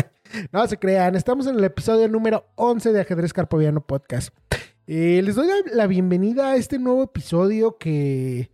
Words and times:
no 0.52 0.66
se 0.66 0.78
crean, 0.78 1.14
estamos 1.14 1.46
en 1.46 1.54
el 1.56 1.64
episodio 1.64 2.08
número 2.08 2.44
11 2.56 2.92
de 2.92 3.02
Ajedrez 3.02 3.32
Carpoviano 3.32 3.86
Podcast. 3.86 4.34
Eh, 4.88 5.22
les 5.24 5.36
doy 5.36 5.46
la, 5.72 5.86
bienvenida 5.86 6.50
a 6.50 6.56
este 6.56 6.80
nuevo 6.80 7.04
episodio 7.04 7.78
que, 7.78 8.50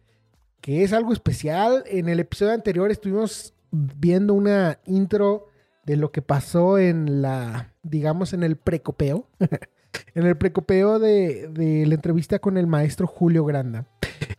que 0.60 0.84
es 0.84 0.92
algo 0.92 1.14
especial. 1.14 1.84
En 1.86 2.10
el 2.10 2.20
episodio 2.20 2.52
anterior 2.52 2.90
estuvimos 2.90 3.54
viendo 3.70 4.34
una 4.34 4.78
intro 4.84 5.46
de 5.86 5.96
lo 5.96 6.12
que 6.12 6.20
pasó 6.20 6.76
en 6.78 7.22
la, 7.22 7.72
digamos, 7.82 8.34
en 8.34 8.42
el 8.42 8.56
precopeo. 8.56 9.26
en 10.14 10.26
el 10.26 10.36
precopeo 10.36 10.98
de, 10.98 11.84
la 11.86 11.94
entrevista 11.94 12.38
con 12.38 12.56
el 12.56 12.66
maestro 12.66 13.06
Julio 13.06 13.44
Granda. 13.44 13.86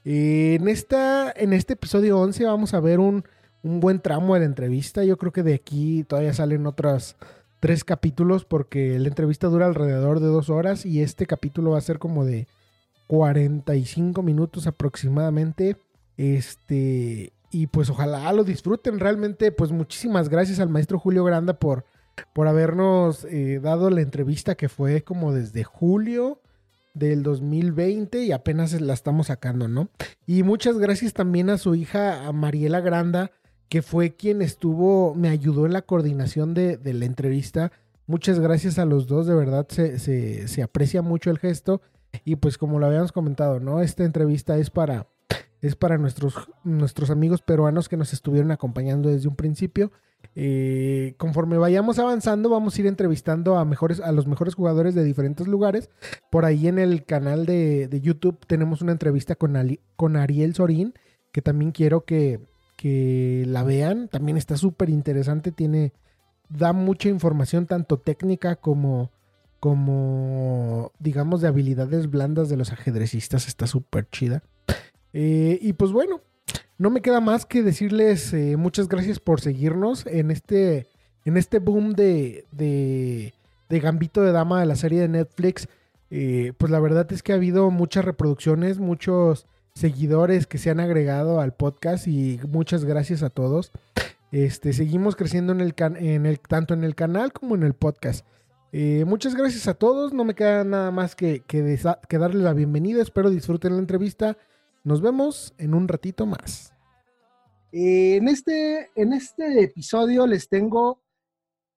en, 0.03 0.67
esta, 0.67 1.31
en 1.35 1.53
este 1.53 1.73
episodio 1.73 2.19
11 2.19 2.45
vamos 2.45 2.73
a 2.73 2.79
ver 2.79 2.99
un, 2.99 3.23
buen 3.63 3.99
tramo 3.99 4.33
de 4.33 4.41
la 4.41 4.45
entrevista. 4.47 5.03
Yo 5.03 5.17
creo 5.17 5.31
que 5.31 5.43
de 5.43 5.53
aquí 5.53 6.03
todavía 6.03 6.33
salen 6.33 6.65
otros 6.65 7.15
tres 7.59 7.83
capítulos 7.83 8.43
porque 8.43 8.97
la 8.97 9.07
entrevista 9.07 9.47
dura 9.47 9.67
alrededor 9.67 10.19
de 10.19 10.27
dos 10.27 10.49
horas 10.49 10.85
y 10.85 11.01
este 11.01 11.27
capítulo 11.27 11.71
va 11.71 11.77
a 11.77 11.81
ser 11.81 11.99
como 11.99 12.25
de 12.25 12.47
45 13.07 14.23
minutos 14.23 14.65
aproximadamente. 14.65 15.77
Este, 16.17 17.33
y 17.51 17.67
pues 17.67 17.89
ojalá 17.89 18.31
lo 18.33 18.43
disfruten. 18.43 18.99
Realmente, 18.99 19.51
pues 19.51 19.71
muchísimas 19.71 20.29
gracias 20.29 20.59
al 20.59 20.69
maestro 20.69 20.97
Julio 20.97 21.23
Granda 21.23 21.53
por 21.53 21.85
por 22.33 22.47
habernos 22.47 23.25
eh, 23.25 23.59
dado 23.61 23.89
la 23.89 24.01
entrevista 24.01 24.55
que 24.55 24.69
fue 24.69 25.03
como 25.03 25.33
desde 25.33 25.63
julio 25.63 26.41
del 26.93 27.23
2020 27.23 28.23
y 28.23 28.31
apenas 28.31 28.79
la 28.79 28.93
estamos 28.93 29.27
sacando, 29.27 29.67
¿no? 29.67 29.89
Y 30.25 30.43
muchas 30.43 30.77
gracias 30.77 31.13
también 31.13 31.49
a 31.49 31.57
su 31.57 31.75
hija, 31.75 32.25
a 32.25 32.31
Mariela 32.31 32.81
Granda, 32.81 33.31
que 33.69 33.81
fue 33.81 34.15
quien 34.15 34.41
estuvo, 34.41 35.15
me 35.15 35.29
ayudó 35.29 35.65
en 35.65 35.73
la 35.73 35.81
coordinación 35.81 36.53
de, 36.53 36.79
la 36.83 37.05
entrevista. 37.05 37.71
Muchas 38.05 38.39
gracias 38.39 38.77
a 38.79 38.85
los 38.85 39.07
dos, 39.07 39.27
de 39.27 39.35
verdad 39.35 39.65
se, 39.69 39.97
se, 39.99 40.61
aprecia 40.63 41.01
mucho 41.01 41.29
el 41.31 41.39
gesto. 41.39 41.81
Y 42.25 42.35
pues 42.35 42.57
como 42.57 42.77
lo 42.79 42.87
habíamos 42.87 43.13
comentado, 43.13 43.61
¿no? 43.61 43.81
Esta 43.81 44.03
entrevista 44.03 44.57
es 44.57 44.69
para, 44.69 45.07
es 45.61 45.75
para 45.75 45.97
nuestros, 45.97 46.49
nuestros 46.63 47.09
amigos 47.09 47.41
peruanos 47.41 47.87
que 47.87 47.97
nos 47.97 48.13
estuvieron 48.13 48.51
acompañando 48.51 49.09
desde 49.09 49.27
un 49.27 49.35
principio. 49.35 49.91
Eh, 50.35 51.13
conforme 51.17 51.57
vayamos 51.57 51.99
avanzando, 51.99 52.49
vamos 52.49 52.75
a 52.75 52.81
ir 52.81 52.87
entrevistando 52.87 53.57
a, 53.57 53.65
mejores, 53.65 53.99
a 53.99 54.11
los 54.11 54.27
mejores 54.27 54.55
jugadores 54.55 54.95
de 54.95 55.03
diferentes 55.03 55.47
lugares. 55.47 55.89
Por 56.29 56.45
ahí 56.45 56.67
en 56.67 56.79
el 56.79 57.05
canal 57.05 57.45
de, 57.45 57.89
YouTube 58.01 58.39
tenemos 58.47 58.81
una 58.81 58.91
entrevista 58.91 59.35
con, 59.35 59.55
con 59.95 60.15
Ariel 60.15 60.55
Sorín, 60.55 60.93
que 61.31 61.41
también 61.41 61.71
quiero 61.71 62.05
que, 62.05 62.39
que 62.75 63.43
la 63.47 63.63
vean. 63.63 64.07
También 64.07 64.37
está 64.37 64.57
súper 64.57 64.89
interesante, 64.89 65.51
tiene, 65.51 65.93
da 66.49 66.73
mucha 66.73 67.09
información, 67.09 67.67
tanto 67.67 67.99
técnica 67.99 68.55
como, 68.55 69.11
como, 69.59 70.91
digamos, 70.97 71.41
de 71.41 71.49
habilidades 71.49 72.09
blandas 72.09 72.49
de 72.49 72.57
los 72.57 72.71
ajedrecistas. 72.71 73.47
Está 73.47 73.67
súper 73.67 74.09
chida. 74.09 74.43
Eh, 75.13 75.59
y 75.61 75.73
pues 75.73 75.91
bueno, 75.91 76.21
no 76.77 76.89
me 76.89 77.01
queda 77.01 77.19
más 77.19 77.45
que 77.45 77.63
decirles 77.63 78.33
eh, 78.33 78.55
muchas 78.57 78.87
gracias 78.87 79.19
por 79.19 79.41
seguirnos 79.41 80.05
en 80.07 80.31
este, 80.31 80.87
en 81.25 81.37
este 81.37 81.59
boom 81.59 81.93
de, 81.93 82.45
de, 82.51 83.33
Gambito 83.79 84.21
de 84.21 84.31
Dama 84.31 84.59
de 84.59 84.65
la 84.65 84.75
serie 84.75 85.01
de 85.01 85.07
Netflix. 85.07 85.67
Eh, 86.09 86.53
pues 86.57 86.71
la 86.71 86.79
verdad 86.79 87.11
es 87.11 87.23
que 87.23 87.31
ha 87.31 87.35
habido 87.35 87.71
muchas 87.71 88.03
reproducciones, 88.03 88.79
muchos 88.79 89.45
seguidores 89.73 90.45
que 90.45 90.57
se 90.57 90.69
han 90.69 90.81
agregado 90.81 91.39
al 91.39 91.53
podcast 91.53 92.07
y 92.07 92.39
muchas 92.49 92.83
gracias 92.83 93.23
a 93.23 93.29
todos. 93.29 93.71
Este, 94.31 94.73
seguimos 94.73 95.15
creciendo 95.15 95.53
en 95.53 95.61
el, 95.61 95.73
en 95.77 96.25
el 96.25 96.39
tanto 96.39 96.73
en 96.73 96.83
el 96.83 96.95
canal 96.95 97.31
como 97.31 97.55
en 97.55 97.63
el 97.63 97.73
podcast. 97.73 98.25
Muchas 99.05 99.35
gracias 99.35 99.67
a 99.67 99.73
todos. 99.73 100.13
No 100.13 100.23
me 100.23 100.33
queda 100.33 100.63
nada 100.63 100.91
más 100.91 101.15
que, 101.15 101.41
que, 101.41 101.77
que 102.07 102.17
darles 102.17 102.41
la 102.41 102.53
bienvenida. 102.53 103.01
Espero 103.01 103.29
disfruten 103.29 103.73
la 103.73 103.79
entrevista. 103.79 104.37
Nos 104.83 104.99
vemos 105.01 105.53
en 105.59 105.75
un 105.75 105.87
ratito 105.87 106.25
más. 106.25 106.73
En, 107.71 108.27
este, 108.27 108.89
en 108.95 109.13
este 109.13 109.63
episodio 109.63 110.25
les 110.25 110.49
tengo 110.49 111.01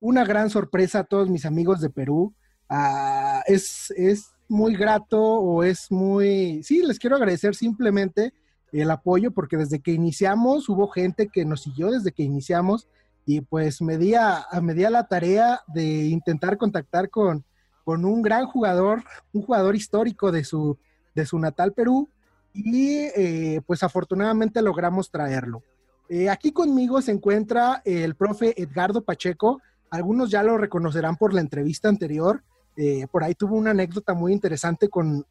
una 0.01 0.25
gran 0.25 0.49
sorpresa 0.49 1.01
a 1.01 1.05
todos 1.05 1.29
mis 1.29 1.45
amigos 1.45 1.83
de 1.83 1.91
Perú. 1.91 2.35
Ah, 2.69 3.43
es, 3.47 3.93
es 3.97 4.33
muy 4.49 4.75
grato 4.75 5.21
o 5.23 5.63
es 5.63 5.91
muy... 5.91 6.63
Sí, 6.63 6.83
les 6.83 6.99
quiero 6.99 7.17
agradecer 7.17 7.55
simplemente 7.55 8.33
el 8.73 8.91
apoyo 8.91 9.33
porque 9.33 9.59
desde 9.59 9.81
que 9.81 9.93
iniciamos 9.93 10.69
hubo 10.71 10.89
gente 10.89 11.29
que 11.29 11.45
nos 11.45 11.63
siguió 11.63 11.91
desde 11.91 12.11
que 12.11 12.23
iniciamos 12.23 12.89
y 13.27 13.43
pues 13.43 13.83
me 13.83 13.99
di 13.99 14.15
a 14.15 14.47
la 14.51 15.07
tarea 15.09 15.61
de 15.69 16.07
intentar 16.07 16.57
contactar 16.57 17.11
con, 17.11 17.45
con 17.85 18.07
un 18.07 18.23
gran 18.23 18.47
jugador, 18.47 19.05
un 19.33 19.43
jugador 19.43 19.77
histórico 19.77 20.33
de 20.33 20.43
su, 20.43 20.79
de 21.15 21.27
su 21.27 21.39
natal 21.39 21.73
Perú 21.75 22.09
y 22.55 22.99
eh, 23.17 23.61
pues 23.67 23.83
afortunadamente 23.83 24.63
logramos 24.63 25.11
traerlo. 25.11 25.63
Eh, 26.09 26.31
aquí 26.31 26.53
conmigo 26.53 27.03
se 27.03 27.11
encuentra 27.11 27.83
el 27.85 28.15
profe 28.15 28.55
Edgardo 28.61 29.03
Pacheco. 29.03 29.61
Algunos 29.91 30.31
ya 30.31 30.43
lo 30.43 30.57
reconocerán 30.57 31.17
por 31.17 31.35
la 31.35 31.41
entrevista 31.41 31.89
anterior. 31.89 32.43
Eh, 32.77 33.07
por 33.11 33.25
ahí 33.25 33.35
tuvo 33.35 33.57
una 33.57 33.73
anécdota 33.73 34.15
muy 34.15 34.33
interesante 34.33 34.89
con, 34.89 35.27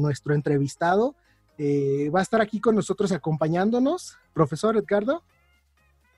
nuestro 0.00 0.34
entrevistado. 0.34 1.14
va 1.58 2.20
a 2.20 2.22
estar 2.22 2.40
aquí 2.40 2.60
con 2.60 2.74
nosotros 2.74 3.12
acompañándonos. 3.12 4.18
Profesor 4.32 4.76
Edgardo. 4.76 5.22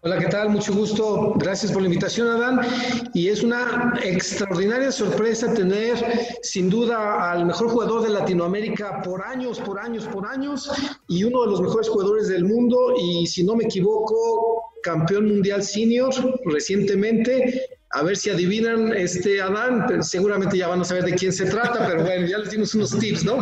Hola, 0.00 0.16
¿qué 0.20 0.26
tal? 0.26 0.50
Mucho 0.50 0.72
gusto. 0.74 1.34
Gracias 1.38 1.72
por 1.72 1.82
la 1.82 1.88
invitación, 1.88 2.28
Adán. 2.28 2.60
Y 3.14 3.30
es 3.30 3.42
una 3.42 3.98
extraordinaria 4.04 4.92
sorpresa 4.92 5.52
tener, 5.52 5.96
sin 6.40 6.70
duda, 6.70 7.32
al 7.32 7.46
mejor 7.46 7.70
jugador 7.70 8.02
de 8.02 8.10
Latinoamérica 8.10 9.02
por 9.02 9.22
años, 9.22 9.58
por 9.58 9.76
años, 9.80 10.06
por 10.06 10.24
años, 10.24 10.70
y 11.08 11.24
uno 11.24 11.42
de 11.42 11.50
los 11.50 11.60
mejores 11.60 11.88
jugadores 11.88 12.28
del 12.28 12.44
mundo, 12.44 12.94
y 12.96 13.26
si 13.26 13.42
no 13.42 13.56
me 13.56 13.64
equivoco, 13.64 14.70
campeón 14.84 15.26
mundial 15.26 15.64
senior 15.64 16.14
recientemente. 16.44 17.66
A 17.90 18.04
ver 18.04 18.16
si 18.16 18.30
adivinan, 18.30 18.92
este 18.92 19.40
Adán, 19.42 20.04
seguramente 20.04 20.56
ya 20.56 20.68
van 20.68 20.82
a 20.82 20.84
saber 20.84 21.06
de 21.06 21.14
quién 21.14 21.32
se 21.32 21.46
trata, 21.46 21.88
pero 21.88 22.04
bueno, 22.04 22.24
ya 22.24 22.38
les 22.38 22.50
dimos 22.52 22.72
unos 22.76 22.96
tips, 22.96 23.24
¿no? 23.24 23.40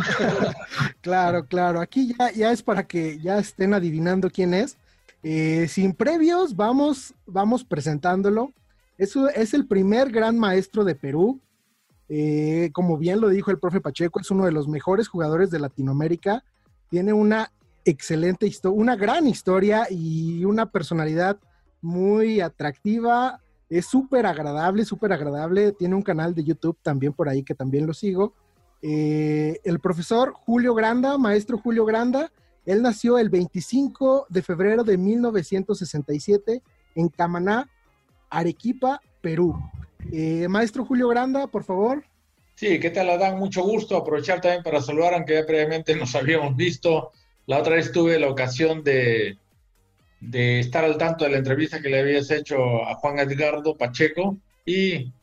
claro, 1.01 1.45
claro. 1.45 1.81
Aquí 1.81 2.15
ya, 2.17 2.31
ya 2.31 2.51
es 2.51 2.63
para 2.63 2.87
que 2.87 3.19
ya 3.19 3.37
estén 3.37 3.75
adivinando 3.75 4.31
quién 4.31 4.55
es. 4.55 4.75
Eh, 5.23 5.67
sin 5.67 5.93
previos, 5.93 6.55
vamos, 6.55 7.13
vamos 7.25 7.63
presentándolo. 7.63 8.53
Es, 8.97 9.15
es 9.35 9.53
el 9.53 9.67
primer 9.67 10.11
gran 10.11 10.37
maestro 10.37 10.83
de 10.83 10.95
Perú. 10.95 11.41
Eh, 12.09 12.69
como 12.73 12.97
bien 12.97 13.19
lo 13.19 13.29
dijo 13.29 13.51
el 13.51 13.59
profe 13.59 13.81
Pacheco, 13.81 14.19
es 14.19 14.31
uno 14.31 14.45
de 14.45 14.51
los 14.51 14.67
mejores 14.67 15.07
jugadores 15.07 15.51
de 15.51 15.59
Latinoamérica. 15.59 16.43
Tiene 16.89 17.13
una 17.13 17.51
excelente 17.83 18.47
historia, 18.47 18.79
una 18.79 18.95
gran 18.95 19.27
historia 19.27 19.87
y 19.89 20.45
una 20.45 20.71
personalidad 20.71 21.37
muy 21.81 22.41
atractiva. 22.41 23.41
Es 23.69 23.85
súper 23.85 24.25
agradable, 24.25 24.85
súper 24.85 25.11
agradable. 25.11 25.73
Tiene 25.73 25.95
un 25.95 26.01
canal 26.01 26.33
de 26.33 26.43
YouTube 26.43 26.77
también 26.81 27.13
por 27.13 27.27
ahí 27.27 27.43
que 27.43 27.55
también 27.55 27.85
lo 27.85 27.93
sigo. 27.93 28.33
Eh, 28.81 29.59
el 29.63 29.79
profesor 29.79 30.33
Julio 30.33 30.73
Granda, 30.73 31.17
maestro 31.17 31.57
Julio 31.57 31.85
Granda, 31.85 32.31
él 32.67 32.81
nació 32.81 33.17
el 33.17 33.29
25 33.29 34.27
de 34.29 34.41
febrero 34.43 34.83
de 34.83 34.97
1967 34.97 36.61
en 36.95 37.07
Camaná, 37.07 37.69
Arequipa, 38.29 39.01
Perú. 39.21 39.57
Eh, 40.11 40.47
maestro 40.49 40.83
Julio 40.83 41.07
Granda, 41.07 41.47
por 41.47 41.63
favor. 41.63 42.03
Sí, 42.55 42.77
¿qué 42.79 42.89
tal, 42.89 43.09
Adán? 43.09 43.39
Mucho 43.39 43.63
gusto. 43.63 43.95
Aprovechar 43.95 44.41
también 44.41 44.63
para 44.63 44.81
saludar, 44.81 45.13
aunque 45.13 45.35
ya 45.35 45.45
previamente 45.45 45.95
nos 45.95 46.13
habíamos 46.15 46.57
visto. 46.57 47.11
La 47.45 47.59
otra 47.59 47.75
vez 47.75 47.93
tuve 47.93 48.19
la 48.19 48.29
ocasión 48.29 48.83
de, 48.83 49.37
de 50.19 50.59
estar 50.59 50.83
al 50.83 50.97
tanto 50.97 51.23
de 51.23 51.31
la 51.31 51.37
entrevista 51.37 51.81
que 51.81 51.89
le 51.89 51.99
habías 51.99 52.29
hecho 52.31 52.83
a 52.85 52.95
Juan 52.95 53.19
Edgardo 53.19 53.77
Pacheco 53.77 54.37
y 54.65 55.13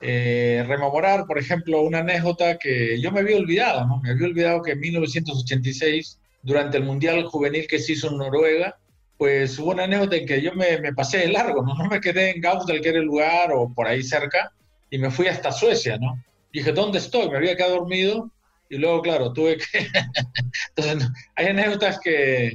eh, 0.00 0.64
rememorar, 0.66 1.26
por 1.26 1.38
ejemplo, 1.38 1.82
una 1.82 1.98
anécdota 1.98 2.56
que 2.56 2.98
yo 3.02 3.12
me 3.12 3.20
había 3.20 3.36
olvidado, 3.36 3.86
¿no? 3.86 4.00
Me 4.00 4.12
había 4.12 4.28
olvidado 4.28 4.62
que 4.62 4.72
en 4.72 4.80
1986, 4.80 6.19
durante 6.42 6.78
el 6.78 6.84
Mundial 6.84 7.24
Juvenil 7.24 7.66
que 7.66 7.78
se 7.78 7.92
hizo 7.92 8.08
en 8.08 8.18
Noruega, 8.18 8.78
pues 9.18 9.58
hubo 9.58 9.72
una 9.72 9.84
anécdota 9.84 10.16
en 10.16 10.26
que 10.26 10.40
yo 10.40 10.54
me, 10.54 10.78
me 10.78 10.94
pasé 10.94 11.28
largo, 11.28 11.62
¿no? 11.62 11.74
No 11.78 11.88
me 11.88 12.00
quedé 12.00 12.30
en 12.30 12.40
Gausdal, 12.40 12.80
que 12.80 12.88
era 12.88 12.98
el 12.98 13.04
lugar, 13.04 13.52
o 13.52 13.72
por 13.72 13.86
ahí 13.86 14.02
cerca, 14.02 14.52
y 14.90 14.98
me 14.98 15.10
fui 15.10 15.26
hasta 15.26 15.52
Suecia, 15.52 15.98
¿no? 15.98 16.22
Dije, 16.52 16.72
¿dónde 16.72 16.98
estoy? 16.98 17.28
Me 17.28 17.36
había 17.36 17.56
quedado 17.56 17.76
dormido, 17.76 18.30
y 18.68 18.78
luego, 18.78 19.02
claro, 19.02 19.32
tuve 19.32 19.58
que... 19.58 19.86
Entonces, 20.76 21.08
hay 21.34 21.46
anécdotas 21.46 21.98
que, 22.00 22.52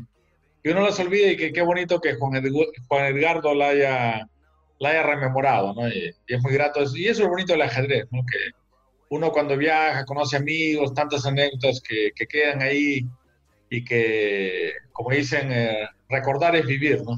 que 0.63 0.71
uno 0.71 0.81
las 0.81 0.99
olvida 0.99 1.27
y 1.27 1.37
que 1.37 1.53
qué 1.53 1.61
bonito 1.61 2.01
que 2.01 2.15
Juan, 2.15 2.41
Juan 2.87 3.05
Edgardo 3.05 3.53
la 3.53 3.67
haya 3.67 4.27
la 4.79 4.89
haya 4.89 5.03
rememorado, 5.03 5.73
¿no? 5.73 5.87
Y, 5.87 6.13
es 6.27 6.41
muy 6.41 6.53
grato. 6.53 6.81
Y 6.95 7.05
eso 7.05 7.11
es 7.11 7.19
lo 7.19 7.29
bonito 7.29 7.53
del 7.53 7.61
ajedrez, 7.61 8.07
¿no? 8.11 8.25
Que 8.25 8.37
uno 9.09 9.31
cuando 9.31 9.55
viaja 9.57 10.05
conoce 10.05 10.37
amigos, 10.37 10.93
tantas 10.93 11.25
anécdotas 11.25 11.81
que, 11.81 12.11
que 12.15 12.25
quedan 12.25 12.61
ahí 12.61 13.05
y 13.77 13.83
que, 13.83 14.74
como 14.92 15.12
dicen, 15.12 15.51
eh, 15.51 15.89
recordar 16.10 16.56
es 16.56 16.66
vivir, 16.66 17.04
¿no? 17.04 17.18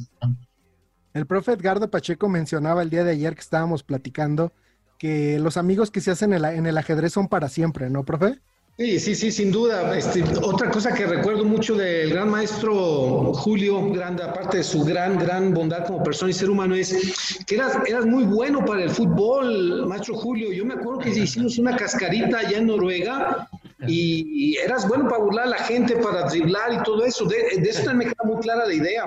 El 1.13 1.25
profe 1.25 1.53
Edgardo 1.53 1.89
Pacheco 1.89 2.29
mencionaba 2.29 2.83
el 2.83 2.89
día 2.89 3.03
de 3.03 3.11
ayer 3.11 3.33
que 3.33 3.41
estábamos 3.41 3.83
platicando 3.83 4.51
que 4.97 5.39
los 5.39 5.57
amigos 5.57 5.91
que 5.91 6.01
se 6.01 6.11
hacen 6.11 6.33
en, 6.33 6.43
en 6.45 6.65
el 6.65 6.77
ajedrez 6.77 7.13
son 7.13 7.27
para 7.27 7.49
siempre, 7.49 7.89
¿no, 7.89 8.03
profe? 8.03 8.39
Sí, 8.77 8.99
sí, 8.99 9.15
sí, 9.15 9.31
sin 9.31 9.51
duda. 9.51 9.97
Este, 9.97 10.23
otra 10.43 10.69
cosa 10.69 10.93
que 10.93 11.07
recuerdo 11.07 11.43
mucho 11.43 11.73
del 11.75 12.11
gran 12.11 12.29
maestro 12.29 13.33
Julio 13.33 13.89
Grande, 13.89 14.21
aparte 14.21 14.57
de 14.57 14.63
su 14.63 14.83
gran, 14.83 15.17
gran 15.17 15.51
bondad 15.51 15.87
como 15.87 16.03
persona 16.03 16.29
y 16.29 16.33
ser 16.35 16.51
humano, 16.51 16.75
es 16.75 17.39
que 17.47 17.55
eras, 17.55 17.75
eras 17.87 18.05
muy 18.05 18.23
bueno 18.25 18.63
para 18.63 18.83
el 18.83 18.91
fútbol, 18.91 19.87
maestro 19.87 20.13
Julio. 20.15 20.53
Yo 20.53 20.63
me 20.63 20.75
acuerdo 20.75 20.99
que 20.99 21.09
hicimos 21.09 21.57
una 21.57 21.75
cascarita 21.75 22.37
allá 22.37 22.59
en 22.59 22.67
Noruega 22.67 23.49
y, 23.85 24.57
eras 24.57 24.87
bueno 24.87 25.07
para 25.07 25.23
burlar 25.23 25.47
a 25.47 25.51
la 25.51 25.59
gente, 25.59 25.95
para 25.97 26.23
driblar 26.23 26.73
y 26.73 26.83
todo 26.83 27.05
eso. 27.05 27.25
De, 27.25 27.59
de 27.59 27.69
eso 27.69 27.93
me 27.93 28.05
queda 28.05 28.23
muy 28.23 28.41
clara 28.41 28.65
la 28.65 28.73
idea. 28.73 29.05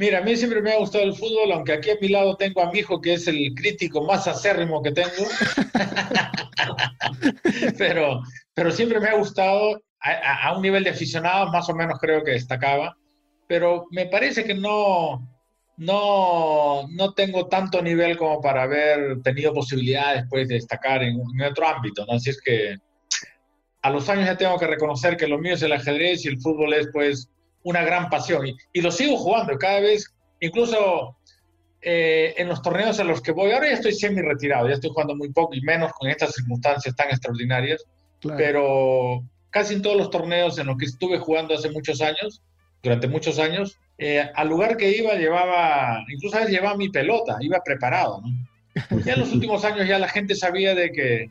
Mira, 0.00 0.18
a 0.18 0.22
mí 0.22 0.34
siempre 0.34 0.62
me 0.62 0.72
ha 0.72 0.78
gustado 0.78 1.04
el 1.04 1.14
fútbol, 1.14 1.52
aunque 1.52 1.74
aquí 1.74 1.90
a 1.90 1.98
mi 2.00 2.08
lado 2.08 2.34
tengo 2.36 2.62
a 2.62 2.72
mi 2.72 2.78
hijo 2.78 3.00
que 3.00 3.12
es 3.12 3.28
el 3.28 3.54
crítico 3.54 4.02
más 4.02 4.26
acérrimo 4.26 4.82
que 4.82 4.92
tengo. 4.92 5.10
pero, 7.78 8.22
pero 8.54 8.70
siempre 8.70 8.98
me 8.98 9.08
ha 9.08 9.16
gustado 9.16 9.82
a, 10.00 10.54
un 10.56 10.62
nivel 10.62 10.84
de 10.84 10.90
aficionados, 10.90 11.52
más 11.52 11.68
o 11.68 11.74
menos 11.74 11.98
creo 12.00 12.24
que 12.24 12.30
destacaba. 12.30 12.96
Pero 13.46 13.84
me 13.90 14.06
parece 14.06 14.44
que 14.44 14.54
no, 14.54 15.28
no, 15.76 16.88
no 16.88 17.12
tengo 17.12 17.48
tanto 17.48 17.82
nivel 17.82 18.16
como 18.16 18.40
para 18.40 18.62
haber 18.62 19.20
tenido 19.22 19.52
posibilidades 19.52 20.22
después 20.22 20.48
de 20.48 20.54
destacar 20.54 21.02
en, 21.02 21.20
en, 21.20 21.42
otro 21.42 21.68
ámbito. 21.68 22.06
¿no? 22.06 22.14
Así 22.14 22.30
es 22.30 22.40
que 22.40 22.76
a 23.82 23.90
los 23.90 24.08
años 24.08 24.26
ya 24.26 24.36
tengo 24.36 24.58
que 24.58 24.66
reconocer 24.66 25.16
que 25.16 25.26
lo 25.26 25.38
mío 25.38 25.54
es 25.54 25.62
el 25.62 25.72
ajedrez 25.72 26.24
y 26.24 26.28
el 26.28 26.40
fútbol 26.40 26.74
es 26.74 26.88
pues 26.92 27.28
una 27.62 27.82
gran 27.82 28.08
pasión 28.08 28.46
y, 28.72 28.80
lo 28.80 28.90
sigo 28.90 29.16
jugando 29.16 29.56
cada 29.58 29.80
vez, 29.80 30.06
incluso 30.40 31.16
eh, 31.82 32.34
en 32.36 32.48
los 32.48 32.62
torneos 32.62 33.00
a 33.00 33.04
los 33.04 33.20
que 33.20 33.32
voy, 33.32 33.52
ahora 33.52 33.68
ya 33.68 33.74
estoy 33.74 33.92
semi 33.92 34.22
retirado, 34.22 34.68
ya 34.68 34.74
estoy 34.74 34.90
jugando 34.90 35.16
muy 35.16 35.30
poco 35.30 35.54
y 35.54 35.60
menos 35.62 35.92
con 35.92 36.08
estas 36.08 36.34
circunstancias 36.34 36.94
tan 36.96 37.08
extraordinarias, 37.08 37.84
pero 38.36 39.22
casi 39.50 39.74
en 39.74 39.82
todos 39.82 39.96
los 39.96 40.10
torneos 40.10 40.58
en 40.58 40.66
los 40.66 40.76
que 40.76 40.86
estuve 40.86 41.18
jugando 41.18 41.54
hace 41.54 41.70
muchos 41.70 42.00
años, 42.00 42.42
durante 42.82 43.08
muchos 43.08 43.38
años, 43.38 43.78
eh, 43.98 44.30
al 44.34 44.48
lugar 44.48 44.76
que 44.76 44.96
iba 44.96 45.14
llevaba, 45.14 46.02
incluso 46.08 46.36
a 46.36 46.40
veces 46.40 46.54
llevaba 46.54 46.76
mi 46.76 46.88
pelota, 46.88 47.36
iba 47.40 47.62
preparado. 47.62 48.22
Ya 49.04 49.14
en 49.14 49.20
los 49.20 49.32
últimos 49.32 49.64
años 49.64 49.88
ya 49.88 49.98
la 49.98 50.08
gente 50.08 50.36
sabía 50.36 50.76
de 50.76 50.92
que, 50.92 51.30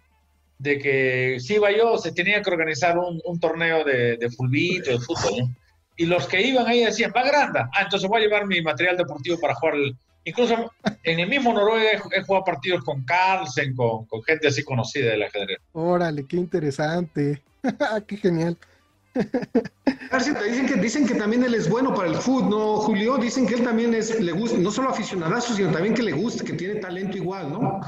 de 0.60 0.78
que 0.78 1.38
si 1.40 1.56
iba 1.56 1.72
yo, 1.72 1.98
se 1.98 2.12
tenía 2.12 2.42
que 2.42 2.50
organizar 2.52 2.98
un, 2.98 3.20
un 3.26 3.40
torneo 3.40 3.84
de, 3.84 4.18
de 4.18 4.30
fulbito, 4.30 4.92
de 4.92 5.00
fútbol. 5.00 5.40
¿no? 5.40 5.56
y 6.00 6.06
los 6.06 6.28
que 6.28 6.42
iban 6.42 6.66
ahí 6.66 6.86
decían, 6.86 7.12
va 7.16 7.24
grande, 7.24 7.60
ah, 7.60 7.82
entonces 7.82 8.08
voy 8.10 8.22
a 8.22 8.24
llevar 8.24 8.48
mi 8.48 8.62
material 8.62 8.96
deportivo 8.96 9.38
para 9.38 9.54
jugar. 9.56 9.76
Incluso 10.24 10.72
en 11.04 11.20
el 11.20 11.28
mismo 11.28 11.52
Noruega 11.52 12.02
he, 12.14 12.22
jugado 12.24 12.46
partidos 12.46 12.86
con 12.86 13.04
Carlsen, 13.04 13.76
con, 13.76 14.06
con, 14.06 14.24
gente 14.24 14.48
así 14.48 14.64
conocida 14.64 15.12
del 15.12 15.24
ajedrez. 15.24 15.58
Órale, 15.74 16.26
qué 16.26 16.38
interesante. 16.38 17.44
qué 18.08 18.16
genial. 18.16 18.58
Dicen 20.18 20.66
que, 20.68 20.76
dicen 20.76 21.08
que 21.08 21.16
también 21.16 21.44
él 21.44 21.54
es 21.54 21.70
bueno 21.70 21.94
para 21.94 22.08
el 22.08 22.16
fútbol, 22.16 22.50
¿no, 22.50 22.78
Julio? 22.78 23.18
Dicen 23.18 23.46
que 23.46 23.56
él 23.56 23.64
también 23.64 23.94
es, 23.94 24.20
le 24.20 24.32
gusta, 24.32 24.58
no 24.58 24.72
solo 24.72 24.90
aficionadazo, 24.90 25.54
sino 25.54 25.72
también 25.72 25.94
que 25.94 26.04
le 26.04 26.14
gusta, 26.14 26.46
que 26.46 26.54
tiene 26.54 26.76
talento 26.76 27.18
igual, 27.18 27.52
¿no? 27.52 27.82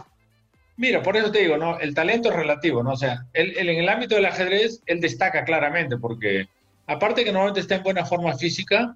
Mira, 0.78 1.02
por 1.04 1.18
eso 1.18 1.32
te 1.32 1.40
digo, 1.40 1.58
¿no? 1.58 1.80
El 1.80 1.94
talento 1.94 2.30
es 2.30 2.36
relativo, 2.36 2.82
¿no? 2.82 2.92
O 2.92 2.98
sea, 2.98 3.26
él, 3.34 3.54
él 3.58 3.70
en 3.70 3.80
el 3.80 3.90
ámbito 3.90 4.16
del 4.16 4.26
ajedrez, 4.26 4.82
él 4.86 5.00
destaca 5.00 5.44
claramente 5.44 5.98
porque 5.98 6.48
aparte 6.88 7.24
que 7.24 7.32
normalmente 7.32 7.62
está 7.62 7.76
en 7.76 7.84
buena 7.84 8.06
forma 8.06 8.36
física, 8.38 8.96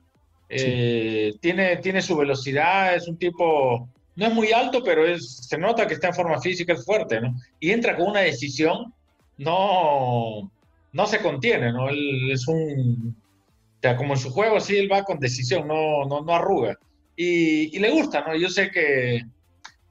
eh, 0.49 1.33
tiene, 1.39 1.77
tiene 1.77 2.01
su 2.01 2.15
velocidad, 2.15 2.95
es 2.95 3.07
un 3.07 3.17
tipo, 3.17 3.89
no 4.15 4.27
es 4.27 4.33
muy 4.33 4.51
alto, 4.51 4.83
pero 4.83 5.05
es, 5.05 5.47
se 5.47 5.57
nota 5.57 5.87
que 5.87 5.95
está 5.95 6.09
en 6.09 6.13
forma 6.13 6.39
física, 6.39 6.73
es 6.73 6.85
fuerte, 6.85 7.21
¿no? 7.21 7.35
Y 7.59 7.71
entra 7.71 7.95
con 7.95 8.07
una 8.07 8.21
decisión, 8.21 8.93
no, 9.37 10.51
no 10.91 11.07
se 11.07 11.19
contiene, 11.19 11.71
¿no? 11.71 11.89
Él 11.89 12.31
es 12.31 12.47
un, 12.47 13.15
o 13.77 13.81
sea, 13.81 13.95
como 13.95 14.13
en 14.13 14.19
su 14.19 14.29
juego, 14.29 14.59
sí, 14.59 14.77
él 14.77 14.91
va 14.91 15.03
con 15.03 15.19
decisión, 15.19 15.67
no, 15.67 16.05
no, 16.05 16.21
no 16.21 16.35
arruga. 16.35 16.77
Y, 17.15 17.75
y, 17.75 17.79
le 17.79 17.91
gusta, 17.91 18.25
¿no? 18.27 18.35
Yo 18.35 18.49
sé 18.49 18.69
que, 18.69 19.23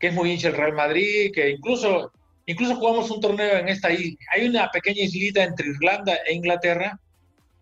que, 0.05 0.09
es 0.09 0.15
muy 0.15 0.31
hincha 0.31 0.49
el 0.49 0.57
Real 0.57 0.75
Madrid, 0.75 1.33
que 1.33 1.51
incluso, 1.51 2.13
incluso 2.45 2.77
jugamos 2.77 3.11
un 3.11 3.21
torneo 3.21 3.57
en 3.57 3.69
esta, 3.69 3.89
hay 3.89 4.47
una 4.47 4.71
pequeña 4.71 5.03
islita 5.03 5.43
entre 5.43 5.69
Irlanda 5.69 6.15
e 6.27 6.35
Inglaterra, 6.35 6.99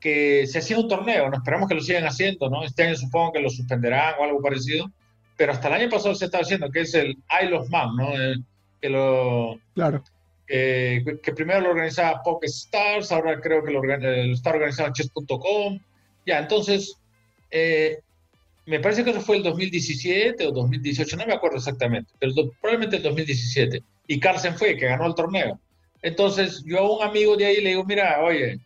que 0.00 0.46
se 0.48 0.58
hacía 0.58 0.78
un 0.78 0.88
torneo, 0.88 1.30
no 1.30 1.36
esperamos 1.36 1.68
que 1.68 1.76
lo 1.76 1.80
sigan 1.80 2.04
haciendo, 2.04 2.50
¿no? 2.50 2.64
Este 2.64 2.82
año 2.82 2.96
supongo 2.96 3.34
que 3.34 3.40
lo 3.40 3.48
suspenderán 3.48 4.14
o 4.18 4.24
algo 4.24 4.42
parecido, 4.42 4.90
pero 5.36 5.52
hasta 5.52 5.68
el 5.68 5.74
año 5.74 5.88
pasado 5.88 6.14
se 6.16 6.24
estaba 6.24 6.42
haciendo, 6.42 6.70
que 6.70 6.80
es 6.80 6.94
el 6.94 7.16
Isle 7.42 7.56
of 7.56 7.70
Man, 7.70 7.96
¿no? 7.96 8.20
Eh, 8.20 8.34
que 8.80 8.88
lo... 8.88 9.60
Claro. 9.74 10.02
que 10.48 11.32
primero 11.36 11.60
lo 11.60 11.70
organizaba 11.70 12.22
Poke 12.22 12.46
Stars, 12.46 13.12
ahora 13.12 13.40
creo 13.40 13.62
que 13.62 13.70
lo, 13.70 13.80
lo 13.82 14.32
está 14.32 14.50
organizando 14.50 14.92
Chess.com. 14.92 15.78
Ya, 16.26 16.40
entonces, 16.40 16.98
eh, 17.52 18.00
me 18.66 18.80
parece 18.80 19.02
que 19.02 19.10
eso 19.10 19.20
fue 19.20 19.36
el 19.36 19.42
2017 19.42 20.46
o 20.46 20.52
2018, 20.52 21.16
no 21.16 21.26
me 21.26 21.34
acuerdo 21.34 21.56
exactamente, 21.56 22.12
pero 22.18 22.32
probablemente 22.60 22.96
el 22.96 23.02
2017. 23.02 23.82
Y 24.06 24.20
Carlsen 24.20 24.56
fue, 24.56 24.76
que 24.76 24.86
ganó 24.86 25.06
el 25.06 25.14
torneo. 25.14 25.58
Entonces, 26.00 26.62
yo 26.64 26.78
a 26.78 26.96
un 26.98 27.02
amigo 27.02 27.36
de 27.36 27.46
ahí 27.46 27.60
le 27.60 27.70
digo, 27.70 27.84
mira, 27.84 28.20
oye, 28.22 28.60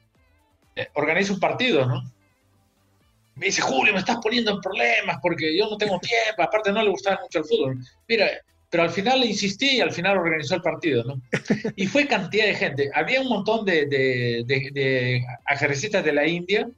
eh, 0.74 0.88
organiza 0.94 1.32
un 1.32 1.40
partido, 1.40 1.86
¿no? 1.86 2.02
Me 3.34 3.46
dice, 3.46 3.60
Julio, 3.60 3.92
me 3.92 3.98
estás 3.98 4.18
poniendo 4.22 4.50
en 4.50 4.60
problemas 4.60 5.18
porque 5.20 5.56
yo 5.56 5.68
no 5.68 5.76
tengo 5.76 5.98
tiempo, 5.98 6.42
aparte 6.42 6.72
no 6.72 6.82
le 6.82 6.90
gustaba 6.90 7.20
mucho 7.22 7.38
el 7.38 7.44
fútbol. 7.44 7.78
Mira, 8.08 8.30
pero 8.70 8.82
al 8.82 8.90
final 8.90 9.20
le 9.20 9.26
insistí 9.26 9.76
y 9.76 9.80
al 9.80 9.92
final 9.92 10.18
organizó 10.18 10.54
el 10.54 10.62
partido, 10.62 11.04
¿no? 11.04 11.20
Y 11.76 11.86
fue 11.86 12.06
cantidad 12.06 12.46
de 12.46 12.54
gente. 12.54 12.90
Había 12.94 13.20
un 13.20 13.28
montón 13.28 13.64
de, 13.64 13.86
de, 13.86 14.44
de, 14.46 14.70
de 14.72 16.02
de 16.02 16.12
la 16.12 16.26
India 16.26 16.68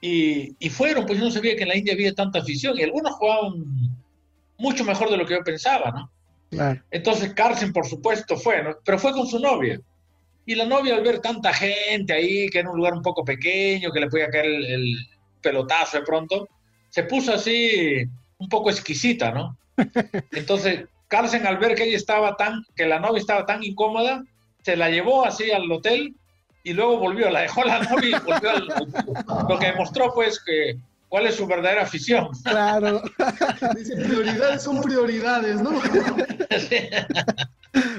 y, 0.00 0.56
y, 0.58 0.70
fueron, 0.70 1.04
pues 1.04 1.18
yo 1.18 1.24
no 1.24 1.30
sabía 1.30 1.56
que 1.56 1.62
en 1.62 1.68
la 1.68 1.76
India 1.76 1.92
había 1.92 2.14
tanta 2.14 2.38
afición 2.38 2.78
y 2.78 2.82
algunos 2.82 3.12
jugaban 3.14 3.64
mucho 4.58 4.84
mejor 4.84 5.10
de 5.10 5.16
lo 5.16 5.26
que 5.26 5.34
yo 5.34 5.42
pensaba, 5.42 5.90
¿no? 5.90 6.10
Claro. 6.50 6.80
Entonces 6.90 7.34
Carlsen, 7.34 7.72
por 7.72 7.86
supuesto, 7.86 8.36
fue, 8.36 8.62
¿no? 8.62 8.76
Pero 8.84 8.98
fue 8.98 9.12
con 9.12 9.26
su 9.26 9.38
novia. 9.38 9.80
Y 10.46 10.54
la 10.54 10.64
novia 10.64 10.96
al 10.96 11.02
ver 11.02 11.20
tanta 11.20 11.52
gente 11.52 12.12
ahí, 12.12 12.48
que 12.48 12.58
era 12.58 12.70
un 12.70 12.76
lugar 12.76 12.94
un 12.94 13.02
poco 13.02 13.24
pequeño, 13.24 13.92
que 13.92 14.00
le 14.00 14.08
podía 14.08 14.28
caer 14.28 14.46
el, 14.46 14.96
pelotazo 15.40 15.98
de 15.98 16.04
pronto, 16.04 16.48
se 16.90 17.04
puso 17.04 17.32
así 17.32 18.04
un 18.36 18.48
poco 18.48 18.68
exquisita, 18.68 19.30
¿no? 19.30 19.56
Entonces, 20.32 20.84
Carlsen 21.08 21.46
al 21.46 21.56
ver 21.56 21.74
que 21.74 21.84
ella 21.84 21.96
estaba 21.96 22.36
tan, 22.36 22.62
que 22.76 22.84
la 22.84 22.98
novia 22.98 23.20
estaba 23.20 23.46
tan 23.46 23.62
incómoda, 23.62 24.22
se 24.62 24.76
la 24.76 24.90
llevó 24.90 25.24
así 25.24 25.50
al 25.50 25.70
hotel 25.70 26.14
y 26.62 26.72
luego 26.72 26.98
volvió, 26.98 27.30
la 27.30 27.40
dejó 27.40 27.64
la 27.64 27.82
novia 27.82 28.16
y 28.16 28.20
volvió 28.24 28.50
al, 28.50 28.68
lo 29.48 29.58
que 29.58 29.66
demostró 29.66 30.12
pues 30.14 30.40
que 30.40 30.78
cuál 31.08 31.26
es 31.26 31.34
su 31.34 31.46
verdadera 31.46 31.82
afición. 31.82 32.28
Claro. 32.44 33.02
Dice, 33.76 33.96
prioridades 33.96 34.62
son 34.62 34.80
prioridades, 34.80 35.60
¿no? 35.60 35.80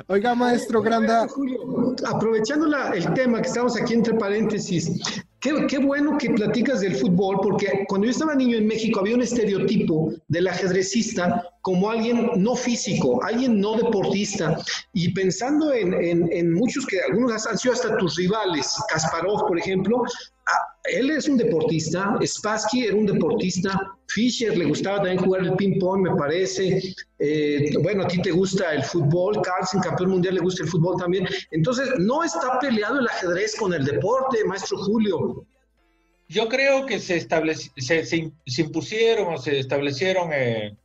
Oiga, 0.07 0.35
maestro 0.35 0.81
Granda. 0.81 1.27
Julio, 1.27 1.95
aprovechando 2.05 2.67
la, 2.67 2.89
el 2.89 3.13
tema 3.13 3.41
que 3.41 3.47
estamos 3.47 3.79
aquí 3.79 3.93
entre 3.93 4.13
paréntesis, 4.15 5.01
qué, 5.39 5.67
qué, 5.67 5.77
bueno 5.77 6.17
que 6.17 6.29
platicas 6.31 6.81
del 6.81 6.95
fútbol, 6.95 7.39
porque 7.41 7.85
cuando 7.87 8.05
yo 8.05 8.11
estaba 8.11 8.35
niño 8.35 8.57
en 8.57 8.67
México 8.67 8.99
había 8.99 9.15
un 9.15 9.21
estereotipo 9.21 10.11
del 10.27 10.47
ajedrecista 10.47 11.50
como 11.61 11.91
alguien 11.91 12.31
no 12.37 12.55
físico, 12.55 13.23
alguien 13.23 13.59
no 13.59 13.75
deportista. 13.75 14.57
Y 14.93 15.13
pensando 15.13 15.71
en, 15.73 16.53
muchos 16.53 16.85
que 16.85 16.99
algunos 17.01 17.45
han 17.45 17.57
sido 17.57 17.73
hasta 17.73 17.97
tus 17.97 18.15
rivales, 18.15 18.75
Kasparov, 18.89 19.47
por 19.47 19.59
ejemplo, 19.59 20.03
él 20.85 21.11
es 21.11 21.27
un 21.27 21.37
deportista, 21.37 22.17
Spassky 22.25 22.85
era 22.85 22.95
un 22.95 23.05
deportista, 23.05 23.79
Fischer 24.07 24.57
le 24.57 24.65
gustaba 24.65 24.97
también 24.97 25.19
jugar 25.19 25.43
el 25.43 25.55
ping-pong, 25.55 26.01
me 26.01 26.15
parece. 26.15 26.81
Eh, 27.19 27.71
bueno, 27.81 28.03
a 28.03 28.07
ti 28.07 28.19
te 28.21 28.31
gusta 28.31 28.73
el 28.73 28.83
fútbol, 28.83 29.39
Carlsen, 29.43 29.81
campeón 29.81 30.09
mundial, 30.09 30.35
le 30.35 30.41
gusta 30.41 30.63
el 30.63 30.69
fútbol 30.69 30.97
también. 30.97 31.27
Entonces, 31.51 31.87
no 31.99 32.23
está 32.23 32.59
peleado 32.59 32.99
el 32.99 33.07
ajedrez 33.07 33.55
con 33.55 33.73
el 33.73 33.85
deporte, 33.85 34.43
maestro 34.45 34.79
Julio. 34.79 35.45
Yo 36.27 36.49
creo 36.49 36.85
que 36.85 36.99
se, 36.99 37.19
se 37.21 38.61
impusieron 38.61 39.35
o 39.35 39.37
se 39.37 39.59
establecieron 39.59 40.31
eh, 40.33 40.75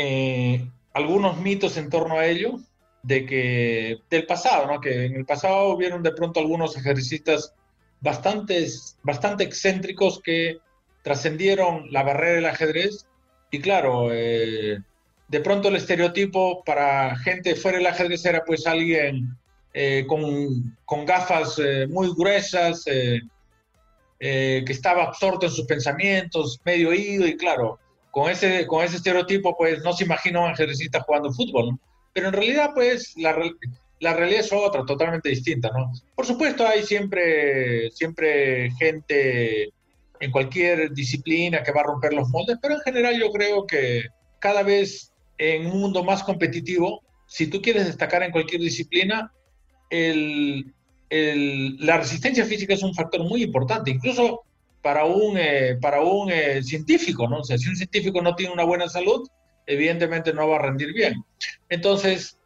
eh, 0.00 0.64
algunos 0.92 1.38
mitos 1.38 1.76
en 1.76 1.90
torno 1.90 2.18
a 2.18 2.26
ello, 2.26 2.60
de 3.02 3.26
que 3.26 3.98
del 4.08 4.26
pasado, 4.26 4.68
¿no? 4.68 4.80
que 4.80 5.06
en 5.06 5.16
el 5.16 5.26
pasado 5.26 5.70
hubieron 5.70 6.04
de 6.04 6.12
pronto 6.12 6.38
algunos 6.38 6.76
ejercicistas 6.76 7.52
bastantes, 8.00 8.96
bastante 9.02 9.42
excéntricos 9.42 10.20
que 10.22 10.58
trascendieron 11.02 11.90
la 11.90 12.04
barrera 12.04 12.34
del 12.36 12.46
ajedrez. 12.46 13.06
Y 13.50 13.58
claro, 13.58 14.10
eh, 14.12 14.78
de 15.26 15.40
pronto 15.40 15.66
el 15.66 15.74
estereotipo 15.74 16.62
para 16.62 17.16
gente 17.16 17.56
fuera 17.56 17.78
del 17.78 17.86
ajedrez 17.88 18.24
era 18.24 18.44
pues 18.44 18.68
alguien 18.68 19.36
eh, 19.74 20.04
con, 20.06 20.78
con, 20.84 21.06
gafas 21.06 21.60
muy 21.88 22.14
gruesas, 22.16 22.84
que 22.84 24.64
estaba 24.68 25.02
absorto 25.04 25.46
en 25.46 25.52
sus 25.52 25.66
pensamientos, 25.66 26.60
medio 26.64 26.90
oído, 26.90 27.26
y 27.26 27.36
claro, 27.36 27.80
con 28.18 28.32
ese, 28.32 28.66
con 28.66 28.84
ese 28.84 28.96
estereotipo 28.96 29.56
pues 29.56 29.80
no 29.84 29.92
se 29.92 30.02
imagina 30.02 30.40
un 30.40 30.50
ajedrecista 30.50 31.00
jugando 31.02 31.32
fútbol. 31.32 31.78
Pero 32.12 32.28
en 32.28 32.32
realidad 32.32 32.72
pues 32.74 33.12
la, 33.16 33.38
la 34.00 34.14
realidad 34.14 34.40
es 34.40 34.52
otra, 34.52 34.84
totalmente 34.84 35.28
distinta, 35.28 35.70
¿no? 35.70 35.92
Por 36.16 36.26
supuesto 36.26 36.66
hay 36.66 36.82
siempre, 36.82 37.92
siempre 37.92 38.72
gente 38.72 39.72
en 40.18 40.32
cualquier 40.32 40.92
disciplina 40.92 41.62
que 41.62 41.70
va 41.70 41.82
a 41.82 41.84
romper 41.84 42.12
los 42.12 42.28
moldes, 42.30 42.58
pero 42.60 42.74
en 42.74 42.80
general 42.80 43.20
yo 43.20 43.30
creo 43.30 43.64
que 43.68 44.06
cada 44.40 44.64
vez 44.64 45.12
en 45.38 45.66
un 45.66 45.80
mundo 45.80 46.02
más 46.02 46.24
competitivo, 46.24 47.04
si 47.28 47.46
tú 47.46 47.62
quieres 47.62 47.86
destacar 47.86 48.24
en 48.24 48.32
cualquier 48.32 48.60
disciplina, 48.60 49.32
el, 49.90 50.74
el, 51.08 51.76
la 51.78 51.98
resistencia 51.98 52.44
física 52.44 52.74
es 52.74 52.82
un 52.82 52.94
factor 52.94 53.22
muy 53.22 53.44
importante, 53.44 53.92
incluso 53.92 54.42
para 54.82 55.04
un, 55.04 55.36
eh, 55.36 55.76
para 55.80 56.02
un 56.02 56.30
eh, 56.30 56.62
científico, 56.62 57.28
¿no? 57.28 57.38
O 57.38 57.44
sea, 57.44 57.58
si 57.58 57.68
un 57.68 57.76
científico 57.76 58.22
no 58.22 58.34
tiene 58.34 58.52
una 58.52 58.64
buena 58.64 58.88
salud, 58.88 59.28
evidentemente 59.66 60.32
no 60.32 60.48
va 60.48 60.56
a 60.56 60.62
rendir 60.62 60.92
bien. 60.92 61.22
Entonces, 61.68 62.38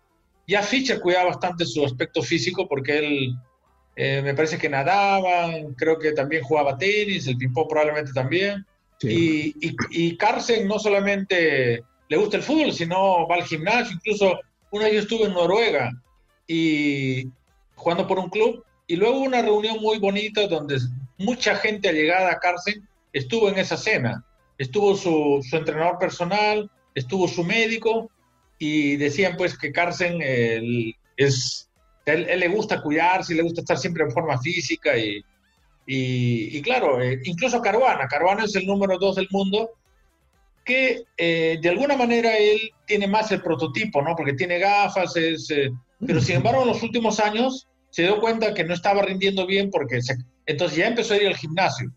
ya 0.46 0.62
Fischer 0.62 1.00
cuidaba 1.00 1.30
bastante 1.30 1.64
su 1.64 1.84
aspecto 1.84 2.22
físico 2.22 2.66
porque 2.68 2.98
él 2.98 3.36
eh, 3.96 4.22
me 4.22 4.34
parece 4.34 4.58
que 4.58 4.68
nadaba, 4.68 5.52
creo 5.76 5.98
que 5.98 6.12
también 6.12 6.42
jugaba 6.42 6.78
tenis, 6.78 7.26
el 7.26 7.36
ping 7.36 7.52
probablemente 7.52 8.12
también. 8.12 8.66
Sí. 8.98 9.54
Y, 9.60 9.68
y, 9.68 9.76
y, 9.90 10.16
Carlsen 10.16 10.66
no 10.66 10.78
solamente 10.78 11.82
le 12.08 12.16
gusta 12.16 12.36
el 12.36 12.42
fútbol, 12.42 12.72
sino 12.72 13.26
va 13.26 13.36
al 13.36 13.44
gimnasio. 13.44 13.94
Incluso 13.94 14.38
una 14.70 14.84
vez 14.84 14.94
yo 14.94 15.00
estuve 15.00 15.24
en 15.26 15.34
Noruega 15.34 15.92
y 16.46 17.28
jugando 17.74 18.06
por 18.06 18.18
un 18.18 18.30
club 18.30 18.64
y 18.86 18.96
luego 18.96 19.20
una 19.20 19.42
reunión 19.42 19.78
muy 19.80 19.98
bonita 19.98 20.46
donde 20.46 20.78
mucha 21.18 21.56
gente 21.56 21.88
allegada 21.88 22.32
a 22.32 22.38
Carlsen 22.38 22.86
estuvo 23.12 23.48
en 23.48 23.58
esa 23.58 23.76
cena. 23.76 24.24
Estuvo 24.58 24.94
su, 24.96 25.44
su 25.48 25.56
entrenador 25.56 25.98
personal, 25.98 26.70
estuvo 26.94 27.26
su 27.28 27.44
médico 27.44 28.10
y 28.58 28.96
decían 28.96 29.36
pues 29.36 29.58
que 29.58 29.72
es, 31.16 31.68
él, 32.06 32.26
él, 32.28 32.40
le 32.40 32.48
gusta 32.48 32.80
cuidarse, 32.80 33.34
le 33.34 33.42
gusta 33.42 33.60
estar 33.62 33.78
siempre 33.78 34.04
en 34.04 34.12
forma 34.12 34.38
física 34.40 34.96
y, 34.96 35.24
y, 35.86 36.56
y 36.56 36.62
claro, 36.62 37.02
eh, 37.02 37.20
incluso 37.24 37.60
Caruana, 37.60 38.06
Caruana 38.06 38.44
es 38.44 38.54
el 38.54 38.66
número 38.66 38.98
dos 38.98 39.16
del 39.16 39.28
mundo, 39.30 39.70
que 40.64 41.02
eh, 41.16 41.58
de 41.60 41.68
alguna 41.68 41.96
manera 41.96 42.36
él 42.36 42.70
tiene 42.86 43.08
más 43.08 43.32
el 43.32 43.42
prototipo, 43.42 44.00
¿no? 44.00 44.14
Porque 44.14 44.34
tiene 44.34 44.58
gafas, 44.58 45.16
es, 45.16 45.50
eh, 45.50 45.72
pero 46.06 46.20
sin 46.20 46.36
embargo 46.36 46.62
en 46.62 46.68
los 46.68 46.82
últimos 46.82 47.18
años 47.18 47.66
se 47.90 48.02
dio 48.02 48.20
cuenta 48.20 48.54
que 48.54 48.64
no 48.64 48.74
estaba 48.74 49.02
rindiendo 49.02 49.44
bien 49.46 49.70
porque 49.70 50.00
se, 50.00 50.14
entonces 50.46 50.78
ya 50.78 50.88
empezó 50.88 51.14
a 51.14 51.18
ir 51.18 51.26
al 51.26 51.36
gimnasio. 51.36 51.92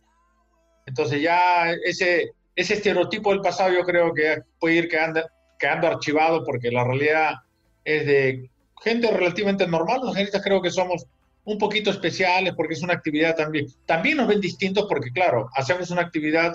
Entonces 0.85 1.21
ya 1.21 1.71
ese, 1.83 2.31
ese 2.55 2.75
estereotipo 2.75 3.31
del 3.31 3.41
pasado 3.41 3.73
yo 3.73 3.83
creo 3.83 4.13
que 4.13 4.41
puede 4.59 4.75
ir 4.75 4.87
quedando, 4.87 5.23
quedando 5.59 5.87
archivado 5.87 6.43
porque 6.43 6.71
la 6.71 6.83
realidad 6.83 7.35
es 7.83 8.05
de 8.05 8.49
gente 8.83 9.09
relativamente 9.11 9.67
normal. 9.67 10.01
Los 10.03 10.15
genistas 10.15 10.43
creo 10.43 10.61
que 10.61 10.71
somos 10.71 11.05
un 11.45 11.57
poquito 11.57 11.91
especiales 11.91 12.53
porque 12.55 12.73
es 12.73 12.83
una 12.83 12.93
actividad 12.93 13.35
también. 13.35 13.67
También 13.85 14.17
nos 14.17 14.27
ven 14.27 14.41
distintos 14.41 14.85
porque, 14.87 15.11
claro, 15.11 15.49
hacemos 15.55 15.89
una 15.91 16.01
actividad 16.01 16.53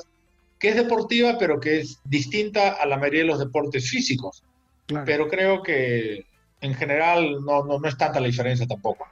que 0.59 0.69
es 0.69 0.77
deportiva, 0.77 1.39
pero 1.39 1.59
que 1.59 1.81
es 1.81 2.01
distinta 2.05 2.73
a 2.73 2.87
la 2.87 2.99
mayoría 2.99 3.21
de 3.21 3.27
los 3.27 3.39
deportes 3.39 3.89
físicos. 3.89 4.45
Claro. 4.87 5.05
Pero 5.07 5.29
creo 5.29 5.63
que 5.63 6.27
en 6.61 6.75
general 6.75 7.45
no, 7.45 7.65
no, 7.65 7.79
no, 7.79 7.89
es 7.89 7.97
tanta 7.97 8.21
la 8.21 8.27
diferencia 8.27 8.67
tampoco. 8.67 9.07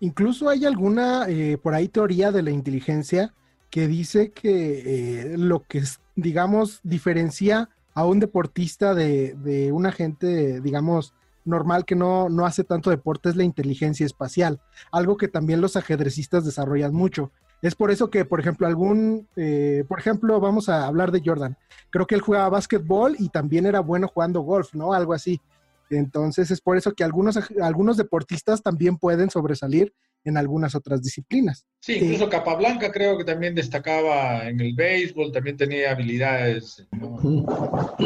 Incluso 0.00 0.48
hay 0.48 0.64
alguna, 0.64 1.26
eh, 1.28 1.58
por 1.58 1.74
ahí, 1.74 1.88
teoría 1.88 2.32
de 2.32 2.42
la 2.42 2.50
inteligencia 2.50 3.34
que 3.70 3.88
dice 3.88 4.32
que 4.32 5.32
eh, 5.32 5.38
lo 5.38 5.64
que, 5.64 5.82
digamos, 6.14 6.80
diferencia 6.82 7.70
a 7.94 8.04
un 8.04 8.20
deportista 8.20 8.94
de, 8.94 9.34
de 9.34 9.72
una 9.72 9.92
gente, 9.92 10.60
digamos, 10.60 11.14
normal 11.46 11.84
que 11.84 11.94
no, 11.94 12.28
no 12.28 12.44
hace 12.44 12.64
tanto 12.64 12.90
deporte 12.90 13.30
es 13.30 13.36
la 13.36 13.44
inteligencia 13.44 14.04
espacial, 14.04 14.60
algo 14.92 15.16
que 15.16 15.28
también 15.28 15.60
los 15.60 15.76
ajedrecistas 15.76 16.44
desarrollan 16.44 16.92
mucho. 16.92 17.32
Es 17.62 17.74
por 17.74 17.90
eso 17.90 18.10
que, 18.10 18.24
por 18.24 18.38
ejemplo, 18.38 18.66
algún, 18.66 19.26
eh, 19.36 19.84
por 19.88 19.98
ejemplo, 19.98 20.38
vamos 20.40 20.68
a 20.68 20.86
hablar 20.86 21.10
de 21.10 21.22
Jordan. 21.24 21.56
Creo 21.90 22.06
que 22.06 22.14
él 22.14 22.20
jugaba 22.20 22.50
básquetbol 22.50 23.16
y 23.18 23.30
también 23.30 23.64
era 23.64 23.80
bueno 23.80 24.08
jugando 24.08 24.40
golf, 24.40 24.74
¿no? 24.74 24.92
Algo 24.92 25.14
así. 25.14 25.40
Entonces 25.90 26.50
es 26.50 26.60
por 26.60 26.76
eso 26.76 26.92
que 26.92 27.04
algunos, 27.04 27.38
algunos 27.62 27.96
deportistas 27.96 28.62
también 28.62 28.96
pueden 28.98 29.30
sobresalir 29.30 29.92
en 30.24 30.36
algunas 30.36 30.74
otras 30.74 31.02
disciplinas. 31.02 31.66
Sí, 31.80 31.94
incluso 31.94 32.24
eh, 32.24 32.30
Capablanca 32.30 32.90
creo 32.90 33.16
que 33.16 33.24
también 33.24 33.54
destacaba 33.54 34.48
en 34.48 34.60
el 34.60 34.74
béisbol, 34.74 35.30
también 35.30 35.56
tenía 35.56 35.92
habilidades 35.92 36.84
¿no? 36.90 37.46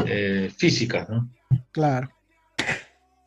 eh, 0.06 0.50
físicas, 0.54 1.08
¿no? 1.08 1.30
Claro. 1.72 2.10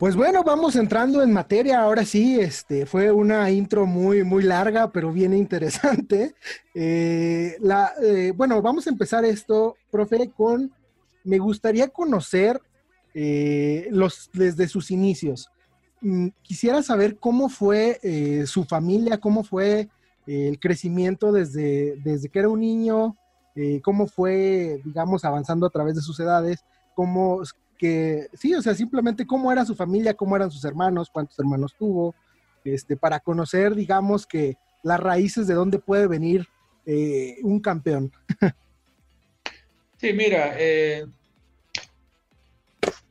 Pues 0.04 0.18
bueno, 0.18 0.44
vamos 0.44 0.76
entrando 0.76 1.24
en 1.24 1.32
materia. 1.32 1.82
Ahora 1.82 2.04
sí, 2.04 2.38
este 2.38 2.86
fue 2.86 3.10
una 3.12 3.50
intro 3.50 3.86
muy, 3.86 4.24
muy 4.24 4.44
larga, 4.44 4.92
pero 4.92 5.12
bien 5.12 5.34
interesante. 5.34 6.36
Eh, 6.76 7.56
la, 7.60 7.94
eh, 8.02 8.34
bueno, 8.36 8.60
vamos 8.60 8.88
a 8.88 8.90
empezar 8.90 9.24
esto, 9.24 9.76
profe, 9.92 10.32
con 10.36 10.74
me 11.24 11.38
gustaría 11.38 11.88
conocer 11.88 12.60
eh, 13.14 13.88
los 13.92 14.30
desde 14.34 14.68
sus 14.68 14.90
inicios. 14.90 15.50
Mm, 16.02 16.30
quisiera 16.42 16.82
saber 16.82 17.18
cómo 17.18 17.48
fue 17.48 18.00
eh, 18.02 18.46
su 18.48 18.64
familia, 18.64 19.20
cómo 19.20 19.44
fue 19.44 19.90
eh, 20.26 20.48
el 20.48 20.60
crecimiento 20.60 21.32
desde, 21.32 21.96
desde 21.98 22.30
que 22.30 22.40
era 22.40 22.50
un 22.50 22.62
niño, 22.62 23.16
cómo 23.84 24.08
fue, 24.08 24.82
digamos, 24.84 25.24
avanzando 25.26 25.68
a 25.68 25.70
través 25.70 25.94
de 25.94 26.02
sus 26.02 26.20
edades, 26.20 26.66
cómo 26.96 27.44
que, 27.78 28.28
sí, 28.34 28.56
o 28.56 28.64
sea, 28.64 28.74
simplemente 28.74 29.28
cómo 29.28 29.52
era 29.52 29.64
su 29.64 29.76
familia, 29.76 30.16
cómo 30.16 30.36
eran 30.36 30.50
sus 30.50 30.66
hermanos, 30.66 31.12
cuántos 31.14 31.38
hermanos 31.38 31.76
tuvo, 31.78 32.16
este, 32.64 32.98
para 32.98 33.20
conocer, 33.20 33.76
digamos, 33.76 34.26
que 34.26 34.56
las 34.82 35.00
raíces 35.00 35.46
de 35.46 35.54
dónde 35.54 35.78
puede 35.78 36.08
venir 36.08 36.48
un 37.44 37.60
campeón. 37.60 38.12
sí, 39.98 40.14
mira, 40.14 40.56
eh, 40.58 41.06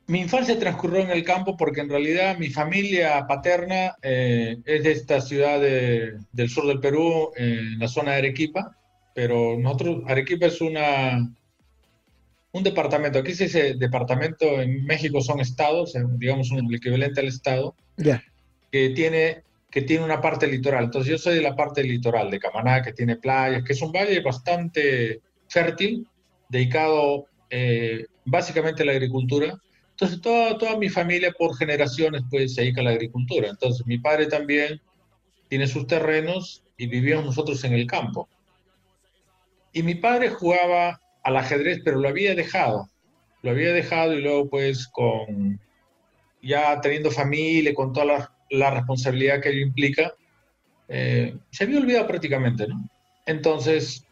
mi 0.07 0.19
infancia 0.19 0.59
transcurrió 0.59 0.99
en 0.99 1.11
el 1.11 1.23
campo 1.23 1.55
porque 1.55 1.81
en 1.81 1.89
realidad 1.89 2.37
mi 2.37 2.49
familia 2.49 3.25
paterna 3.27 3.95
eh, 4.01 4.57
es 4.65 4.83
de 4.83 4.91
esta 4.91 5.21
ciudad 5.21 5.61
de, 5.61 6.17
del 6.31 6.49
sur 6.49 6.67
del 6.67 6.79
Perú, 6.79 7.31
en 7.35 7.79
la 7.79 7.87
zona 7.87 8.11
de 8.11 8.17
Arequipa, 8.17 8.77
pero 9.13 9.57
nosotros, 9.57 10.03
Arequipa 10.07 10.47
es 10.47 10.59
una, 10.59 11.29
un 12.51 12.63
departamento, 12.63 13.19
aquí 13.19 13.33
se 13.33 13.45
dice 13.45 13.73
departamento, 13.75 14.61
en 14.61 14.85
México 14.85 15.21
son 15.21 15.39
estados, 15.39 15.93
digamos 16.17 16.51
un, 16.51 16.67
el 16.67 16.75
equivalente 16.75 17.21
al 17.21 17.27
estado, 17.27 17.75
que, 18.71 18.89
tiene, 18.89 19.43
que 19.71 19.81
tiene 19.83 20.03
una 20.03 20.21
parte 20.21 20.47
litoral. 20.47 20.85
Entonces 20.85 21.11
yo 21.11 21.17
soy 21.17 21.35
de 21.35 21.41
la 21.41 21.55
parte 21.55 21.83
litoral 21.83 22.29
de 22.29 22.39
Camaná, 22.39 22.81
que 22.81 22.93
tiene 22.93 23.15
playas, 23.15 23.63
que 23.63 23.73
es 23.73 23.81
un 23.81 23.91
valle 23.91 24.21
bastante 24.21 25.21
fértil, 25.47 26.07
dedicado 26.49 27.27
eh, 27.49 28.05
básicamente 28.25 28.83
a 28.83 28.85
la 28.85 28.91
agricultura. 28.93 29.59
Entonces 29.93 30.21
toda, 30.21 30.57
toda 30.57 30.77
mi 30.77 30.89
familia 30.89 31.31
por 31.37 31.55
generaciones 31.55 32.23
pues 32.29 32.55
se 32.55 32.61
dedica 32.61 32.81
a 32.81 32.85
la 32.85 32.89
agricultura. 32.91 33.49
Entonces 33.49 33.85
mi 33.85 33.99
padre 33.99 34.25
también 34.25 34.81
tiene 35.49 35.67
sus 35.67 35.85
terrenos 35.85 36.63
y 36.77 36.87
vivíamos 36.87 37.25
nosotros 37.25 37.63
en 37.63 37.73
el 37.73 37.85
campo. 37.85 38.27
Y 39.71 39.83
mi 39.83 39.95
padre 39.95 40.29
jugaba 40.29 40.99
al 41.23 41.37
ajedrez, 41.37 41.81
pero 41.83 41.99
lo 41.99 42.09
había 42.09 42.35
dejado. 42.35 42.89
Lo 43.43 43.51
había 43.51 43.71
dejado 43.71 44.13
y 44.13 44.21
luego 44.21 44.49
pues 44.49 44.87
con 44.87 45.59
ya 46.41 46.81
teniendo 46.81 47.11
familia, 47.11 47.73
con 47.73 47.93
toda 47.93 48.29
la, 48.49 48.69
responsabilidad 48.71 49.41
que 49.41 49.49
ello 49.49 49.61
implica, 49.61 50.13
eh, 50.87 51.35
se 51.49 51.63
había 51.63 51.79
olvidado 51.79 52.05
prácticamente, 52.05 52.67
¿no? 52.67 52.87
Entonces, 53.25 54.05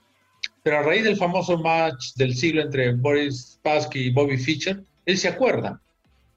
pero 0.63 0.79
a 0.79 0.83
raíz 0.83 1.03
del 1.03 1.17
famoso 1.17 1.57
match 1.57 2.13
del 2.15 2.35
siglo 2.35 2.61
entre 2.61 2.93
Boris 2.93 3.53
Spassky 3.55 4.07
y 4.07 4.11
Bobby 4.11 4.37
Fischer, 4.37 4.81
él 5.11 5.17
se 5.17 5.27
acuerda. 5.27 5.81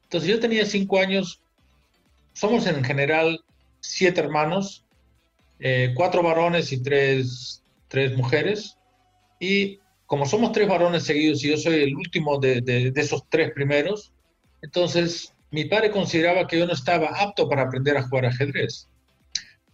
Entonces 0.04 0.28
yo 0.28 0.40
tenía 0.40 0.66
cinco 0.66 0.98
años, 0.98 1.40
somos 2.32 2.66
en 2.66 2.84
general 2.84 3.42
siete 3.80 4.20
hermanos, 4.20 4.84
eh, 5.60 5.92
cuatro 5.94 6.22
varones 6.22 6.72
y 6.72 6.82
tres, 6.82 7.62
tres 7.88 8.16
mujeres, 8.16 8.76
y 9.40 9.78
como 10.06 10.26
somos 10.26 10.52
tres 10.52 10.68
varones 10.68 11.04
seguidos 11.04 11.42
y 11.44 11.50
yo 11.50 11.56
soy 11.56 11.82
el 11.82 11.96
último 11.96 12.38
de, 12.38 12.92
esos 12.94 13.24
tres 13.28 13.52
primeros, 13.52 14.12
entonces 14.62 15.32
mi 15.50 15.64
padre 15.64 15.90
consideraba 15.90 16.46
que 16.46 16.58
yo 16.58 16.66
no 16.66 16.72
estaba 16.72 17.08
apto 17.20 17.48
para 17.48 17.62
aprender 17.62 17.96
a 17.96 18.02
jugar 18.02 18.26
ajedrez. 18.26 18.88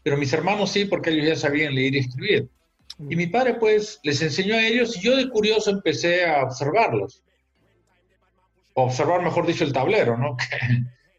Pero 0.02 0.16
mis 0.16 0.33
hermanos 0.33 0.71
sí, 0.71 0.85
porque 0.85 1.11
ellos 1.11 1.26
ya 1.26 1.37
sabían 1.37 1.75
leer 1.75 1.95
y 1.95 1.99
escribir. 1.99 2.49
Y 2.99 3.16
mi 3.16 3.26
padre 3.26 3.54
pues 3.54 3.99
les 4.02 4.21
enseñó 4.21 4.57
a 4.57 4.66
ellos 4.66 4.97
y 4.97 5.00
yo 5.00 5.16
de 5.16 5.28
curioso 5.28 5.71
empecé 5.71 6.25
a 6.26 6.45
observarlos. 6.45 7.23
Observar, 8.75 9.23
mejor 9.23 9.47
dicho, 9.47 9.65
el 9.65 9.73
tablero, 9.73 10.17
¿no? 10.17 10.37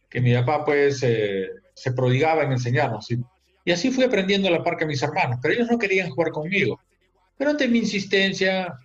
Que, 0.10 0.20
mi 0.20 0.34
papá 0.34 0.66
pues 0.66 1.02
eh, 1.04 1.48
se 1.74 1.94
prodigaba 1.94 2.44
en 2.44 2.52
enseñarnos. 2.52 3.10
Y, 3.12 3.18
y 3.64 3.72
así 3.72 3.92
fui 3.92 4.04
aprendiendo 4.04 4.50
a 4.50 4.52
la 4.52 4.62
par 4.62 4.76
que 4.76 4.86
mis 4.86 5.02
hermanos, 5.02 5.40
pero 5.42 5.54
ellos 5.54 5.72
no 5.72 5.78
querían 5.78 6.10
jugar 6.10 6.32
conmigo. 6.34 6.82
Pero 7.38 7.52
ante 7.52 7.70
mi 7.70 7.80
insistencia, 7.80 8.76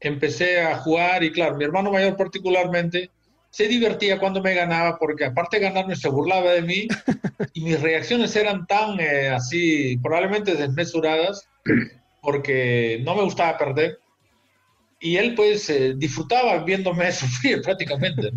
empecé 0.00 0.62
a 0.62 0.76
jugar 0.78 1.22
y 1.22 1.30
claro, 1.30 1.56
mi 1.56 1.64
hermano 1.64 1.92
mayor 1.92 2.16
particularmente 2.16 3.10
se 3.50 3.68
divertía 3.68 4.18
cuando 4.18 4.40
me 4.40 4.54
ganaba 4.54 4.98
porque 4.98 5.26
aparte 5.26 5.58
de 5.58 5.64
ganarme 5.64 5.96
se 5.96 6.08
burlaba 6.08 6.52
de 6.52 6.62
mí 6.62 6.88
y 7.52 7.60
mis 7.62 7.80
reacciones 7.80 8.34
eran 8.36 8.66
tan 8.66 8.98
eh, 9.00 9.28
así, 9.28 9.98
probablemente 9.98 10.54
desmesuradas 10.54 11.48
porque 12.22 13.00
no 13.04 13.14
me 13.14 13.24
gustaba 13.24 13.58
perder 13.58 13.98
y 15.00 15.16
él 15.16 15.34
pues 15.34 15.68
eh, 15.70 15.94
disfrutaba 15.96 16.62
viéndome 16.62 17.10
sufrir 17.12 17.62
prácticamente. 17.62 18.30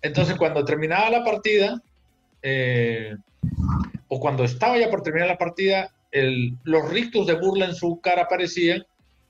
Entonces 0.00 0.36
cuando 0.36 0.64
terminaba 0.64 1.10
la 1.10 1.24
partida 1.24 1.82
eh, 2.40 3.16
o 4.06 4.20
cuando 4.20 4.44
estaba 4.44 4.78
ya 4.78 4.88
por 4.88 5.02
terminar 5.02 5.28
la 5.28 5.38
partida, 5.38 5.90
el, 6.10 6.56
los 6.64 6.88
rictos 6.88 7.26
de 7.26 7.34
burla 7.34 7.66
en 7.66 7.74
su 7.74 8.00
cara 8.00 8.22
aparecían 8.22 8.86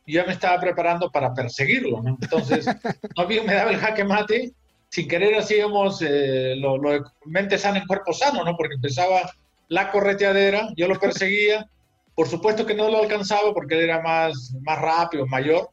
y 0.06 0.14
ya 0.14 0.24
me 0.24 0.32
estaba 0.32 0.60
preparando 0.60 1.10
para 1.10 1.34
perseguirlo, 1.34 2.00
¿no? 2.02 2.16
Entonces, 2.20 2.66
no 3.16 3.26
bien 3.26 3.44
me 3.46 3.54
daba 3.54 3.70
el 3.70 3.78
jaque 3.78 4.04
mate, 4.04 4.52
sin 4.88 5.08
querer 5.08 5.34
hacíamos 5.34 6.00
eh, 6.02 6.54
lo, 6.56 6.78
de 6.78 7.02
mente 7.26 7.58
sana 7.58 7.78
en 7.78 7.86
cuerpo 7.86 8.12
sano, 8.12 8.44
¿no? 8.44 8.56
Porque 8.56 8.76
empezaba 8.76 9.30
la 9.68 9.90
correteadera, 9.90 10.68
yo 10.76 10.88
lo 10.88 10.98
perseguía, 10.98 11.68
por 12.14 12.26
supuesto 12.26 12.64
que 12.64 12.74
no 12.74 12.90
lo 12.90 13.00
alcanzaba 13.02 13.52
porque 13.52 13.74
él 13.74 13.82
era 13.82 14.00
más, 14.00 14.54
más 14.62 14.80
rápido, 14.80 15.26
mayor, 15.26 15.68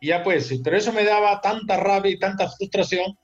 y 0.00 0.08
ya 0.08 0.22
pues, 0.22 0.52
pero 0.62 0.76
eso 0.76 0.92
me 0.92 1.04
daba 1.04 1.40
tanta 1.40 1.76
rabia 1.76 2.12
y 2.12 2.18
tanta 2.18 2.48
frustración 2.48 3.16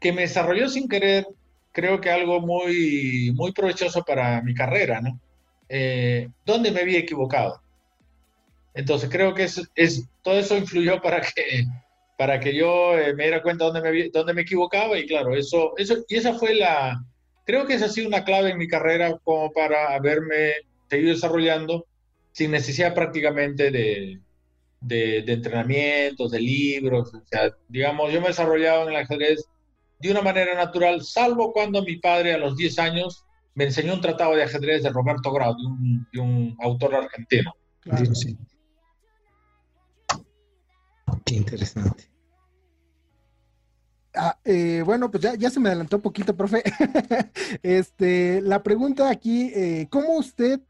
que 0.00 0.12
me 0.12 0.22
desarrolló 0.22 0.68
sin 0.68 0.88
querer, 0.88 1.26
creo 1.70 2.00
que 2.00 2.10
algo 2.10 2.40
muy, 2.40 3.32
muy 3.34 3.52
provechoso 3.52 4.02
para 4.02 4.42
mi 4.42 4.54
carrera, 4.54 5.00
¿no? 5.00 5.20
Eh, 5.68 6.28
¿Dónde 6.44 6.70
me 6.70 6.80
había 6.80 6.98
equivocado? 6.98 7.62
Entonces 8.74 9.08
creo 9.10 9.32
que 9.34 9.44
es, 9.44 9.70
es, 9.74 10.08
todo 10.22 10.38
eso 10.38 10.56
influyó 10.56 11.00
para 11.00 11.20
que, 11.20 11.64
para 12.18 12.40
que 12.40 12.54
yo 12.54 12.98
eh, 12.98 13.14
me 13.14 13.24
diera 13.24 13.42
cuenta 13.42 13.66
dónde 13.66 13.80
me, 13.80 14.08
dónde 14.08 14.34
me 14.34 14.42
equivocaba 14.42 14.98
y 14.98 15.06
claro, 15.06 15.34
eso, 15.36 15.72
eso, 15.76 15.96
y 16.08 16.16
esa 16.16 16.34
fue 16.34 16.54
la, 16.54 17.02
creo 17.44 17.66
que 17.66 17.74
esa 17.74 17.86
ha 17.86 17.88
sido 17.88 18.08
una 18.08 18.24
clave 18.24 18.50
en 18.50 18.58
mi 18.58 18.66
carrera 18.66 19.16
como 19.22 19.52
para 19.52 19.94
haberme 19.94 20.52
seguido 20.88 21.12
desarrollando 21.12 21.86
sin 22.32 22.50
necesidad 22.50 22.94
prácticamente 22.94 23.70
de, 23.70 24.18
de, 24.82 25.22
de 25.22 25.32
entrenamientos, 25.32 26.30
de 26.30 26.40
libros, 26.40 27.14
o 27.14 27.22
sea, 27.26 27.54
digamos, 27.68 28.12
yo 28.12 28.20
me 28.20 28.26
he 28.26 28.30
desarrollado 28.30 28.82
en 28.82 28.90
el 28.90 28.96
ajedrez 28.96 29.44
de 29.98 30.10
una 30.10 30.22
manera 30.22 30.54
natural, 30.54 31.02
salvo 31.02 31.52
cuando 31.52 31.82
mi 31.82 31.96
padre 31.96 32.34
a 32.34 32.38
los 32.38 32.56
10 32.56 32.78
años 32.80 33.24
me 33.54 33.64
enseñó 33.64 33.94
un 33.94 34.00
tratado 34.00 34.34
de 34.34 34.42
ajedrez 34.42 34.82
de 34.82 34.90
Roberto 34.90 35.32
Grau, 35.32 35.54
de 35.56 35.66
un, 35.66 36.08
de 36.12 36.20
un 36.20 36.56
autor 36.60 36.94
argentino. 36.94 37.52
Claro. 37.80 38.14
Sí. 38.14 38.36
Qué 41.24 41.34
interesante. 41.36 42.10
Ah, 44.14 44.38
eh, 44.44 44.82
bueno, 44.84 45.10
pues 45.10 45.22
ya, 45.22 45.34
ya, 45.34 45.50
se 45.50 45.58
me 45.58 45.68
adelantó 45.68 45.96
un 45.96 46.02
poquito, 46.02 46.36
profe. 46.36 46.62
este, 47.62 48.40
la 48.42 48.62
pregunta 48.62 49.08
aquí, 49.08 49.50
eh, 49.54 49.86
¿cómo 49.90 50.16
usted, 50.18 50.60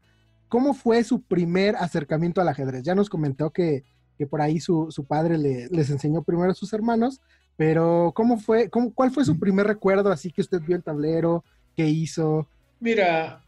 cómo 0.47 0.73
fue 0.73 1.03
su 1.03 1.23
primer 1.23 1.75
acercamiento 1.75 2.39
al 2.39 2.47
ajedrez? 2.47 2.83
Ya 2.83 2.95
nos 2.95 3.09
comentó 3.09 3.51
que, 3.51 3.83
que 4.17 4.27
por 4.27 4.41
ahí 4.41 4.59
su, 4.59 4.87
su 4.89 5.05
padre 5.05 5.37
le, 5.37 5.67
les 5.69 5.89
enseñó 5.89 6.23
primero 6.23 6.51
a 6.51 6.55
sus 6.55 6.73
hermanos, 6.73 7.21
pero 7.57 8.11
¿cómo 8.15 8.39
fue, 8.39 8.69
cómo, 8.69 8.93
cuál 8.93 9.11
fue 9.11 9.25
su 9.25 9.39
primer 9.39 9.67
recuerdo 9.67 10.11
así 10.11 10.31
que 10.31 10.41
usted 10.41 10.61
vio 10.61 10.75
el 10.75 10.83
tablero, 10.83 11.43
qué 11.75 11.87
hizo? 11.87 12.47
Mira, 12.79 13.43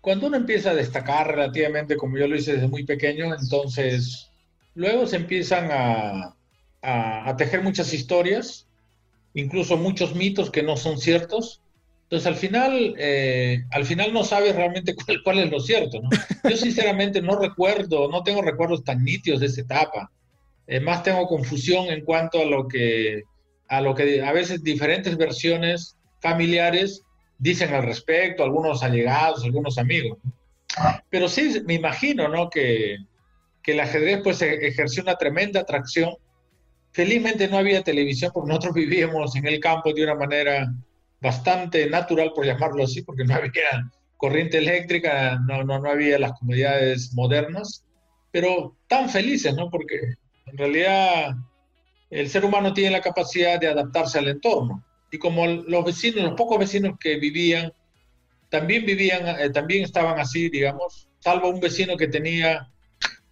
cuando 0.00 0.26
uno 0.26 0.36
empieza 0.36 0.70
a 0.70 0.74
destacar 0.74 1.28
relativamente, 1.28 1.96
como 1.96 2.16
yo 2.16 2.26
lo 2.26 2.36
hice 2.36 2.54
desde 2.54 2.68
muy 2.68 2.84
pequeño, 2.84 3.34
entonces 3.34 4.28
Luego 4.78 5.08
se 5.08 5.16
empiezan 5.16 5.70
a, 5.72 7.34
tejer 7.36 7.62
muchas 7.62 7.92
historias, 7.92 8.68
incluso 9.34 9.76
muchos 9.76 10.14
mitos 10.14 10.52
que 10.52 10.62
no 10.62 10.76
son 10.76 10.98
ciertos. 10.98 11.60
Entonces 12.10 12.26
al 12.26 12.36
final, 12.36 12.94
eh, 12.98 13.64
al 13.70 13.84
final 13.84 14.12
no 14.12 14.24
sabes 14.24 14.56
realmente 14.56 14.94
cuál, 15.24 15.38
es 15.40 15.50
lo 15.50 15.60
cierto. 15.60 16.00
Yo 16.48 16.56
sinceramente 16.56 17.20
no 17.20 17.38
recuerdo, 17.38 18.08
no 18.08 18.22
tengo 18.22 18.42
recuerdos 18.42 18.82
tan 18.84 19.04
nítidos 19.04 19.40
de 19.40 19.46
esa 19.46 19.60
etapa. 19.60 20.10
Más 20.82 21.02
tengo 21.02 21.26
confusión 21.26 21.86
en 21.86 22.04
cuanto 22.04 22.42
a 22.42 22.44
lo 22.44 22.68
que 22.68 23.22
a 23.68 23.80
lo 23.80 23.94
que 23.94 24.22
a 24.22 24.32
veces 24.32 24.62
diferentes 24.62 25.16
versiones 25.16 25.96
familiares 26.20 27.02
dicen 27.38 27.72
al 27.72 27.84
respecto, 27.84 28.42
algunos 28.42 28.82
allegados, 28.82 29.44
algunos 29.44 29.78
amigos. 29.78 30.18
Pero 31.10 31.28
sí 31.28 31.62
me 31.64 31.74
imagino, 31.74 32.28
¿no? 32.28 32.50
Que, 32.50 32.96
que 33.62 33.72
el 33.72 33.80
ajedrez 33.80 34.20
pues 34.22 34.42
e-, 34.42 34.66
ejerció 34.66 35.02
una 35.02 35.16
tremenda 35.16 35.60
atracción. 35.60 36.14
Felizmente 36.92 37.48
no 37.48 37.58
había 37.58 37.82
televisión 37.82 38.30
porque 38.34 38.48
nosotros 38.48 38.74
vivíamos 38.74 39.36
en 39.36 39.46
el 39.46 39.60
campo 39.60 39.92
de 39.92 40.04
una 40.04 40.14
manera 40.14 40.72
bastante 41.20 41.88
natural, 41.88 42.32
por 42.34 42.46
llamarlo 42.46 42.84
así, 42.84 43.02
porque 43.02 43.24
no 43.24 43.34
había 43.36 43.90
corriente 44.16 44.58
eléctrica, 44.58 45.38
no, 45.46 45.62
no, 45.64 45.78
no 45.78 45.90
había 45.90 46.18
las 46.18 46.32
comodidades 46.38 47.12
modernas, 47.14 47.84
pero 48.30 48.76
tan 48.88 49.08
felices, 49.08 49.54
¿no? 49.54 49.70
Porque 49.70 50.14
en 50.46 50.58
realidad 50.58 51.34
el 52.10 52.28
ser 52.28 52.44
humano 52.44 52.72
tiene 52.72 52.90
la 52.90 53.00
capacidad 53.00 53.60
de 53.60 53.68
adaptarse 53.68 54.18
al 54.18 54.28
entorno. 54.28 54.84
Y 55.10 55.18
como 55.18 55.46
los 55.46 55.84
vecinos, 55.84 56.24
los 56.24 56.34
pocos 56.34 56.58
vecinos 56.58 56.98
que 56.98 57.16
vivían, 57.16 57.72
también 58.50 58.84
vivían, 58.84 59.26
eh, 59.40 59.50
también 59.50 59.84
estaban 59.84 60.18
así, 60.18 60.48
digamos, 60.48 61.08
salvo 61.18 61.48
un 61.48 61.60
vecino 61.60 61.96
que 61.96 62.08
tenía 62.08 62.70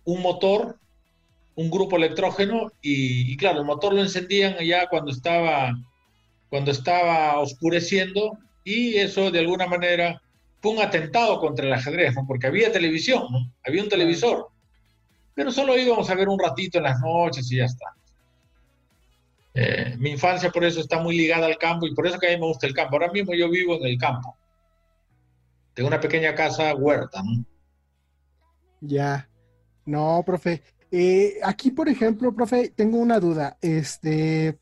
un 0.04 0.22
motor, 0.22 0.78
un 1.54 1.70
grupo 1.70 1.96
electrógeno 1.96 2.70
y, 2.82 3.36
claro, 3.36 3.60
el 3.60 3.66
motor 3.66 3.94
lo 3.94 4.02
encendían 4.02 4.56
ya 4.58 4.88
cuando 4.88 5.10
estaba, 5.10 5.74
cuando 6.50 6.70
estaba 6.70 7.38
oscureciendo 7.38 8.38
y 8.64 8.96
eso 8.96 9.30
de 9.30 9.40
alguna 9.40 9.66
manera 9.66 10.20
fue 10.60 10.72
un 10.72 10.80
atentado 10.80 11.38
contra 11.40 11.66
el 11.66 11.72
ajedrez, 11.72 12.14
porque 12.26 12.46
había 12.46 12.72
televisión, 12.72 13.22
había 13.64 13.82
un 13.82 13.88
televisor, 13.88 14.48
pero 15.34 15.52
solo 15.52 15.76
íbamos 15.76 16.08
a 16.10 16.14
ver 16.14 16.28
un 16.28 16.38
ratito 16.38 16.78
en 16.78 16.84
las 16.84 17.00
noches 17.00 17.50
y 17.52 17.56
ya 17.56 17.66
está. 17.66 17.94
Eh, 19.54 19.96
mi 19.98 20.10
infancia 20.10 20.50
por 20.50 20.64
eso 20.64 20.80
está 20.80 21.00
muy 21.00 21.16
ligada 21.16 21.46
al 21.46 21.56
campo 21.56 21.86
y 21.86 21.94
por 21.94 22.06
eso 22.06 22.18
que 22.18 22.26
a 22.26 22.30
mí 22.30 22.40
me 22.40 22.46
gusta 22.46 22.66
el 22.66 22.74
campo. 22.74 22.96
Ahora 22.96 23.10
mismo 23.10 23.34
yo 23.34 23.48
vivo 23.48 23.76
en 23.76 23.86
el 23.86 23.98
campo. 23.98 24.36
Tengo 25.72 25.88
una 25.88 26.00
pequeña 26.00 26.34
casa 26.34 26.74
huerta, 26.74 27.22
¿no? 27.22 27.44
Ya. 28.80 29.28
No, 29.84 30.22
profe. 30.26 30.62
Eh, 30.90 31.38
aquí, 31.42 31.70
por 31.70 31.88
ejemplo, 31.88 32.34
profe, 32.34 32.70
tengo 32.70 32.98
una 32.98 33.18
duda. 33.20 33.56
Este, 33.60 34.58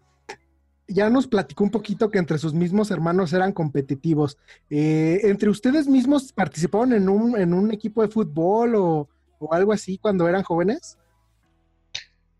ya 0.87 1.11
nos 1.11 1.27
platicó 1.27 1.65
un 1.65 1.71
poquito 1.71 2.11
que 2.11 2.19
entre 2.19 2.39
sus 2.39 2.55
mismos 2.55 2.91
hermanos 2.91 3.33
eran 3.33 3.53
competitivos. 3.53 4.39
Eh, 4.71 5.21
¿Entre 5.25 5.49
ustedes 5.49 5.87
mismos 5.87 6.33
participaron 6.33 6.93
en 6.93 7.09
un, 7.09 7.39
en 7.41 7.55
un 7.55 7.73
equipo 7.73 8.03
de 8.03 8.09
fútbol 8.09 8.75
o, 8.77 9.09
algo 9.51 9.73
así 9.73 9.99
cuando 9.99 10.27
eran 10.27 10.43
jóvenes? 10.43 10.97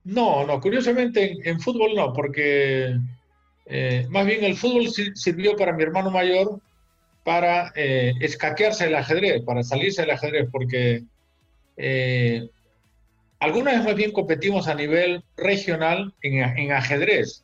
No, 0.05 0.47
no, 0.47 0.61
curiosamente 0.61 1.37
en, 1.45 1.61
fútbol 1.61 1.95
no, 1.95 2.13
porque 2.13 2.97
eh, 3.67 4.07
más 4.09 4.27
bien 4.27 4.45
el 4.45 4.57
fútbol 4.57 4.89
sirvió 5.15 5.57
para 5.57 5.73
mi 5.73 5.83
hermano 5.83 6.11
mayor 6.11 6.61
para 7.25 7.73
eh, 7.75 8.13
escaquearse 8.21 8.87
el 8.87 8.95
ajedrez, 8.95 9.43
para 9.43 9.63
salirse 9.63 10.03
del 10.03 10.11
ajedrez, 10.13 10.49
porque 10.53 11.03
eh, 11.77 12.49
alguna 13.41 13.73
vez 13.73 13.83
más 13.85 13.95
bien 13.95 14.13
competimos 14.13 14.69
a 14.69 14.75
nivel 14.75 15.25
regional 15.37 16.15
en, 16.23 16.71
ajedrez. 16.71 17.43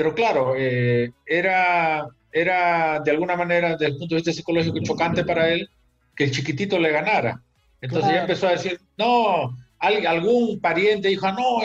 Pero 0.00 0.14
claro, 0.14 0.54
eh, 0.56 1.12
era, 1.26 2.08
era 2.32 3.00
de 3.00 3.10
alguna 3.10 3.36
manera, 3.36 3.72
desde 3.72 3.88
el 3.88 3.98
punto 3.98 4.14
de 4.14 4.22
vista 4.22 4.32
psicológico, 4.32 4.80
chocante 4.80 5.26
para 5.26 5.50
él 5.50 5.68
que 6.16 6.24
el 6.24 6.30
chiquitito 6.30 6.78
le 6.78 6.90
ganara. 6.90 7.42
Entonces 7.82 8.10
ya 8.10 8.22
empezó 8.22 8.48
a 8.48 8.52
decir, 8.52 8.80
no, 8.96 9.54
algún 9.78 10.58
pariente 10.58 11.08
dijo, 11.08 11.26
ah, 11.26 11.32
no, 11.32 11.58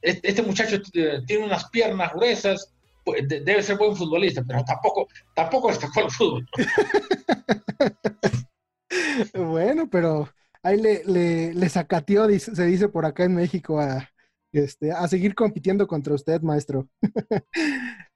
este 0.00 0.42
muchacho 0.44 0.80
tiene 1.26 1.44
unas 1.44 1.68
piernas 1.70 2.12
gruesas, 2.12 2.72
pues, 3.04 3.26
debe 3.26 3.60
ser 3.64 3.78
buen 3.78 3.96
futbolista, 3.96 4.44
pero 4.46 4.62
tampoco, 4.62 5.08
tampoco 5.34 5.66
destacó 5.66 6.02
el 6.02 6.10
fútbol. 6.12 6.48
bueno, 9.34 9.90
pero 9.90 10.32
ahí 10.62 10.80
le, 10.80 11.02
le, 11.04 11.52
le 11.52 11.68
sacateó, 11.68 12.28
se 12.38 12.64
dice 12.64 12.88
por 12.88 13.06
acá 13.06 13.24
en 13.24 13.34
México, 13.34 13.80
a, 13.80 14.08
este, 14.52 14.92
a 14.92 15.06
seguir 15.08 15.34
compitiendo 15.34 15.86
contra 15.86 16.14
usted, 16.14 16.40
maestro. 16.42 16.88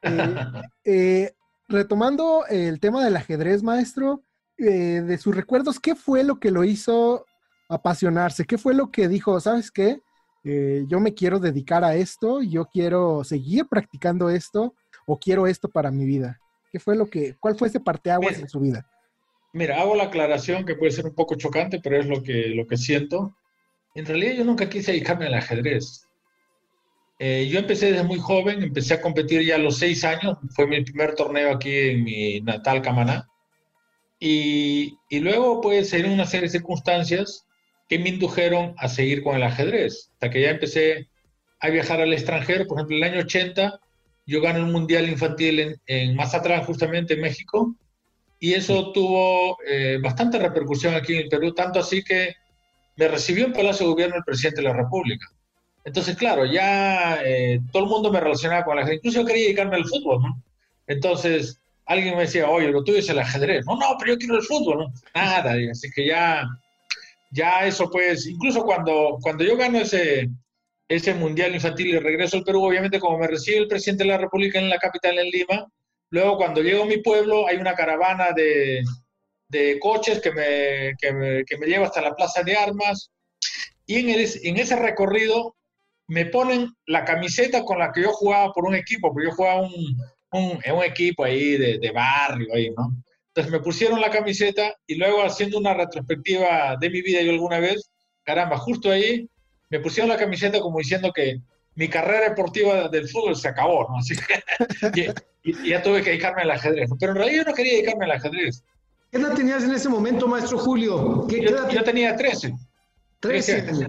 Eh, 0.02 0.34
eh, 0.86 1.32
retomando 1.68 2.46
el 2.48 2.80
tema 2.80 3.04
del 3.04 3.14
ajedrez, 3.14 3.62
maestro, 3.62 4.22
eh, 4.56 5.02
de 5.02 5.18
sus 5.18 5.36
recuerdos, 5.36 5.78
¿qué 5.78 5.94
fue 5.94 6.24
lo 6.24 6.40
que 6.40 6.50
lo 6.50 6.64
hizo 6.64 7.26
apasionarse? 7.68 8.46
¿Qué 8.46 8.56
fue 8.56 8.72
lo 8.72 8.90
que 8.90 9.08
dijo, 9.08 9.38
sabes 9.40 9.70
qué? 9.70 10.00
yo 10.42 11.00
me 11.00 11.12
quiero 11.12 11.38
dedicar 11.38 11.84
a 11.84 11.96
esto, 11.96 12.40
yo 12.40 12.64
quiero 12.64 13.24
seguir 13.24 13.66
practicando 13.68 14.30
esto 14.30 14.74
o 15.06 15.18
quiero 15.18 15.46
esto 15.46 15.68
para 15.68 15.90
mi 15.90 16.06
vida? 16.06 16.40
¿Qué 16.72 16.80
fue 16.80 16.96
lo 16.96 17.10
que, 17.10 17.36
cuál 17.38 17.56
fue 17.56 17.68
ese 17.68 17.80
parteaguas 17.80 18.38
en 18.38 18.48
su 18.48 18.58
vida? 18.58 18.86
Mira, 19.52 19.80
hago 19.80 19.96
la 19.96 20.04
aclaración 20.04 20.64
que 20.64 20.76
puede 20.76 20.92
ser 20.92 21.04
un 21.04 21.14
poco 21.14 21.34
chocante, 21.34 21.80
pero 21.82 21.98
es 21.98 22.06
lo 22.06 22.22
que, 22.22 22.48
lo 22.54 22.66
que 22.66 22.76
siento. 22.76 23.36
En 23.94 24.06
realidad 24.06 24.34
yo 24.34 24.44
nunca 24.44 24.68
quise 24.68 24.92
dedicarme 24.92 25.26
al 25.26 25.34
ajedrez. 25.34 26.06
Eh, 27.22 27.48
yo 27.50 27.58
empecé 27.58 27.92
desde 27.92 28.02
muy 28.02 28.18
joven, 28.18 28.62
empecé 28.62 28.94
a 28.94 29.02
competir 29.02 29.42
ya 29.44 29.56
a 29.56 29.58
los 29.58 29.76
seis 29.76 30.04
años, 30.04 30.38
fue 30.56 30.66
mi 30.66 30.82
primer 30.82 31.14
torneo 31.14 31.52
aquí 31.52 31.70
en 31.70 32.02
mi 32.02 32.40
natal 32.40 32.80
Camaná. 32.80 33.28
Y, 34.18 34.96
y 35.10 35.20
luego, 35.20 35.60
pues, 35.60 35.92
en 35.92 36.10
una 36.10 36.24
serie 36.24 36.46
de 36.46 36.52
circunstancias 36.52 37.46
que 37.90 37.98
me 37.98 38.08
indujeron 38.08 38.74
a 38.78 38.88
seguir 38.88 39.22
con 39.22 39.36
el 39.36 39.42
ajedrez, 39.42 40.08
hasta 40.14 40.30
que 40.30 40.40
ya 40.40 40.50
empecé 40.50 41.10
a 41.60 41.68
viajar 41.68 42.00
al 42.00 42.14
extranjero. 42.14 42.66
Por 42.66 42.78
ejemplo, 42.78 42.96
en 42.96 43.02
el 43.02 43.10
año 43.10 43.20
80 43.20 43.78
yo 44.26 44.40
gané 44.40 44.62
un 44.62 44.72
mundial 44.72 45.06
infantil 45.06 45.78
en, 45.86 46.20
atrás, 46.20 46.64
justamente 46.64 47.14
en 47.14 47.20
México, 47.20 47.76
y 48.38 48.54
eso 48.54 48.92
tuvo 48.92 49.58
eh, 49.66 49.98
bastante 50.00 50.38
repercusión 50.38 50.94
aquí 50.94 51.12
en 51.12 51.24
el 51.24 51.28
Perú, 51.28 51.52
tanto 51.52 51.80
así 51.80 52.02
que 52.02 52.34
me 52.96 53.08
recibió 53.08 53.44
en 53.44 53.52
Palacio 53.52 53.84
de 53.84 53.92
Gobierno 53.92 54.16
el 54.16 54.24
presidente 54.24 54.62
de 54.62 54.68
la 54.68 54.74
República. 54.74 55.26
Entonces, 55.84 56.16
claro, 56.16 56.44
ya 56.44 57.20
eh, 57.24 57.60
todo 57.72 57.84
el 57.84 57.88
mundo 57.88 58.12
me 58.12 58.20
relacionaba 58.20 58.64
con 58.64 58.76
la 58.76 58.82
gente, 58.82 58.96
incluso 58.96 59.20
yo 59.20 59.26
quería 59.26 59.44
dedicarme 59.44 59.76
al 59.76 59.86
fútbol, 59.86 60.22
¿no? 60.22 60.42
Entonces, 60.86 61.60
alguien 61.86 62.14
me 62.16 62.22
decía, 62.22 62.48
oye, 62.48 62.68
lo 62.68 62.84
tuyo 62.84 62.98
es 62.98 63.08
el 63.08 63.18
ajedrez. 63.18 63.64
No, 63.66 63.76
no, 63.76 63.96
pero 63.98 64.12
yo 64.12 64.18
quiero 64.18 64.36
el 64.36 64.42
fútbol. 64.42 64.88
Nada, 65.14 65.54
así 65.70 65.90
que 65.90 66.06
ya, 66.06 66.44
ya 67.30 67.66
eso 67.66 67.90
pues, 67.90 68.26
incluso 68.26 68.64
cuando, 68.64 69.18
cuando 69.22 69.44
yo 69.44 69.56
gano 69.56 69.78
ese, 69.78 70.28
ese 70.88 71.14
Mundial 71.14 71.54
Infantil 71.54 71.88
y 71.88 71.98
regreso 71.98 72.36
al 72.36 72.44
Perú, 72.44 72.64
obviamente 72.64 73.00
como 73.00 73.18
me 73.18 73.28
recibe 73.28 73.58
el 73.58 73.68
presidente 73.68 74.04
de 74.04 74.10
la 74.10 74.18
República 74.18 74.58
en 74.58 74.68
la 74.68 74.78
capital, 74.78 75.18
en 75.18 75.30
Lima, 75.30 75.66
luego 76.10 76.36
cuando 76.36 76.62
llego 76.62 76.82
a 76.82 76.86
mi 76.86 76.98
pueblo 76.98 77.46
hay 77.46 77.56
una 77.56 77.74
caravana 77.74 78.32
de, 78.32 78.82
de 79.48 79.78
coches 79.78 80.20
que 80.20 80.32
me, 80.32 80.94
que, 81.00 81.12
me, 81.12 81.44
que 81.44 81.58
me, 81.58 81.66
lleva 81.66 81.86
hasta 81.86 82.02
la 82.02 82.14
Plaza 82.14 82.42
de 82.42 82.56
Armas 82.56 83.10
y 83.86 84.00
en, 84.00 84.10
el, 84.10 84.28
en 84.42 84.56
ese 84.56 84.76
recorrido 84.76 85.56
me 86.10 86.26
ponen 86.26 86.68
la 86.86 87.04
camiseta 87.04 87.64
con 87.64 87.78
la 87.78 87.92
que 87.92 88.02
yo 88.02 88.12
jugaba 88.12 88.52
por 88.52 88.64
un 88.64 88.74
equipo, 88.74 89.12
porque 89.12 89.28
yo 89.28 89.34
jugaba 89.34 89.62
un, 89.62 89.96
un, 90.32 90.58
en 90.64 90.74
un 90.74 90.82
equipo 90.82 91.22
ahí 91.22 91.56
de, 91.56 91.78
de 91.78 91.90
barrio, 91.92 92.48
ahí, 92.52 92.70
¿no? 92.70 92.92
Entonces 93.28 93.52
me 93.52 93.60
pusieron 93.60 94.00
la 94.00 94.10
camiseta 94.10 94.74
y 94.88 94.96
luego 94.96 95.22
haciendo 95.22 95.56
una 95.56 95.72
retrospectiva 95.72 96.76
de 96.80 96.90
mi 96.90 97.00
vida 97.00 97.22
yo 97.22 97.30
alguna 97.30 97.60
vez, 97.60 97.92
caramba, 98.24 98.58
justo 98.58 98.90
ahí 98.90 99.28
me 99.68 99.78
pusieron 99.78 100.08
la 100.08 100.16
camiseta 100.16 100.58
como 100.58 100.78
diciendo 100.78 101.12
que 101.14 101.40
mi 101.76 101.86
carrera 101.86 102.30
deportiva 102.30 102.88
del 102.88 103.08
fútbol 103.08 103.36
se 103.36 103.46
acabó, 103.46 103.86
¿no? 103.88 103.98
Así 103.98 104.16
que 104.92 105.14
y, 105.44 105.70
ya 105.70 105.80
tuve 105.80 106.02
que 106.02 106.10
dedicarme 106.10 106.42
al 106.42 106.50
ajedrez. 106.50 106.90
Pero 106.98 107.12
en 107.12 107.18
realidad 107.18 107.44
yo 107.44 107.50
no 107.50 107.54
quería 107.54 107.74
dedicarme 107.74 108.06
al 108.06 108.10
ajedrez. 108.10 108.64
¿Qué 109.12 109.18
edad 109.18 109.34
tenías 109.34 109.62
en 109.62 109.70
ese 109.70 109.88
momento, 109.88 110.26
maestro 110.26 110.58
Julio? 110.58 111.24
¿Qué, 111.28 111.40
yo, 111.40 111.84
tenía 111.84 112.16
13. 112.16 112.52
13 113.20 113.86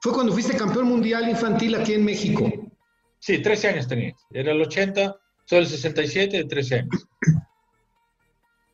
Fue 0.00 0.12
cuando 0.12 0.32
fuiste 0.32 0.56
campeón 0.56 0.86
mundial 0.86 1.28
infantil 1.28 1.74
aquí 1.74 1.94
en 1.94 2.04
México. 2.04 2.50
Sí, 3.18 3.38
13 3.38 3.68
años 3.68 3.88
tenía. 3.88 4.14
Era 4.30 4.52
el 4.52 4.62
80, 4.62 5.16
soy 5.44 5.58
el 5.58 5.66
67, 5.66 6.36
de 6.36 6.44
13 6.44 6.74
años. 6.76 7.08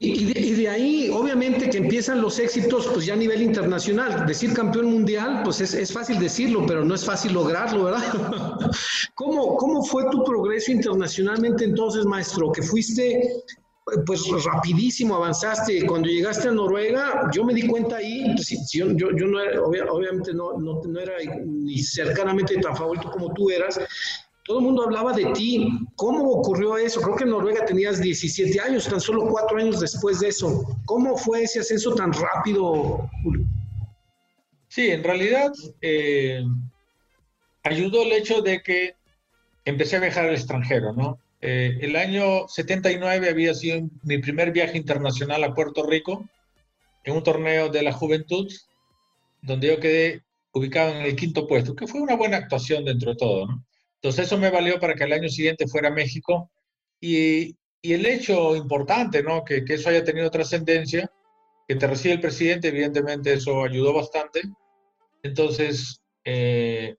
Y 0.01 0.55
de, 0.55 0.69
ahí, 0.69 1.09
obviamente, 1.11 1.71
que 1.71 1.79
empiezan 1.79 2.21
los 2.21 2.39
éxitos, 2.39 2.89
pues 2.89 3.07
ya 3.07 3.15
a 3.15 3.17
nivel 3.17 3.41
internacional. 3.41 4.27
Decir 4.27 4.53
campeón 4.53 4.87
mundial, 4.87 5.41
pues 5.45 5.61
es, 5.61 5.93
fácil 5.93 6.19
decirlo, 6.19 6.67
pero 6.67 6.85
no 6.85 6.95
es 6.95 7.05
fácil 7.05 7.33
lograrlo, 7.33 7.85
¿verdad? 7.85 8.03
¿Cómo, 9.15 9.57
¿Cómo 9.57 9.83
fue 9.83 10.05
tu 10.11 10.23
progreso 10.25 10.73
internacionalmente 10.73 11.65
entonces, 11.65 12.05
maestro? 12.05 12.53
Que 12.53 12.61
fuiste, 12.61 13.23
pues 14.07 14.23
rapidísimo, 14.45 15.15
avanzaste. 15.17 15.87
Cuando 15.87 16.09
llegaste 16.09 16.49
a 16.49 16.53
Noruega, 16.53 17.29
yo 17.33 17.45
me 17.45 17.55
di 17.55 17.67
cuenta 17.67 17.97
ahí, 17.97 18.33
pues, 18.35 18.71
yo, 18.73 18.91
yo, 18.93 19.11
no 19.11 19.41
era, 19.41 19.63
obviamente 19.63 20.33
no, 20.33 20.59
no, 20.59 20.81
no 20.83 21.01
era 21.01 21.15
ni 21.45 21.79
cercanamente 21.79 22.57
tan 22.59 22.77
favorito 22.77 23.11
como 23.11 23.33
tú 23.35 23.51
eras, 23.51 23.79
todo 24.45 24.59
el 24.59 24.65
mundo 24.65 24.85
hablaba 24.85 25.13
de 25.13 25.27
ti. 25.33 25.69
¿Cómo 25.97 26.31
ocurrió 26.31 26.77
eso? 26.77 27.01
Creo 27.01 27.17
que 27.17 27.25
en 27.25 27.31
Noruega 27.31 27.65
tenías 27.65 28.01
17 28.01 28.61
años, 28.61 28.89
tan 28.89 29.01
solo 29.01 29.27
cuatro 29.27 29.59
años 29.59 29.81
después 29.81 30.21
de 30.21 30.29
eso. 30.29 30.65
¿Cómo 30.85 31.17
fue 31.17 31.43
ese 31.43 31.61
ascenso 31.61 31.95
tan 31.95 32.13
rápido, 32.13 33.09
Julio? 33.23 33.47
Sí, 34.69 34.91
en 34.91 35.05
realidad 35.05 35.53
eh, 35.81 36.43
ayudó 37.63 38.03
el 38.03 38.13
hecho 38.13 38.43
de 38.43 38.63
que 38.63 38.97
empecé 39.65 39.97
a 39.97 40.01
viajar 40.01 40.27
al 40.27 40.35
extranjero, 40.35 40.93
¿no? 40.93 41.19
Eh, 41.47 41.77
el 41.83 41.95
año 41.97 42.49
79 42.49 43.29
había 43.29 43.53
sido 43.53 43.87
mi 44.03 44.17
primer 44.17 44.51
viaje 44.51 44.79
internacional 44.79 45.45
a 45.45 45.53
Puerto 45.53 45.85
Rico 45.85 46.25
en 47.05 47.17
un 47.17 47.23
torneo 47.23 47.69
de 47.69 47.83
la 47.83 47.93
juventud, 47.93 48.51
donde 49.43 49.67
yo 49.67 49.79
quedé 49.79 50.23
ubicado 50.55 50.93
en 50.93 51.03
el 51.03 51.15
quinto 51.15 51.47
puesto, 51.47 51.77
que 51.77 51.87
fue 51.87 52.01
una 52.01 52.17
buena 52.17 52.39
actuación 52.39 52.87
dentro 52.87 53.11
de 53.11 53.17
todo, 53.19 53.47
¿no? 53.47 53.63
Entonces 53.97 54.25
eso 54.25 54.39
me 54.39 54.49
valió 54.49 54.81
para 54.81 54.95
que 54.95 55.05
el 55.05 55.13
año 55.13 55.29
siguiente 55.29 55.69
fuera 55.69 55.89
a 55.89 55.93
México 55.93 56.51
y, 56.99 57.55
y 57.83 57.93
el 57.93 58.07
hecho 58.07 58.57
importante, 58.57 59.23
¿no? 59.23 59.45
Que, 59.45 59.67
que 59.67 59.75
eso 59.75 59.91
haya 59.91 60.03
tenido 60.03 60.31
trascendencia, 60.31 61.13
que 61.69 61.77
te 61.77 61.87
recibe 61.87 62.15
el 62.15 62.21
presidente, 62.23 62.69
evidentemente 62.69 63.35
eso 63.35 63.63
ayudó 63.65 63.93
bastante. 63.93 64.41
Entonces, 65.23 66.01
eh, 66.25 66.97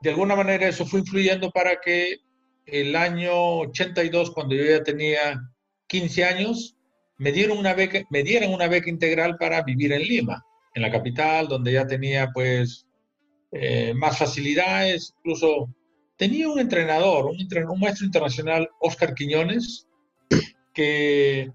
de 0.00 0.10
alguna 0.10 0.34
manera 0.34 0.66
eso 0.66 0.84
fue 0.84 0.98
influyendo 0.98 1.52
para 1.52 1.80
que 1.80 2.23
el 2.66 2.96
año 2.96 3.58
82, 3.60 4.30
cuando 4.30 4.54
yo 4.54 4.64
ya 4.64 4.82
tenía 4.82 5.40
15 5.88 6.24
años, 6.24 6.76
me 7.18 7.32
dieron 7.32 7.58
una 7.58 7.74
beca, 7.74 8.02
me 8.10 8.22
dieron 8.22 8.52
una 8.52 8.68
beca 8.68 8.90
integral 8.90 9.36
para 9.38 9.62
vivir 9.62 9.92
en 9.92 10.02
Lima, 10.02 10.44
en 10.74 10.82
la 10.82 10.90
capital, 10.90 11.48
donde 11.48 11.72
ya 11.72 11.86
tenía 11.86 12.30
pues 12.32 12.86
eh, 13.52 13.94
más 13.94 14.18
facilidades, 14.18 15.14
incluso 15.18 15.74
tenía 16.16 16.48
un 16.48 16.58
entrenador, 16.58 17.26
un, 17.26 17.80
maestro 17.80 18.06
internacional, 18.06 18.68
Oscar 18.80 19.14
Quiñones, 19.14 19.86
que, 20.72 21.52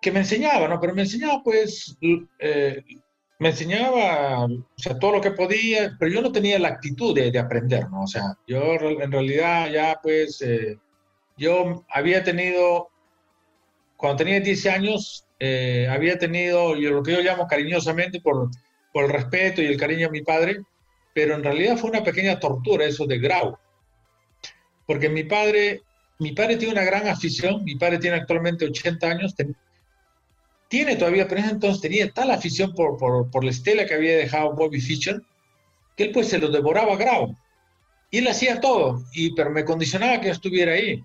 que 0.00 0.12
me 0.12 0.20
enseñaba, 0.20 0.68
¿no? 0.68 0.78
Pero 0.80 0.94
me 0.94 1.02
enseñaba, 1.02 1.42
pues, 1.42 1.96
eh, 2.38 2.82
me 3.38 3.50
enseñaba, 3.50 4.46
o 4.46 4.64
sea, 4.76 4.98
todo 4.98 5.12
lo 5.12 5.20
que 5.20 5.30
podía, 5.30 5.96
pero 5.98 6.10
yo 6.10 6.20
no 6.20 6.32
tenía 6.32 6.58
la 6.58 6.68
actitud 6.68 7.14
de, 7.14 7.38
aprender, 7.38 7.88
¿no? 7.88 8.02
O 8.02 8.06
sea, 8.06 8.36
yo 8.46 8.74
en 8.74 9.12
realidad 9.12 9.70
ya, 9.70 10.00
pues, 10.02 10.42
eh, 10.42 10.76
yo 11.36 11.84
había 11.88 12.24
tenido, 12.24 12.90
cuando 13.96 14.18
tenía 14.18 14.40
10 14.40 14.66
años, 14.66 15.24
eh, 15.38 15.86
había 15.88 16.18
tenido, 16.18 16.74
lo 16.74 17.02
que 17.02 17.12
yo 17.12 17.20
llamo 17.20 17.46
cariñosamente 17.46 18.20
por, 18.20 18.50
por 18.92 19.04
el 19.04 19.10
respeto 19.10 19.62
y 19.62 19.66
el 19.66 19.78
cariño 19.78 20.08
a 20.08 20.10
mi 20.10 20.22
padre, 20.22 20.62
pero 21.14 21.36
en 21.36 21.44
realidad 21.44 21.76
fue 21.76 21.90
una 21.90 22.02
pequeña 22.02 22.40
tortura 22.40 22.84
eso 22.84 23.06
de 23.06 23.18
Grau. 23.18 23.56
porque 24.86 25.08
mi 25.08 25.24
padre, 25.24 25.82
mi 26.18 26.32
padre 26.32 26.56
tiene 26.56 26.72
una 26.72 26.84
gran 26.84 27.06
afición, 27.06 27.62
mi 27.62 27.76
padre 27.76 27.98
tiene 27.98 28.16
actualmente 28.16 28.64
80 28.64 29.06
años, 29.06 29.34
tiene 30.68 30.96
todavía, 30.96 31.26
pero 31.26 31.40
en 31.40 31.46
ese 31.46 31.54
entonces 31.54 31.80
tenía 31.80 32.12
tal 32.12 32.30
afición 32.30 32.74
por, 32.74 32.98
por, 32.98 33.30
por, 33.30 33.42
la 33.42 33.50
estela 33.50 33.86
que 33.86 33.94
había 33.94 34.16
dejado 34.16 34.52
Bobby 34.54 34.80
Fischer, 34.80 35.22
que 35.96 36.04
él 36.04 36.12
pues 36.12 36.28
se 36.28 36.38
lo 36.38 36.48
devoraba 36.50 36.96
grau. 36.96 37.34
Y 38.10 38.18
él 38.18 38.28
hacía 38.28 38.60
todo, 38.60 39.02
y, 39.12 39.34
pero 39.34 39.50
me 39.50 39.64
condicionaba 39.64 40.20
que 40.20 40.26
yo 40.26 40.32
estuviera 40.32 40.72
ahí. 40.72 41.02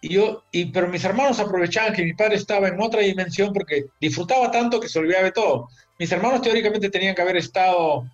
Y 0.00 0.08
yo, 0.08 0.42
y, 0.50 0.66
pero 0.66 0.88
mis 0.88 1.04
hermanos 1.04 1.38
aprovechaban 1.38 1.94
que 1.94 2.04
mi 2.04 2.14
padre 2.14 2.34
estaba 2.34 2.68
en 2.68 2.80
otra 2.80 3.00
dimensión 3.00 3.52
porque 3.52 3.86
disfrutaba 4.00 4.50
tanto 4.50 4.80
que 4.80 4.88
se 4.88 4.98
olvidaba 4.98 5.24
de 5.24 5.32
todo. 5.32 5.68
Mis 5.98 6.10
hermanos 6.10 6.42
teóricamente 6.42 6.90
tenían 6.90 7.14
que 7.14 7.22
haber 7.22 7.36
estado 7.36 8.04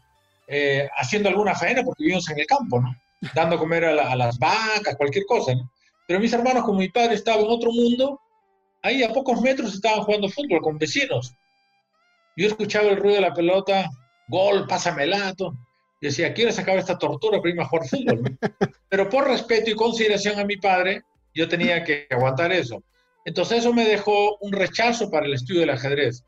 eh, 0.46 0.88
haciendo 0.98 1.30
alguna 1.30 1.54
faena 1.54 1.82
porque 1.82 2.04
vivimos 2.04 2.28
en 2.28 2.38
el 2.38 2.46
campo, 2.46 2.80
¿no? 2.80 2.94
Dando 3.34 3.58
comer 3.58 3.86
a, 3.86 4.12
a 4.12 4.16
las 4.16 4.38
vacas, 4.38 4.96
cualquier 4.96 5.24
cosa, 5.24 5.54
¿no? 5.54 5.70
Pero 6.06 6.20
mis 6.20 6.32
hermanos, 6.32 6.64
como 6.64 6.78
mi 6.78 6.88
padre 6.88 7.14
estaba 7.14 7.40
en 7.40 7.48
otro 7.48 7.70
mundo, 7.70 8.20
ahí 8.82 9.02
a 9.02 9.12
pocos 9.12 9.40
metros 9.40 9.74
estaban 9.74 10.02
jugando 10.02 10.28
fútbol 10.28 10.60
con 10.60 10.78
vecinos. 10.78 11.34
Yo 12.36 12.46
escuchaba 12.46 12.88
el 12.88 12.96
ruido 12.96 13.16
de 13.16 13.22
la 13.22 13.34
pelota, 13.34 13.88
gol, 14.28 14.66
pásame 14.66 15.04
el 15.04 15.10
lato. 15.10 15.54
Decía, 16.00 16.32
quiero 16.32 16.52
sacar 16.52 16.78
esta 16.78 16.96
tortura 16.96 17.38
para 17.38 17.50
irme 17.50 17.62
a 17.62 17.66
jugar 17.66 17.88
fútbol. 17.88 18.38
Pero 18.88 19.08
por 19.08 19.26
respeto 19.26 19.70
y 19.70 19.74
consideración 19.74 20.38
a 20.38 20.44
mi 20.44 20.56
padre, 20.56 21.02
yo 21.34 21.48
tenía 21.48 21.82
que 21.82 22.06
aguantar 22.10 22.52
eso. 22.52 22.82
Entonces 23.24 23.58
eso 23.58 23.74
me 23.74 23.84
dejó 23.84 24.36
un 24.38 24.52
rechazo 24.52 25.10
para 25.10 25.26
el 25.26 25.34
estudio 25.34 25.60
del 25.60 25.70
ajedrez. 25.70 26.24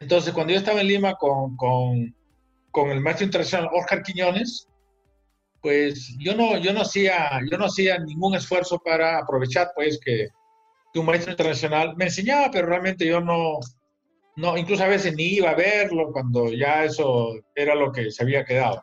Entonces 0.00 0.32
cuando 0.32 0.52
yo 0.52 0.58
estaba 0.58 0.80
en 0.80 0.88
Lima 0.88 1.14
con, 1.14 1.56
con, 1.56 2.14
con 2.70 2.90
el 2.90 3.00
maestro 3.00 3.26
internacional 3.26 3.68
Oscar 3.72 4.02
Quiñones, 4.02 4.66
pues 5.60 6.16
yo 6.18 6.34
no, 6.34 6.56
yo 6.56 6.72
no 6.72 6.82
hacía, 6.82 7.40
yo 7.50 7.58
no 7.58 7.66
hacía 7.66 7.98
ningún 7.98 8.34
esfuerzo 8.34 8.78
para 8.78 9.18
aprovechar 9.18 9.72
pues 9.74 10.00
que, 10.02 10.28
que 10.92 10.98
un 10.98 11.06
maestro 11.06 11.32
internacional 11.32 11.96
me 11.96 12.06
enseñaba, 12.06 12.50
pero 12.50 12.66
realmente 12.66 13.06
yo 13.06 13.20
no, 13.20 13.58
no, 14.36 14.56
incluso 14.56 14.84
a 14.84 14.88
veces 14.88 15.14
ni 15.16 15.34
iba 15.34 15.50
a 15.50 15.56
verlo 15.56 16.12
cuando 16.12 16.52
ya 16.52 16.84
eso 16.84 17.34
era 17.54 17.74
lo 17.74 17.90
que 17.90 18.10
se 18.10 18.22
había 18.22 18.44
quedado. 18.44 18.80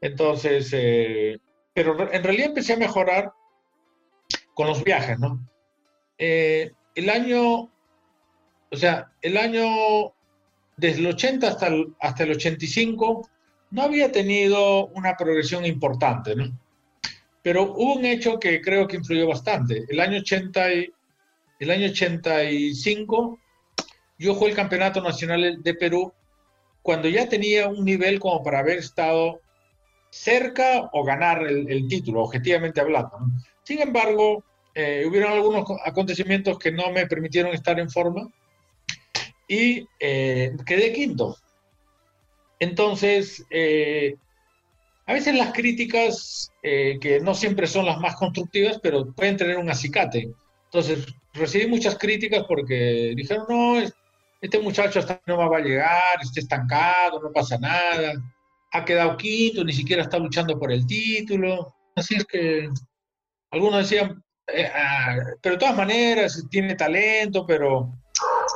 Entonces, 0.00 0.70
eh, 0.72 1.38
pero 1.74 2.10
en 2.12 2.24
realidad 2.24 2.48
empecé 2.48 2.72
a 2.72 2.78
mejorar 2.78 3.32
con 4.54 4.66
los 4.66 4.82
viajes, 4.82 5.18
¿no? 5.18 5.46
Eh, 6.18 6.72
el 6.94 7.10
año, 7.10 7.70
o 8.70 8.76
sea, 8.76 9.12
el 9.20 9.36
año 9.36 10.14
desde 10.76 11.00
el 11.00 11.06
80 11.08 11.46
hasta 11.46 11.66
el, 11.66 11.94
hasta 12.00 12.24
el 12.24 12.30
85 12.32 13.28
no 13.70 13.82
había 13.82 14.10
tenido 14.10 14.86
una 14.88 15.16
progresión 15.16 15.64
importante, 15.64 16.34
¿no? 16.34 16.58
Pero 17.42 17.72
hubo 17.74 17.94
un 17.94 18.04
hecho 18.04 18.38
que 18.38 18.60
creo 18.60 18.86
que 18.86 18.96
influyó 18.96 19.28
bastante. 19.28 19.84
El 19.88 20.00
año, 20.00 20.18
80 20.18 20.74
y, 20.74 20.92
el 21.60 21.70
año 21.70 21.86
85 21.86 23.38
yo 24.18 24.34
jugué 24.34 24.50
el 24.50 24.56
Campeonato 24.56 25.00
Nacional 25.00 25.62
de 25.62 25.74
Perú 25.74 26.12
cuando 26.82 27.08
ya 27.08 27.28
tenía 27.28 27.68
un 27.68 27.84
nivel 27.84 28.18
como 28.18 28.42
para 28.42 28.60
haber 28.60 28.78
estado 28.78 29.40
cerca 30.10 30.88
o 30.92 31.04
ganar 31.04 31.46
el, 31.46 31.86
título, 31.88 32.22
objetivamente 32.22 32.80
hablando. 32.80 33.18
Sin 33.62 33.80
embargo, 33.80 34.42
eh, 34.74 35.04
hubieron 35.06 35.32
algunos 35.32 35.64
acontecimientos 35.84 36.58
que 36.58 36.72
no 36.72 36.90
me 36.90 37.06
permitieron 37.06 37.54
estar 37.54 37.78
en 37.78 37.90
forma 37.90 38.28
y 39.46 39.86
eh, 40.00 40.52
quedé 40.66 40.92
quinto. 40.92 41.36
Entonces, 42.58 43.44
eh, 43.50 44.16
a 45.06 45.12
veces 45.12 45.34
las 45.34 45.52
críticas, 45.52 46.52
que 46.62 47.20
no 47.22 47.34
siempre 47.34 47.66
son 47.66 47.86
las 47.86 47.98
más 47.98 48.16
constructivas, 48.16 48.78
pero 48.82 49.12
pueden 49.12 49.36
tener 49.36 49.56
un 49.56 49.70
acicate. 49.70 50.30
Entonces, 50.72 51.04
recibí 51.34 51.66
muchas 51.66 51.98
críticas 51.98 52.44
porque 52.46 53.12
dijeron, 53.16 53.44
no, 53.48 53.82
este 54.40 54.60
muchacho 54.60 55.00
hasta 55.00 55.20
no 55.26 55.36
va 55.36 55.56
a 55.56 55.60
llegar, 55.60 56.20
está 56.22 56.38
estancado, 56.40 57.20
no 57.20 57.32
pasa 57.32 57.58
nada, 57.58 58.12
ha 58.72 58.84
quedado 58.84 59.16
quinto, 59.16 59.64
ni 59.64 59.72
siquiera 59.72 60.02
está 60.02 60.18
luchando 60.18 60.56
por 60.58 60.70
el 60.70 60.86
título. 60.86 61.74
Así 61.96 62.14
es 62.14 62.24
que 62.24 62.68
algunos 63.50 63.80
decían, 63.80 64.22
eh, 64.46 64.70
ah, 64.72 65.16
pero 65.42 65.56
de 65.56 65.58
todas 65.58 65.76
maneras 65.76 66.40
tiene 66.48 66.76
talento, 66.76 67.44
pero 67.44 67.92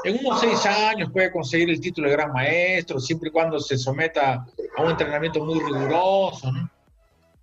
en 0.04 0.18
unos 0.24 0.40
seis 0.40 0.64
años 0.66 1.10
puede 1.12 1.32
conseguir 1.32 1.70
el 1.70 1.80
título 1.80 2.08
de 2.08 2.14
gran 2.14 2.32
maestro, 2.32 3.00
siempre 3.00 3.28
y 3.28 3.32
cuando 3.32 3.58
se 3.58 3.76
someta 3.76 4.46
a 4.76 4.82
un 4.82 4.90
entrenamiento 4.90 5.44
muy 5.44 5.58
riguroso. 5.58 6.52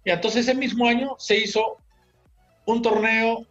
Y 0.06 0.12
entonces 0.12 0.48
ese 0.48 0.58
mismo 0.58 0.88
año 0.88 1.16
se 1.18 1.38
hizo 1.38 1.78
un 2.66 2.82
torneo 2.82 3.46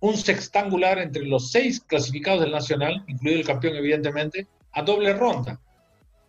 un 0.00 0.16
sextangular 0.16 0.98
entre 0.98 1.24
los 1.24 1.50
seis 1.50 1.80
clasificados 1.80 2.40
del 2.40 2.52
Nacional, 2.52 3.04
incluido 3.06 3.40
el 3.40 3.46
campeón 3.46 3.76
evidentemente, 3.76 4.46
a 4.72 4.82
doble 4.82 5.12
ronda. 5.12 5.60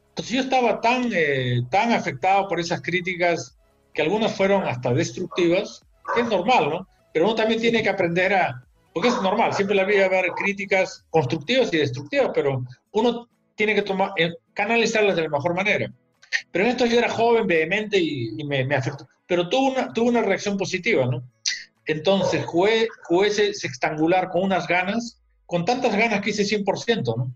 Entonces 0.10 0.36
yo 0.36 0.41
estaba 0.41 0.81
tan, 0.81 1.10
eh, 1.13 1.62
tan 1.69 1.93
afectado 1.93 2.47
por 2.47 2.60
esas 2.60 2.81
críticas 2.81 3.57
que 3.93 4.01
algunas 4.01 4.36
fueron 4.36 4.63
hasta 4.63 4.93
destructivas, 4.93 5.84
que 6.13 6.21
es 6.21 6.27
normal, 6.27 6.69
¿no? 6.69 6.88
Pero 7.13 7.25
uno 7.25 7.36
también 7.36 7.62
tiene 7.62 7.81
que 7.81 7.89
aprender 7.89 8.34
a, 8.34 8.63
porque 8.93 9.10
es 9.10 9.21
normal, 9.21 9.53
siempre 9.53 9.75
la 9.75 9.86
vida 9.86 10.10
va 10.10 10.17
a 10.17 10.19
haber 10.19 10.31
críticas 10.31 11.05
constructivas 11.10 11.73
y 11.73 11.77
destructivas, 11.77 12.31
pero 12.34 12.63
uno 12.91 13.29
tiene 13.55 13.73
que 13.75 13.84
tomar, 13.84 14.12
eh, 14.17 14.34
canalizarlas 14.53 15.15
de 15.15 15.23
la 15.23 15.29
mejor 15.29 15.55
manera. 15.55 15.91
Pero 16.51 16.65
en 16.65 16.71
esto 16.71 16.86
yo 16.86 16.97
era 16.97 17.10
joven, 17.10 17.47
vehemente 17.47 17.97
y, 17.99 18.43
me, 18.45 18.65
me, 18.65 18.75
afectó. 18.75 19.07
Pero 19.27 19.49
tuvo 19.49 19.71
una, 19.71 19.93
tuvo 19.93 20.10
una 20.10 20.21
reacción 20.21 20.57
positiva, 20.57 21.05
¿no? 21.05 21.23
Entonces 21.86 22.46
jugué, 22.46 22.88
jugué 23.04 23.28
ese 23.28 23.54
sextangular 23.54 24.30
con 24.30 24.44
unas 24.44 24.67
ganas, 24.67 25.22
con 25.46 25.65
tantas 25.65 25.96
ganas 25.96 26.22
que 26.22 26.30
hice 26.30 26.44
100%, 26.44 27.15
¿no? 27.17 27.36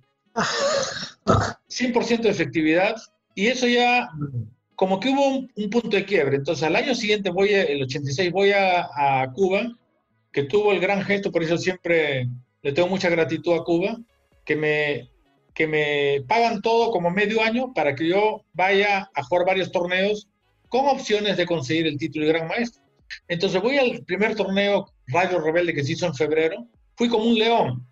100% 1.70 2.22
de 2.22 2.30
efectividad 2.30 2.96
y 3.34 3.48
eso 3.48 3.68
ya 3.68 4.10
como 4.76 5.00
que 5.00 5.10
hubo 5.10 5.28
un, 5.56 5.70
punto 5.70 5.96
de 5.96 6.06
quiebre. 6.06 6.38
Entonces 6.38 6.64
al 6.64 6.76
año 6.76 6.94
siguiente 6.94 7.30
voy, 7.30 7.54
el 7.54 7.82
86, 7.84 8.32
voy 8.32 8.52
a, 8.52 8.90
a, 8.94 9.32
Cuba, 9.34 9.78
que 10.32 10.44
tuvo 10.44 10.72
el 10.72 10.80
gran 10.80 11.02
gesto, 11.04 11.32
por 11.32 11.44
eso 11.44 11.58
siempre 11.58 12.30
le 12.62 12.72
tengo 12.74 12.90
mucha 12.90 13.10
gratitud 13.10 13.54
a 13.54 13.64
Cuba, 13.64 13.98
que 14.44 14.56
me, 14.56 15.10
que 15.54 15.68
me 15.68 16.24
pagan 16.28 16.62
todo 16.62 16.92
como 16.92 17.10
medio 17.10 17.42
año 17.42 17.74
para 17.74 17.96
que 17.96 18.10
yo 18.10 18.44
vaya 18.54 19.10
a 19.14 19.24
jugar 19.24 19.46
varios 19.46 19.72
torneos 19.72 20.28
con 20.68 20.88
opciones 20.88 21.38
de 21.38 21.46
conseguir 21.46 21.88
el 21.88 21.98
título 21.98 22.26
de 22.26 22.34
gran 22.34 22.48
maestro. 22.48 22.85
Entonces 23.28 23.62
voy 23.62 23.78
al 23.78 24.04
primer 24.06 24.36
torneo 24.36 24.92
Radio 25.08 25.40
Rebelde 25.40 25.74
que 25.74 25.84
se 25.84 25.94
hizo 25.94 26.06
en 26.06 26.16
febrero, 26.16 26.68
fui 26.96 27.10
como 27.10 27.26
un 27.26 27.38
león, 27.38 27.88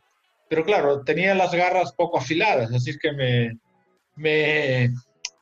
pero 0.49 0.63
claro, 0.63 1.03
tenía 1.03 1.33
las 1.35 1.53
garras 1.53 1.93
poco 1.93 2.17
afiladas, 2.17 2.71
así 2.73 2.97
que 2.97 3.11
me, 3.11 3.57
me, 4.15 4.93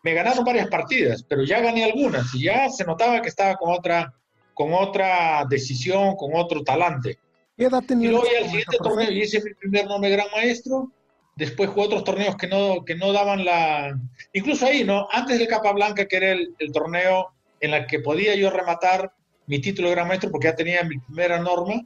me 0.03 0.13
ganaron 0.13 0.45
varias 0.45 0.67
partidas, 0.67 1.23
pero 1.23 1.43
ya 1.43 1.59
gané 1.59 1.83
algunas 1.83 2.33
y 2.33 2.43
ya 2.43 2.69
se 2.69 2.85
notaba 2.85 3.21
que 3.21 3.29
estaba 3.29 3.55
con 3.55 3.73
otra, 3.73 4.13
con 4.53 4.73
otra 4.73 5.45
decisión, 5.49 6.15
con 6.15 6.31
otro 6.35 6.63
talante. 6.63 7.19
¿Qué 7.57 7.65
edad 7.65 7.83
tenía 7.85 8.07
y 8.07 8.11
luego 8.11 8.25
al 8.25 8.45
siguiente 8.45 8.77
torneo 8.81 9.11
y 9.11 9.21
hice 9.21 9.43
mi 9.43 9.53
primer 9.53 9.85
nombre 9.85 10.09
gran 10.09 10.27
maestro, 10.31 10.91
después 11.35 11.69
jugué 11.69 11.87
otros 11.87 12.03
torneos 12.03 12.35
que 12.35 12.47
no, 12.47 12.83
que 12.85 12.95
no 12.95 13.11
daban 13.11 13.45
la... 13.45 13.99
Incluso 14.33 14.65
ahí, 14.65 14.83
¿no? 14.83 15.07
Antes 15.11 15.39
del 15.39 15.47
Capablanca, 15.47 16.07
que 16.07 16.17
era 16.17 16.31
el, 16.31 16.55
el 16.57 16.71
torneo 16.71 17.33
en 17.59 17.73
el 17.73 17.85
que 17.85 17.99
podía 17.99 18.35
yo 18.35 18.49
rematar 18.49 19.13
mi 19.47 19.59
título 19.59 19.89
de 19.89 19.95
gran 19.95 20.07
maestro 20.07 20.31
porque 20.31 20.47
ya 20.47 20.55
tenía 20.55 20.83
mi 20.83 20.97
primera 20.99 21.39
norma. 21.39 21.81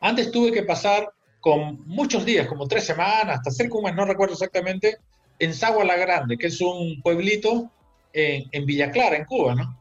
Antes 0.00 0.30
tuve 0.30 0.52
que 0.52 0.62
pasar 0.62 1.08
con 1.40 1.86
muchos 1.86 2.24
días, 2.24 2.46
como 2.46 2.66
tres 2.66 2.84
semanas, 2.84 3.38
hasta 3.38 3.50
cerca 3.50 3.76
un 3.76 3.84
mes, 3.84 3.94
no 3.94 4.04
recuerdo 4.04 4.34
exactamente, 4.34 4.98
en 5.38 5.54
Sagua 5.54 5.84
la 5.84 5.96
Grande, 5.96 6.38
que 6.38 6.46
es 6.48 6.60
un 6.60 7.00
pueblito 7.02 7.70
en, 8.12 8.44
en 8.52 8.66
Villa 8.66 8.90
Clara, 8.90 9.16
en 9.16 9.24
Cuba, 9.24 9.54
¿no? 9.54 9.78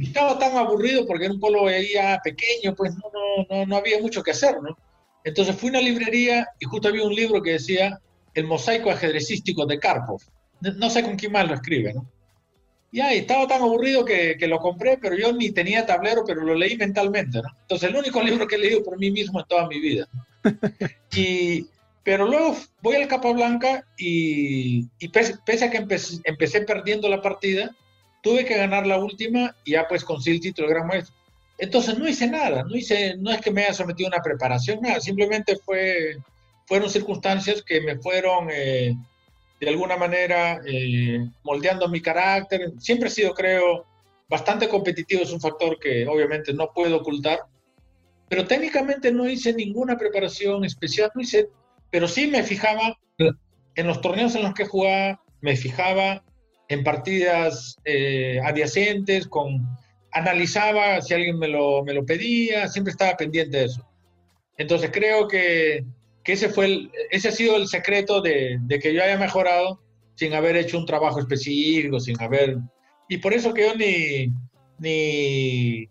Estaba 0.00 0.38
tan 0.38 0.56
aburrido 0.56 1.06
porque 1.06 1.24
era 1.24 1.34
un 1.34 1.40
pueblo 1.40 1.66
ahí 1.66 1.94
pequeño, 2.22 2.74
pues 2.76 2.94
no, 2.94 3.10
no, 3.12 3.46
no, 3.48 3.66
no 3.66 3.76
había 3.76 4.00
mucho 4.00 4.22
que 4.22 4.32
hacer, 4.32 4.60
¿no? 4.62 4.76
Entonces 5.24 5.56
fui 5.56 5.68
a 5.68 5.72
una 5.72 5.80
librería 5.80 6.46
y 6.58 6.66
justo 6.66 6.88
había 6.88 7.04
un 7.04 7.14
libro 7.14 7.42
que 7.42 7.52
decía 7.52 7.98
El 8.34 8.46
mosaico 8.46 8.90
ajedrecístico 8.90 9.66
de 9.66 9.78
Karpov. 9.78 10.20
No 10.60 10.90
sé 10.90 11.02
con 11.02 11.16
quién 11.16 11.32
más 11.32 11.48
lo 11.48 11.54
escribe, 11.54 11.94
¿no? 11.94 12.06
Y 12.92 13.00
ahí 13.00 13.18
estaba 13.18 13.46
tan 13.46 13.62
aburrido 13.62 14.04
que, 14.04 14.36
que, 14.36 14.48
lo 14.48 14.58
compré, 14.58 14.98
pero 14.98 15.16
yo 15.16 15.32
ni 15.32 15.52
tenía 15.52 15.86
tablero, 15.86 16.24
pero 16.26 16.42
lo 16.42 16.54
leí 16.54 16.76
mentalmente, 16.76 17.40
¿no? 17.40 17.48
Entonces, 17.62 17.88
el 17.88 17.96
único 17.96 18.20
libro 18.22 18.46
que 18.46 18.56
he 18.56 18.58
leído 18.58 18.82
por 18.82 18.98
mí 18.98 19.10
mismo 19.10 19.40
en 19.40 19.46
toda 19.46 19.66
mi 19.68 19.80
vida. 19.80 20.08
Y, 21.12 21.66
pero 22.04 22.26
luego 22.26 22.56
voy 22.82 22.96
al 22.96 23.08
Capablanca 23.08 23.84
y, 23.98 24.86
y 25.00 25.08
pese, 25.08 25.36
pese, 25.44 25.64
a 25.64 25.70
que 25.70 25.78
empecé, 25.78 26.20
empecé, 26.22 26.60
perdiendo 26.60 27.08
la 27.08 27.20
partida, 27.20 27.74
tuve 28.22 28.44
que 28.44 28.56
ganar 28.56 28.86
la 28.86 28.98
última 28.98 29.56
y 29.64 29.72
ya 29.72 29.88
pues 29.88 30.04
conseguí 30.04 30.36
el 30.36 30.42
título 30.42 30.68
de 30.68 30.74
gran 30.74 30.86
maestro. 30.86 31.14
Entonces 31.58 31.98
no 31.98 32.08
hice 32.08 32.28
nada, 32.28 32.62
no, 32.62 32.76
hice, 32.76 33.16
no 33.16 33.32
es 33.32 33.40
que 33.40 33.50
me 33.50 33.64
haya 33.64 33.74
sometido 33.74 34.08
a 34.08 34.14
una 34.14 34.22
preparación, 34.22 34.80
nada, 34.80 35.00
simplemente 35.00 35.56
fue, 35.56 36.16
fueron 36.66 36.88
circunstancias 36.88 37.62
que 37.62 37.80
me 37.80 37.98
fueron... 37.98 38.48
Eh, 38.52 38.96
de 39.60 39.68
alguna 39.68 39.96
manera 39.96 40.60
eh, 40.66 41.18
moldeando 41.42 41.88
mi 41.88 42.00
carácter. 42.00 42.72
Siempre 42.78 43.08
he 43.08 43.12
sido, 43.12 43.34
creo, 43.34 43.86
bastante 44.28 44.68
competitivo 44.68 45.22
es 45.22 45.32
un 45.32 45.40
factor 45.40 45.78
que 45.78 46.06
obviamente 46.06 46.54
no 46.54 46.72
puedo 46.74 46.96
ocultar, 46.96 47.40
pero 48.28 48.46
técnicamente 48.46 49.12
no 49.12 49.28
hice 49.28 49.52
ninguna 49.52 49.98
preparación 49.98 50.64
especial, 50.64 51.10
no 51.14 51.20
hice, 51.20 51.48
pero 51.90 52.08
sí 52.08 52.26
me 52.26 52.42
fijaba 52.42 52.98
en 53.18 53.86
los 53.86 54.00
torneos 54.00 54.34
en 54.34 54.42
los 54.42 54.54
que 54.54 54.64
jugaba, 54.64 55.20
me 55.40 55.56
fijaba 55.56 56.24
en 56.68 56.84
partidas 56.84 57.76
eh, 57.84 58.40
adyacentes, 58.44 59.26
con, 59.26 59.66
analizaba 60.12 61.02
si 61.02 61.12
alguien 61.14 61.38
me 61.38 61.48
lo, 61.48 61.84
me 61.84 61.92
lo 61.92 62.06
pedía, 62.06 62.68
siempre 62.68 62.92
estaba 62.92 63.16
pendiente 63.16 63.58
de 63.58 63.64
eso. 63.64 63.86
Entonces 64.56 64.90
creo 64.92 65.26
que, 65.26 65.84
que 66.30 66.34
ese, 66.34 66.48
fue 66.48 66.66
el, 66.66 66.92
ese 67.10 67.28
ha 67.28 67.32
sido 67.32 67.56
el 67.56 67.66
secreto 67.66 68.20
de, 68.20 68.58
de, 68.60 68.78
que 68.78 68.94
yo 68.94 69.02
haya 69.02 69.18
mejorado 69.18 69.80
sin 70.14 70.32
haber 70.32 70.56
hecho 70.56 70.78
un 70.78 70.86
trabajo 70.86 71.18
específico, 71.18 71.98
sin 71.98 72.20
haber... 72.22 72.56
Y 73.08 73.18
por 73.18 73.34
eso 73.34 73.52
que 73.52 73.66
yo 73.66 73.74
ni, 73.74 74.32
ni, 74.78 75.88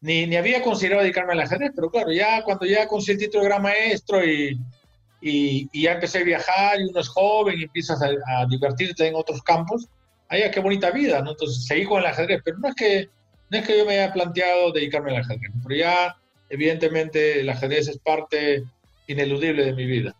ni, 0.00 0.26
ni 0.26 0.36
había 0.36 0.60
considerado 0.60 1.02
dedicarme 1.02 1.34
al 1.34 1.42
ajedrez, 1.42 1.70
pero 1.72 1.88
claro, 1.88 2.10
ya 2.10 2.42
cuando 2.42 2.66
ya 2.66 2.88
conseguí 2.88 3.12
el 3.12 3.26
título 3.26 3.44
de 3.44 3.48
gran 3.48 3.62
maestro 3.62 4.24
y, 4.24 4.58
y, 5.20 5.68
y, 5.70 5.82
ya 5.82 5.92
empecé 5.92 6.18
a 6.18 6.24
viajar 6.24 6.80
y 6.80 6.90
uno 6.90 6.98
es 6.98 7.08
joven 7.08 7.60
y 7.60 7.62
empiezas 7.62 8.02
a, 8.02 8.08
a 8.08 8.46
divertirte 8.46 9.06
en 9.06 9.14
otros 9.14 9.40
campos, 9.42 9.86
ay, 10.28 10.50
qué 10.52 10.58
bonita 10.58 10.90
vida, 10.90 11.22
¿no? 11.22 11.30
Entonces 11.30 11.64
seguí 11.64 11.84
con 11.84 12.00
el 12.00 12.06
ajedrez, 12.06 12.40
pero 12.44 12.58
no 12.58 12.70
es 12.70 12.74
que, 12.74 13.08
no 13.50 13.58
es 13.58 13.64
que 13.64 13.78
yo 13.78 13.86
me 13.86 14.00
haya 14.00 14.12
planteado 14.12 14.72
dedicarme 14.72 15.12
al 15.12 15.22
ajedrez, 15.22 15.52
pero 15.62 15.76
ya 15.76 16.16
evidentemente 16.48 17.38
el 17.38 17.48
ajedrez 17.48 17.86
es 17.86 17.98
parte 17.98 18.64
ineludible 19.06 19.64
de 19.64 19.72
mi 19.72 19.86
vida. 19.86 20.16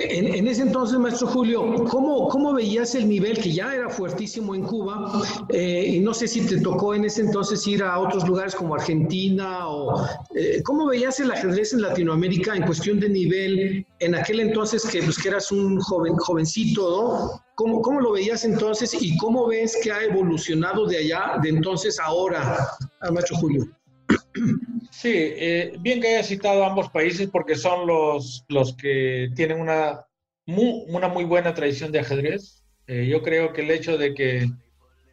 En, 0.00 0.46
ese 0.46 0.62
entonces, 0.62 0.96
maestro 0.96 1.26
Julio, 1.26 1.74
¿cómo, 1.90 2.28
¿cómo, 2.28 2.54
veías 2.54 2.94
el 2.94 3.08
nivel 3.08 3.36
que 3.36 3.52
ya 3.52 3.74
era 3.74 3.90
fuertísimo 3.90 4.54
en 4.54 4.62
Cuba? 4.62 5.24
Eh, 5.48 5.94
y 5.94 5.98
no 5.98 6.14
sé 6.14 6.28
si 6.28 6.46
te 6.46 6.60
tocó 6.60 6.94
en 6.94 7.04
ese 7.04 7.22
entonces 7.22 7.66
ir 7.66 7.82
a 7.82 7.98
otros 7.98 8.26
lugares 8.28 8.54
como 8.54 8.76
Argentina 8.76 9.68
o... 9.68 10.06
Eh, 10.36 10.62
¿Cómo 10.62 10.86
veías 10.86 11.18
el 11.18 11.32
ajedrez 11.32 11.72
en 11.72 11.82
Latinoamérica 11.82 12.54
en 12.54 12.62
cuestión 12.62 13.00
de 13.00 13.08
nivel 13.08 13.84
en 13.98 14.14
aquel 14.14 14.38
entonces 14.38 14.86
que, 14.86 15.02
pues, 15.02 15.18
que 15.18 15.30
eras 15.30 15.50
un 15.50 15.80
joven, 15.80 16.14
jovencito, 16.14 16.88
¿no? 16.88 17.42
¿Cómo, 17.56 17.82
¿Cómo 17.82 18.00
lo 18.00 18.12
veías 18.12 18.44
entonces 18.44 18.96
y 19.02 19.16
cómo 19.16 19.48
ves 19.48 19.76
que 19.82 19.90
ha 19.90 20.04
evolucionado 20.04 20.86
de 20.86 20.98
allá, 20.98 21.38
de 21.42 21.48
entonces 21.48 21.98
a 21.98 22.04
ahora, 22.04 22.56
maestro 23.10 23.36
Julio? 23.38 23.66
Sí, 24.98 25.12
eh, 25.14 25.76
bien 25.78 26.00
que 26.00 26.08
haya 26.08 26.24
citado 26.24 26.64
ambos 26.64 26.90
países 26.90 27.28
porque 27.30 27.54
son 27.54 27.86
los, 27.86 28.44
los 28.48 28.74
que 28.74 29.30
tienen 29.36 29.60
una 29.60 30.04
muy, 30.44 30.86
una 30.88 31.06
muy 31.06 31.22
buena 31.22 31.54
tradición 31.54 31.92
de 31.92 32.00
ajedrez. 32.00 32.64
Eh, 32.88 33.06
yo 33.06 33.22
creo 33.22 33.52
que 33.52 33.60
el 33.60 33.70
hecho 33.70 33.96
de 33.96 34.12
que 34.12 34.50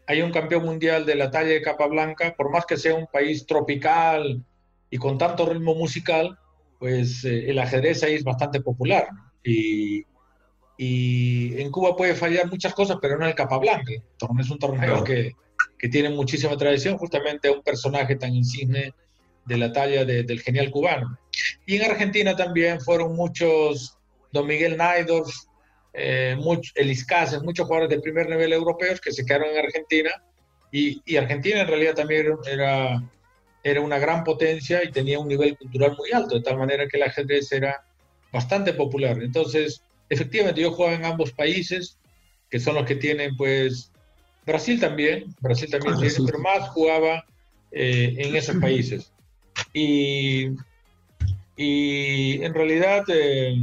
hay 0.07 0.23
un 0.23 0.31
campeón 0.31 0.65
mundial 0.65 1.05
de 1.05 1.13
la 1.13 1.29
talla 1.29 1.49
de 1.49 1.61
Capablanca, 1.61 2.33
por 2.35 2.49
más 2.49 2.65
que 2.65 2.77
sea 2.77 2.95
un 2.95 3.05
país 3.05 3.45
tropical 3.45 4.43
y 4.89 4.97
con 4.97 5.19
tanto 5.19 5.45
ritmo 5.45 5.75
musical, 5.75 6.35
pues 6.79 7.23
eh, 7.23 7.51
el 7.51 7.59
ajedrez 7.59 8.01
ahí 8.01 8.15
es 8.15 8.23
bastante 8.23 8.61
popular. 8.61 9.07
Y, 9.43 10.03
y, 10.79 11.61
en 11.61 11.69
Cuba 11.69 11.95
puede 11.95 12.15
fallar 12.15 12.49
muchas 12.49 12.73
cosas, 12.73 12.97
pero 12.99 13.19
no 13.19 13.27
el 13.27 13.35
Capablanca. 13.35 13.93
Es 14.39 14.49
un 14.49 14.57
torneo 14.57 15.03
que, 15.03 15.33
que 15.77 15.89
tiene 15.89 16.09
muchísima 16.09 16.57
tradición, 16.57 16.97
justamente 16.97 17.51
un 17.51 17.61
personaje 17.61 18.15
tan 18.15 18.33
insigne 18.33 18.91
de 19.45 19.57
la 19.57 19.71
talla 19.71 20.05
de, 20.05 20.23
del 20.23 20.41
genial 20.41 20.71
cubano. 20.71 21.17
Y 21.65 21.75
en 21.75 21.89
Argentina 21.89 22.35
también 22.35 22.81
fueron 22.81 23.15
muchos, 23.15 23.97
don 24.31 24.47
Miguel 24.47 24.77
Naidorf, 24.77 25.33
eh, 25.93 26.37
Elis 26.75 27.05
Casas, 27.05 27.43
muchos 27.43 27.67
jugadores 27.67 27.89
de 27.89 28.01
primer 28.01 28.29
nivel 28.29 28.53
europeos 28.53 28.99
que 28.99 29.11
se 29.11 29.25
quedaron 29.25 29.49
en 29.49 29.65
Argentina. 29.65 30.11
Y, 30.71 31.01
y, 31.05 31.15
Argentina 31.15 31.61
en 31.61 31.67
realidad 31.67 31.95
también 31.95 32.35
era, 32.45 33.01
era 33.63 33.81
una 33.81 33.97
gran 33.97 34.23
potencia 34.23 34.83
y 34.83 34.91
tenía 34.91 35.19
un 35.19 35.27
nivel 35.27 35.57
cultural 35.57 35.95
muy 35.97 36.11
alto, 36.11 36.35
de 36.35 36.41
tal 36.41 36.57
manera 36.57 36.87
que 36.87 36.97
el 36.97 37.03
ajedrez 37.03 37.51
era 37.51 37.85
bastante 38.33 38.73
popular. 38.73 39.21
Entonces, 39.21 39.81
efectivamente, 40.09 40.61
yo 40.61 40.71
jugaba 40.71 40.95
en 40.95 41.05
ambos 41.05 41.31
países, 41.31 41.97
que 42.49 42.59
son 42.59 42.75
los 42.75 42.85
que 42.85 42.95
tienen, 42.95 43.37
pues, 43.37 43.91
Brasil 44.45 44.79
también, 44.79 45.33
Brasil 45.39 45.69
también 45.69 45.95
ah, 45.95 45.97
tiene, 45.97 46.13
sí. 46.13 46.23
pero 46.25 46.39
más 46.39 46.69
jugaba 46.69 47.25
eh, 47.71 48.13
en 48.17 48.35
esos 48.35 48.57
países. 48.57 49.11
Y, 49.77 50.51
y 51.57 52.41
en 52.41 52.53
realidad 52.53 53.03
eh, 53.09 53.57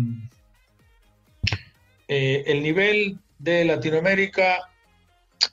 eh, 2.07 2.45
el 2.47 2.63
nivel 2.63 3.19
de 3.39 3.65
Latinoamérica 3.65 4.59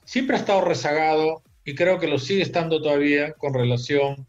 siempre 0.03 0.35
ha 0.35 0.39
estado 0.39 0.59
rezagado 0.59 1.41
y 1.63 1.75
creo 1.75 1.97
que 1.97 2.07
lo 2.07 2.19
sigue 2.19 2.41
estando 2.41 2.81
todavía 2.81 3.31
con 3.33 3.53
relación 3.53 4.27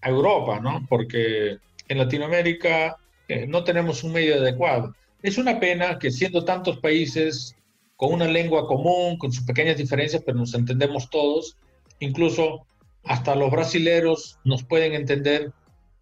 a 0.00 0.08
Europa, 0.08 0.60
¿no? 0.60 0.86
Porque 0.88 1.58
en 1.88 1.98
Latinoamérica 1.98 2.96
eh, 3.28 3.46
no 3.46 3.64
tenemos 3.64 4.04
un 4.04 4.14
medio 4.14 4.36
adecuado. 4.36 4.94
Es 5.22 5.36
una 5.36 5.60
pena 5.60 5.98
que 5.98 6.10
siendo 6.10 6.46
tantos 6.46 6.78
países 6.78 7.54
con 7.96 8.14
una 8.14 8.28
lengua 8.28 8.66
común, 8.66 9.18
con 9.18 9.30
sus 9.30 9.44
pequeñas 9.44 9.76
diferencias, 9.76 10.22
pero 10.24 10.38
nos 10.38 10.54
entendemos 10.54 11.10
todos, 11.10 11.58
incluso 11.98 12.64
hasta 13.08 13.34
los 13.34 13.50
brasileros 13.50 14.38
nos 14.44 14.62
pueden 14.62 14.94
entender, 14.94 15.52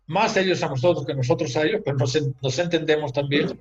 más 0.07 0.37
ellos 0.37 0.63
a 0.63 0.69
nosotros 0.69 1.07
que 1.07 1.15
nosotros 1.15 1.57
a 1.57 1.63
ellos, 1.63 1.83
pero 1.85 1.97
nos, 1.97 2.19
nos 2.43 2.59
entendemos 2.59 3.13
también. 3.13 3.61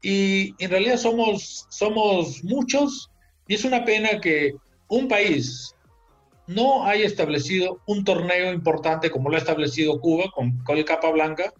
Y 0.00 0.54
en 0.62 0.70
realidad 0.70 0.96
somos, 0.96 1.66
somos 1.70 2.44
muchos 2.44 3.10
y 3.48 3.54
es 3.54 3.64
una 3.64 3.84
pena 3.84 4.20
que 4.20 4.54
un 4.88 5.08
país 5.08 5.74
no 6.46 6.86
haya 6.86 7.04
establecido 7.04 7.80
un 7.86 8.04
torneo 8.04 8.52
importante 8.52 9.10
como 9.10 9.28
lo 9.28 9.36
ha 9.36 9.40
establecido 9.40 10.00
Cuba 10.00 10.30
con, 10.32 10.58
con 10.64 10.78
el 10.78 10.84
Capa 10.84 11.10
Blanca. 11.10 11.52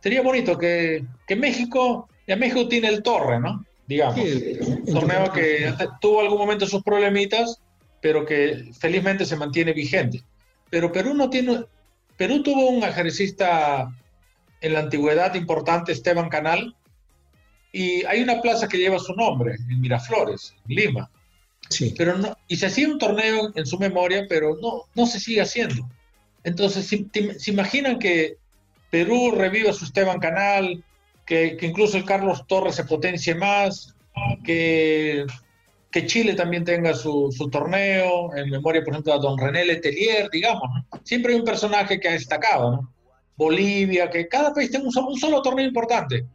Sería 0.00 0.22
bonito 0.22 0.56
que, 0.56 1.04
que 1.26 1.34
México, 1.34 2.08
ya 2.26 2.36
México 2.36 2.68
tiene 2.68 2.88
el 2.88 3.02
Torre, 3.02 3.40
¿no? 3.40 3.64
Digamos. 3.86 4.14
Sí, 4.14 4.58
torneo 4.92 5.32
que 5.32 5.72
tuvo 6.00 6.20
algún 6.20 6.38
momento 6.38 6.66
sus 6.66 6.82
problemitas, 6.82 7.60
pero 8.00 8.24
que 8.24 8.70
felizmente 8.78 9.24
se 9.24 9.36
mantiene 9.36 9.72
vigente. 9.72 10.22
Pero 10.70 10.92
Perú 10.92 11.14
no 11.14 11.30
tiene. 11.30 11.64
Perú 12.16 12.42
tuvo 12.42 12.68
un 12.68 12.82
ajedrecista 12.82 13.92
en 14.60 14.72
la 14.72 14.80
antigüedad 14.80 15.34
importante, 15.34 15.92
Esteban 15.92 16.28
Canal, 16.28 16.74
y 17.72 18.04
hay 18.04 18.22
una 18.22 18.40
plaza 18.40 18.68
que 18.68 18.78
lleva 18.78 18.98
su 18.98 19.14
nombre, 19.14 19.56
en 19.68 19.80
Miraflores, 19.80 20.54
en 20.68 20.76
Lima. 20.76 21.10
Sí. 21.68 21.94
Pero 21.96 22.16
no, 22.16 22.36
y 22.48 22.56
se 22.56 22.66
hacía 22.66 22.88
un 22.88 22.98
torneo 22.98 23.52
en 23.54 23.66
su 23.66 23.78
memoria, 23.78 24.24
pero 24.28 24.56
no, 24.62 24.84
no 24.94 25.06
se 25.06 25.20
sigue 25.20 25.42
haciendo. 25.42 25.88
Entonces, 26.42 26.86
¿se, 26.86 27.38
se 27.38 27.50
imaginan 27.50 27.98
que 27.98 28.38
Perú 28.90 29.32
reviva 29.32 29.72
su 29.72 29.84
Esteban 29.84 30.20
Canal, 30.20 30.82
que, 31.26 31.56
que 31.56 31.66
incluso 31.66 31.96
el 31.96 32.04
Carlos 32.04 32.46
Torres 32.46 32.76
se 32.76 32.84
potencie 32.84 33.34
más, 33.34 33.94
que 34.44 35.26
que 35.96 36.04
Chile 36.04 36.34
también 36.34 36.62
tenga 36.62 36.92
su, 36.92 37.32
su, 37.34 37.48
torneo, 37.48 38.36
en 38.36 38.50
memoria, 38.50 38.84
por 38.84 38.92
ejemplo, 38.92 39.14
a 39.14 39.18
don 39.18 39.38
René 39.38 39.64
Letelier, 39.64 40.28
digamos, 40.30 40.68
¿no? 40.74 41.00
Siempre 41.02 41.32
hay 41.32 41.38
un 41.38 41.44
personaje 41.46 41.98
que 41.98 42.06
ha 42.06 42.12
destacado, 42.12 42.70
¿no? 42.70 42.94
Bolivia, 43.34 44.10
que 44.10 44.28
cada 44.28 44.52
país 44.52 44.70
tenga 44.70 44.86
un 44.86 45.04
un 45.06 45.18
solo 45.18 45.40
torneo 45.40 45.64
importante. 45.64 46.26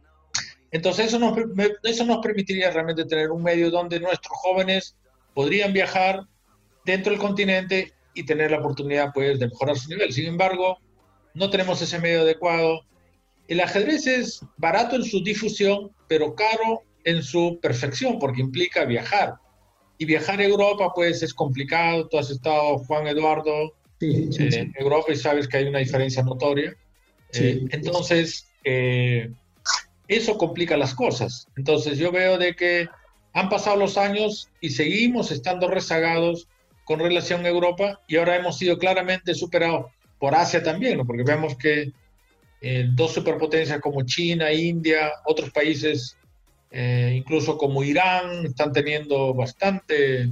Entonces 0.72 1.06
eso 1.06 1.20
nos, 1.20 1.38
eso 1.84 2.04
nos 2.04 2.18
permitiría 2.18 2.72
realmente 2.72 3.04
tener 3.04 3.30
un 3.30 3.40
medio 3.40 3.70
donde 3.70 4.00
nuestros 4.00 4.36
jóvenes 4.38 4.96
podrían 5.32 5.72
viajar 5.72 6.24
dentro 6.84 7.12
del 7.12 7.20
continente 7.20 7.92
y 8.14 8.24
tener 8.24 8.50
la 8.50 8.58
oportunidad 8.58 9.12
pues, 9.14 9.38
de 9.38 9.46
mejorar 9.46 9.76
su 9.76 9.90
nivel. 9.90 10.12
Sin 10.12 10.26
embargo, 10.26 10.78
no 11.34 11.50
tenemos 11.50 11.80
ese 11.80 12.00
medio 12.00 12.22
adecuado. 12.22 12.80
El 13.46 13.60
ajedrez 13.60 14.08
es 14.08 14.44
barato 14.56 14.96
en 14.96 15.04
su 15.04 15.22
difusión, 15.22 15.92
pero 16.08 16.34
caro 16.34 16.82
en 17.04 17.22
su 17.22 17.60
perfección, 17.62 18.18
porque 18.18 18.40
implica 18.40 18.84
viajar. 18.84 19.36
Y 20.02 20.04
viajar 20.04 20.40
a 20.40 20.44
Europa, 20.44 20.90
pues 20.92 21.22
es 21.22 21.32
complicado. 21.32 22.08
Tú 22.08 22.18
has 22.18 22.28
estado, 22.28 22.78
Juan 22.78 23.06
Eduardo, 23.06 23.72
sí, 24.00 24.32
sí, 24.32 24.42
eh, 24.42 24.50
sí. 24.50 24.58
en 24.58 24.74
Europa 24.76 25.12
y 25.12 25.16
sabes 25.16 25.46
que 25.46 25.58
hay 25.58 25.68
una 25.68 25.78
diferencia 25.78 26.24
notoria. 26.24 26.74
Eh, 27.34 27.66
entonces, 27.70 28.48
eh, 28.64 29.30
eso 30.08 30.36
complica 30.36 30.76
las 30.76 30.92
cosas. 30.92 31.46
Entonces, 31.56 31.98
yo 31.98 32.10
veo 32.10 32.36
de 32.36 32.56
que 32.56 32.88
han 33.32 33.48
pasado 33.48 33.76
los 33.76 33.96
años 33.96 34.48
y 34.60 34.70
seguimos 34.70 35.30
estando 35.30 35.68
rezagados 35.68 36.48
con 36.84 36.98
relación 36.98 37.46
a 37.46 37.50
Europa 37.50 38.00
y 38.08 38.16
ahora 38.16 38.34
hemos 38.34 38.58
sido 38.58 38.78
claramente 38.78 39.36
superados 39.36 39.86
por 40.18 40.34
Asia 40.34 40.64
también, 40.64 40.98
¿no? 40.98 41.06
porque 41.06 41.22
vemos 41.22 41.56
que 41.56 41.92
eh, 42.60 42.88
dos 42.90 43.12
superpotencias 43.12 43.80
como 43.80 44.02
China, 44.02 44.52
India, 44.52 45.12
otros 45.26 45.50
países 45.50 46.16
eh, 46.72 47.12
incluso 47.14 47.58
como 47.58 47.84
Irán, 47.84 48.46
están 48.46 48.72
teniendo 48.72 49.34
bastante, 49.34 50.30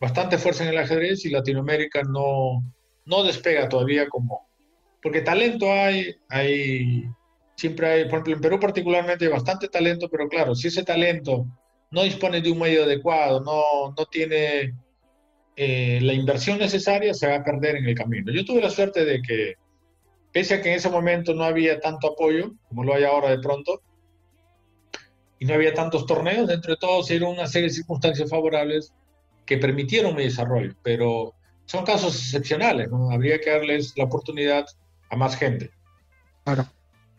bastante 0.00 0.38
fuerza 0.38 0.62
en 0.62 0.70
el 0.70 0.78
ajedrez 0.78 1.24
y 1.24 1.30
Latinoamérica 1.30 2.02
no, 2.04 2.62
no 3.04 3.24
despega 3.24 3.68
todavía 3.68 4.08
como... 4.08 4.48
Porque 5.02 5.22
talento 5.22 5.72
hay, 5.72 6.14
hay, 6.28 7.04
siempre 7.56 7.88
hay, 7.88 8.04
por 8.04 8.12
ejemplo, 8.14 8.34
en 8.34 8.40
Perú 8.40 8.60
particularmente 8.60 9.24
hay 9.24 9.32
bastante 9.32 9.68
talento, 9.68 10.08
pero 10.08 10.28
claro, 10.28 10.54
si 10.54 10.68
ese 10.68 10.84
talento 10.84 11.46
no 11.90 12.04
dispone 12.04 12.40
de 12.40 12.52
un 12.52 12.58
medio 12.60 12.84
adecuado, 12.84 13.40
no, 13.40 13.92
no 13.96 14.06
tiene 14.06 14.74
eh, 15.56 15.98
la 16.02 16.12
inversión 16.12 16.58
necesaria 16.58 17.14
se 17.14 17.26
va 17.26 17.36
a 17.36 17.44
perder 17.44 17.76
en 17.76 17.86
el 17.86 17.96
camino. 17.96 18.32
Yo 18.32 18.44
tuve 18.44 18.60
la 18.60 18.70
suerte 18.70 19.04
de 19.04 19.20
que, 19.22 19.54
pese 20.30 20.54
a 20.54 20.62
que 20.62 20.70
en 20.70 20.76
ese 20.76 20.88
momento 20.88 21.34
no 21.34 21.42
había 21.42 21.80
tanto 21.80 22.12
apoyo, 22.12 22.52
como 22.68 22.84
lo 22.84 22.94
hay 22.94 23.02
ahora 23.02 23.30
de 23.30 23.40
pronto, 23.40 23.82
y 25.40 25.46
no 25.46 25.54
había 25.54 25.72
tantos 25.72 26.06
torneos, 26.06 26.46
dentro 26.46 26.74
de 26.74 26.76
todo 26.76 27.02
se 27.02 27.14
dieron 27.14 27.30
una 27.30 27.46
serie 27.46 27.68
de 27.68 27.74
circunstancias 27.74 28.28
favorables 28.28 28.92
que 29.46 29.56
permitieron 29.56 30.14
mi 30.14 30.24
desarrollo, 30.24 30.74
pero 30.82 31.34
son 31.64 31.84
casos 31.84 32.14
excepcionales, 32.14 32.90
¿no? 32.90 33.10
Habría 33.10 33.40
que 33.40 33.50
darles 33.50 33.96
la 33.96 34.04
oportunidad 34.04 34.66
a 35.08 35.16
más 35.16 35.36
gente. 35.36 35.70
Claro. 36.44 36.66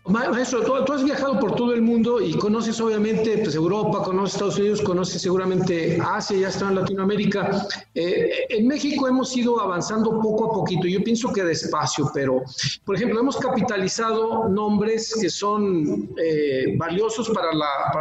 Maestro, 0.08 0.64
tú, 0.64 0.94
has 0.94 1.04
viajado 1.04 1.40
por 1.40 1.56
todo 1.56 1.74
el 1.74 1.82
mundo 1.84 2.20
y 2.20 2.34
conoces 2.34 2.82
obviamente 2.82 3.38
pues, 3.38 3.54
Europa, 3.54 4.02
conoces 4.04 4.34
Estados 4.34 4.58
Unidos, 4.58 4.82
conoces 4.82 5.22
seguramente 5.22 6.00
Asia, 6.04 6.38
ya 6.38 6.48
está 6.48 6.70
en 6.70 6.76
Latinoamérica. 6.76 7.68
Eh, 7.94 8.48
en 8.50 8.68
México 8.68 9.08
hemos 9.08 9.36
ido 9.38 9.60
avanzando 9.60 10.20
poco 10.20 10.46
a 10.46 10.54
poquito, 10.54 10.88
yo 10.88 11.04
pienso 11.04 11.32
que 11.32 11.44
despacio, 11.44 12.10
pero 12.16 12.42
por 12.84 12.96
ejemplo 12.96 13.20
hemos 13.20 13.38
capitalizado 13.38 14.50
nombres 14.50 15.14
que 15.22 15.30
son 15.30 16.10
eh, 16.18 16.76
valiosos 16.78 17.30
para, 17.30 17.52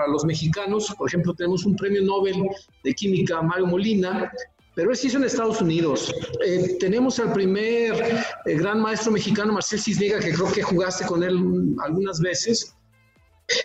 los 0.08 0.24
mexicanos. 0.24 0.94
Por 0.96 1.08
ejemplo, 1.08 1.34
tenemos 1.34 1.66
un 1.66 1.76
premio 1.76 2.02
Nobel 2.02 2.48
de 2.82 2.94
Química, 2.94 3.42
Mario 3.42 3.66
Molina, 3.66 4.32
pero 4.74 4.94
se 4.94 5.08
hizo 5.08 5.18
en 5.18 5.24
Estados 5.24 5.60
Unidos. 5.60 6.12
Eh, 6.44 6.76
tenemos 6.78 7.18
al 7.18 7.32
primer 7.32 8.24
eh, 8.46 8.54
gran 8.54 8.80
maestro 8.80 9.12
mexicano, 9.12 9.52
Marcel 9.52 9.80
Cisniega, 9.80 10.20
que 10.20 10.32
creo 10.32 10.50
que 10.52 10.62
jugaste 10.62 11.06
con 11.06 11.22
él 11.22 11.74
algunas 11.84 12.20
veces. 12.20 12.74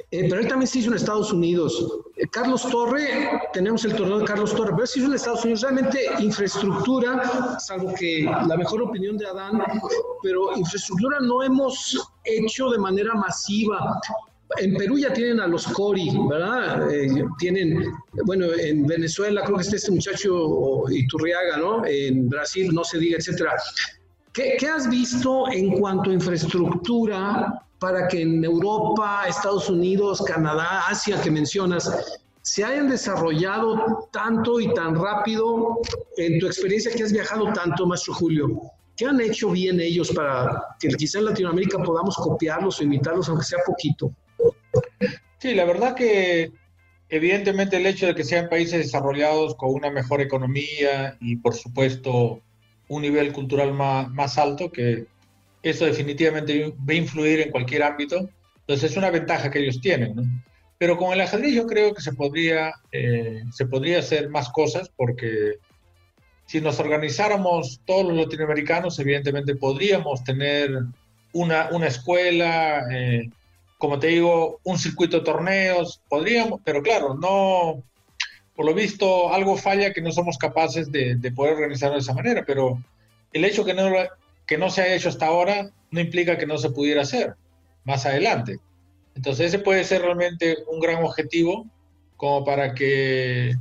Eh, 0.09 0.27
pero 0.27 0.41
él 0.41 0.47
también 0.47 0.67
se 0.67 0.79
hizo 0.79 0.89
en 0.89 0.95
Estados 0.95 1.31
Unidos. 1.31 2.01
Carlos 2.31 2.67
Torre, 2.69 3.39
tenemos 3.53 3.85
el 3.85 3.95
torneo 3.95 4.17
de 4.17 4.25
Carlos 4.25 4.55
Torre, 4.55 4.71
pero 4.73 4.87
se 4.87 4.99
hizo 4.99 5.09
en 5.09 5.13
Estados 5.13 5.43
Unidos. 5.43 5.61
Realmente 5.61 5.99
infraestructura, 6.19 7.59
salvo 7.59 7.93
que 7.93 8.23
la 8.23 8.57
mejor 8.57 8.81
opinión 8.81 9.15
de 9.17 9.27
Adán, 9.27 9.61
pero 10.23 10.57
infraestructura 10.57 11.19
no 11.19 11.43
hemos 11.43 12.11
hecho 12.23 12.69
de 12.69 12.79
manera 12.79 13.13
masiva 13.13 14.01
en 14.57 14.75
Perú 14.75 14.97
ya 14.97 15.11
tienen 15.13 15.39
a 15.39 15.47
los 15.47 15.67
Cori, 15.67 16.09
¿verdad? 16.29 16.91
Eh, 16.91 17.25
tienen, 17.39 17.83
bueno, 18.25 18.47
en 18.53 18.85
Venezuela 18.85 19.43
creo 19.43 19.57
que 19.57 19.63
está 19.63 19.75
este 19.75 19.91
muchacho 19.91 20.83
Iturriaga, 20.89 21.57
¿no? 21.57 21.85
En 21.85 22.29
Brasil, 22.29 22.73
no 22.73 22.83
se 22.83 22.99
diga, 22.99 23.17
etcétera. 23.17 23.53
¿Qué, 24.33 24.55
¿Qué, 24.59 24.67
has 24.67 24.89
visto 24.89 25.49
en 25.51 25.79
cuanto 25.79 26.09
a 26.09 26.13
infraestructura 26.13 27.61
para 27.79 28.07
que 28.07 28.21
en 28.21 28.43
Europa, 28.43 29.25
Estados 29.27 29.69
Unidos, 29.69 30.21
Canadá, 30.25 30.87
Asia 30.87 31.21
que 31.21 31.31
mencionas, 31.31 31.89
se 32.41 32.63
hayan 32.63 32.89
desarrollado 32.89 34.07
tanto 34.11 34.59
y 34.59 34.71
tan 34.73 34.95
rápido 34.95 35.79
en 36.17 36.39
tu 36.39 36.45
experiencia 36.45 36.91
que 36.93 37.03
has 37.03 37.11
viajado 37.11 37.51
tanto, 37.53 37.87
Maestro 37.87 38.13
Julio? 38.13 38.61
¿Qué 38.95 39.05
han 39.05 39.19
hecho 39.19 39.49
bien 39.49 39.79
ellos 39.79 40.11
para 40.11 40.63
que 40.79 40.89
quizá 40.89 41.19
en 41.19 41.25
Latinoamérica 41.25 41.81
podamos 41.83 42.15
copiarlos 42.15 42.79
o 42.79 42.83
imitarlos, 42.83 43.27
aunque 43.27 43.45
sea 43.45 43.59
poquito? 43.65 44.11
Sí, 45.39 45.53
la 45.53 45.65
verdad 45.65 45.95
que 45.95 46.51
evidentemente 47.09 47.77
el 47.77 47.85
hecho 47.85 48.07
de 48.07 48.15
que 48.15 48.23
sean 48.23 48.49
países 48.49 48.79
desarrollados 48.79 49.55
con 49.55 49.73
una 49.73 49.91
mejor 49.91 50.21
economía 50.21 51.17
y 51.19 51.35
por 51.37 51.55
supuesto 51.55 52.41
un 52.87 53.01
nivel 53.01 53.31
cultural 53.33 53.73
más, 53.73 54.37
alto, 54.37 54.71
que 54.71 55.05
eso 55.63 55.85
definitivamente 55.85 56.73
va 56.87 56.93
a 56.93 56.93
influir 56.93 57.41
en 57.41 57.51
cualquier 57.51 57.83
ámbito, 57.83 58.29
entonces 58.59 58.91
es 58.91 58.97
una 58.97 59.09
ventaja 59.09 59.49
que 59.49 59.59
ellos 59.59 59.81
tienen. 59.81 60.43
Pero 60.77 60.97
con 60.97 61.13
el 61.13 61.21
ajedrez 61.21 61.53
yo 61.53 61.65
creo 61.65 61.93
que 61.93 62.01
se 62.01 62.13
podría, 62.13 62.73
eh, 62.91 63.43
se 63.51 63.65
podría 63.65 63.99
hacer 63.99 64.29
más 64.29 64.49
cosas 64.49 64.91
porque 64.95 65.55
si 66.45 66.61
nos 66.61 66.79
organizáramos 66.79 67.81
todos 67.85 68.05
los 68.05 68.17
latinoamericanos, 68.17 68.99
evidentemente 68.99 69.55
podríamos 69.55 70.23
tener 70.23 70.71
una, 71.33 71.69
una 71.71 71.87
escuela, 71.87 72.83
eh, 72.91 73.29
como 73.77 73.99
te 73.99 74.07
digo, 74.07 74.59
un 74.63 74.79
circuito 74.79 75.17
de 75.17 75.25
torneos, 75.25 76.01
podríamos, 76.09 76.61
pero 76.63 76.81
claro, 76.81 77.15
no, 77.15 77.83
por 78.55 78.65
lo 78.65 78.73
visto 78.73 79.33
algo 79.33 79.57
falla 79.57 79.93
que 79.93 80.01
no 80.01 80.11
somos 80.11 80.37
capaces 80.37 80.91
de, 80.91 81.17
poder 81.35 81.53
organizarlo 81.53 81.95
de 81.95 82.01
esa 82.01 82.13
manera, 82.13 82.43
pero 82.45 82.81
el 83.33 83.45
hecho 83.45 83.65
que 83.65 83.73
no, 83.73 83.91
que 84.45 84.57
no 84.57 84.69
se 84.69 84.81
haya 84.81 84.95
hecho 84.95 85.09
hasta 85.09 85.27
ahora 85.27 85.71
no 85.91 85.99
implica 85.99 86.37
que 86.37 86.47
no 86.47 86.57
se 86.57 86.69
pudiera 86.69 87.01
hacer 87.01 87.35
más 87.83 88.05
adelante. 88.05 88.59
Entonces 89.15 89.47
ese 89.47 89.59
puede 89.59 89.83
ser 89.83 90.01
realmente 90.01 90.57
un 90.71 90.79
gran 90.79 91.03
objetivo 91.03 91.65
como 92.17 92.45
para 92.45 92.73
que 92.73 93.55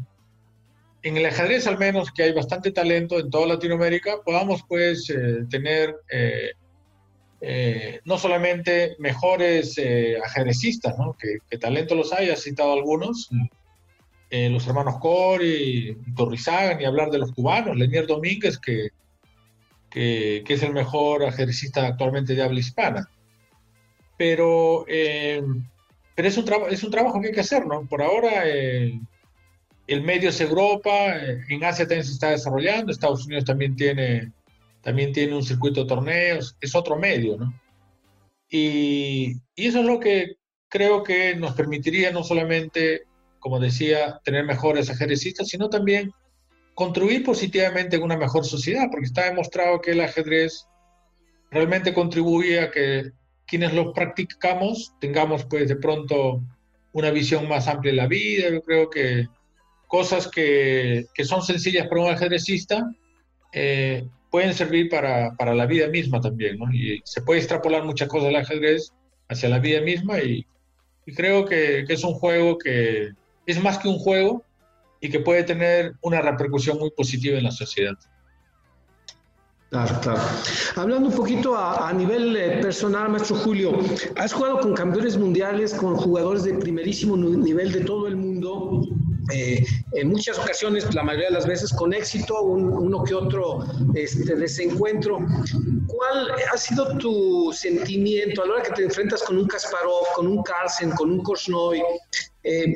en 1.03 1.17
el 1.17 1.27
ajedrez 1.27 1.67
al 1.67 1.79
menos, 1.79 2.11
que 2.11 2.23
hay 2.23 2.33
bastante 2.33 2.71
talento 2.71 3.19
en 3.19 3.31
toda 3.31 3.47
Latinoamérica, 3.47 4.23
podamos 4.25 4.63
pues 4.67 5.11
eh, 5.11 5.45
tener 5.51 5.95
eh, 6.11 6.53
eh, 7.47 8.01
no 8.07 8.17
solamente 8.17 8.97
mejores 8.99 9.77
eh, 9.77 10.17
ajedrecistas, 10.25 10.99
¿no? 10.99 11.15
que, 11.19 11.59
talento 11.59 11.95
los 11.95 12.11
hay, 12.11 12.31
has 12.31 12.43
citado 12.43 12.73
algunos, 12.73 13.29
eh, 14.31 14.49
los 14.49 14.67
hermanos 14.67 14.95
Cori, 14.99 15.95
Torrizaga, 16.17 16.75
ni 16.75 16.87
hablar 16.87 17.11
de 17.11 17.19
los 17.19 17.33
cubanos, 17.33 17.77
Lenier 17.77 18.07
Domínguez, 18.07 18.59
que, 18.59 18.89
que, 19.91 20.43
es 20.49 20.63
el 20.63 20.73
mejor 20.73 21.23
ajedrecista 21.23 21.87
actualmente 21.87 22.35
de 22.35 22.43
habla 22.43 22.61
hispana. 22.61 23.11
Pero, 24.17 24.87
pero 24.87 26.29
es, 26.29 26.39
un 26.39 26.51
es 26.71 26.83
un 26.83 26.91
trabajo 26.91 27.21
que 27.21 27.27
hay 27.27 27.35
que 27.35 27.41
hacer, 27.41 27.67
¿no? 27.67 27.87
Por 27.87 28.01
ahora 28.01 28.45
el 28.45 30.03
medio 30.03 30.31
es 30.31 30.41
Europa, 30.41 31.15
en 31.49 31.63
Asia 31.63 31.85
también 31.87 32.05
se 32.05 32.13
está 32.13 32.31
desarrollando, 32.31 32.91
Estados 32.91 33.27
Unidos 33.27 33.45
también 33.45 33.77
tiene 33.77 34.33
también 34.85 35.13
tiene 35.13 35.35
un 35.35 35.43
circuito 35.43 35.83
de 35.83 35.89
torneos, 35.89 36.57
es 36.61 36.75
otro 36.75 36.97
medio, 36.97 37.37
¿no? 37.37 37.53
Y, 38.49 39.33
y, 39.57 39.67
eso 39.67 39.81
es 39.81 39.87
lo 39.87 39.99
que 39.99 40.37
creo 40.69 41.03
que 41.03 41.35
nos 41.35 41.55
permitiría 41.55 42.13
no 42.13 42.23
solamente, 42.23 43.05
como 43.41 43.59
decía, 43.59 44.21
tener 44.25 44.45
mejores 44.45 44.91
ajedrecistas, 44.91 45.49
sino 45.49 45.69
también 45.69 46.13
contribuir 46.75 47.25
positivamente 47.25 47.97
en 47.97 48.03
una 48.03 48.17
mejor 48.17 48.45
sociedad, 48.45 48.89
porque 48.91 49.07
está 49.07 49.25
demostrado 49.25 49.81
que 49.81 49.93
el 49.93 50.01
ajedrez 50.01 50.67
realmente 51.51 51.95
contribuye 51.95 52.61
a 52.61 52.71
que 52.71 53.13
quienes 53.47 53.73
lo 53.73 53.93
practicamos 53.93 54.93
tengamos 55.01 55.45
pues 55.45 55.69
de 55.69 55.77
pronto 55.77 56.43
una 56.93 57.11
visión 57.11 57.49
más 57.49 57.69
amplia 57.69 57.93
de 57.93 57.97
la 57.97 58.07
vida. 58.07 58.51
Yo 58.51 58.63
creo 58.63 58.91
que 58.91 59.29
cosas 59.87 60.29
que, 60.29 61.07
que 61.15 61.25
son 61.25 61.43
sencillas 61.43 61.87
para 61.89 62.03
un 62.03 62.11
ajedrecista, 62.11 62.91
eh, 63.53 64.05
pueden 64.35 64.53
servir 64.53 64.89
para, 64.89 65.33
para, 65.37 65.55
la 65.55 65.65
vida 65.65 65.87
misma 65.87 66.21
también, 66.21 66.59
¿no? 66.59 66.65
Y 66.75 67.01
se 67.05 67.23
puede 67.23 67.39
extrapolar 67.39 67.85
muchas 67.85 68.09
cosas 68.09 68.27
del 68.27 68.35
ajedrez 68.35 68.93
hacia 69.29 69.49
la 69.49 69.61
vida 69.61 69.81
misma 69.81 70.19
y, 70.19 70.45
creo 71.15 71.45
que, 71.45 71.85
que, 71.87 71.93
es 71.93 72.03
un 72.03 72.15
juego 72.15 72.59
que 72.59 73.11
es 73.47 73.63
más 73.63 73.79
que 73.79 73.87
un 73.87 73.97
juego 74.01 74.43
y 75.01 75.09
que 75.09 75.21
puede 75.21 75.45
tener 75.45 75.93
una 76.01 76.21
repercusión 76.21 76.81
muy 76.81 76.91
positiva 76.91 77.39
en 77.39 77.45
la 77.45 77.53
sociedad. 77.53 77.95
Claro, 79.71 80.01
claro. 80.03 80.21
Hablando 80.75 81.11
un 81.11 81.15
poquito 81.15 81.57
a, 81.57 81.89
a 81.89 81.93
nivel 81.93 82.37
eh, 82.37 82.59
personal, 82.61 83.11
maestro 83.11 83.37
Julio, 83.37 83.79
has 84.17 84.33
jugado 84.33 84.59
con 84.59 84.75
campeones 84.75 85.17
mundiales, 85.17 85.75
con 85.75 85.95
jugadores 85.95 86.43
de 86.43 86.55
primerísimo 86.55 87.17
nivel 87.17 87.71
de 87.71 87.83
todo 87.83 88.09
el 88.09 88.17
mundo. 88.17 88.34
Eh, 89.33 89.65
en 89.93 90.09
muchas 90.09 90.39
ocasiones, 90.39 90.93
la 90.95 91.03
mayoría 91.03 91.29
de 91.29 91.35
las 91.35 91.47
veces 91.47 91.73
con 91.73 91.95
éxito, 91.95 92.43
uno 92.43 93.05
que 93.05 93.15
otro 93.15 93.65
este, 93.95 94.37
desencuentro. 94.37 95.19
¿Cuál 95.87 96.31
ha 96.53 96.57
sido 96.57 96.99
tu 96.99 97.53
sentimiento 97.53 98.43
a 98.43 98.47
la 98.47 98.55
hora 98.55 98.63
que 98.63 98.73
te 98.73 98.85
enfrentas 98.85 99.23
con 99.23 99.39
un 99.39 99.47
Kasparov, 99.47 100.05
con 100.15 100.27
un 100.27 100.43
Carlsen, 100.43 100.91
con 100.91 101.11
un 101.11 101.23
Korchnoi? 101.23 101.83
Eh, 102.43 102.75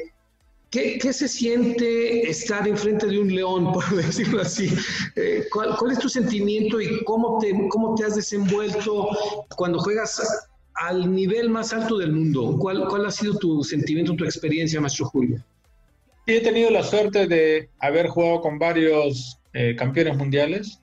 ¿qué, 0.70 1.12
se 1.12 1.28
siente 1.28 2.28
estar 2.28 2.66
enfrente 2.66 3.06
de 3.06 3.18
un 3.18 3.34
león, 3.34 3.72
por 3.72 3.84
decirlo 3.94 4.40
así? 4.40 4.72
Eh, 5.16 5.46
¿cuál, 5.52 5.92
es 5.92 5.98
tu 5.98 6.08
sentimiento 6.08 6.80
y 6.80 7.04
cómo 7.04 7.38
te, 7.38 7.52
cómo 7.68 7.94
te 7.94 8.04
has 8.04 8.16
desenvuelto 8.16 9.08
cuando 9.56 9.78
juegas 9.80 10.22
al 10.74 11.12
nivel 11.12 11.50
más 11.50 11.74
alto 11.74 11.98
del 11.98 12.12
mundo? 12.12 12.56
¿Cuál, 12.58 12.86
cuál 12.88 13.04
ha 13.04 13.10
sido 13.10 13.36
tu 13.36 13.62
sentimiento, 13.62 14.14
tu 14.14 14.24
experiencia, 14.24 14.80
maestro 14.80 15.06
Julio? 15.06 15.42
He 16.36 16.40
tenido 16.40 16.70
la 16.70 16.82
suerte 16.82 17.26
de 17.26 17.70
haber 17.78 18.08
jugado 18.08 18.42
con 18.42 18.58
varios 18.58 19.40
eh, 19.54 19.74
campeones 19.76 20.16
mundiales. 20.16 20.80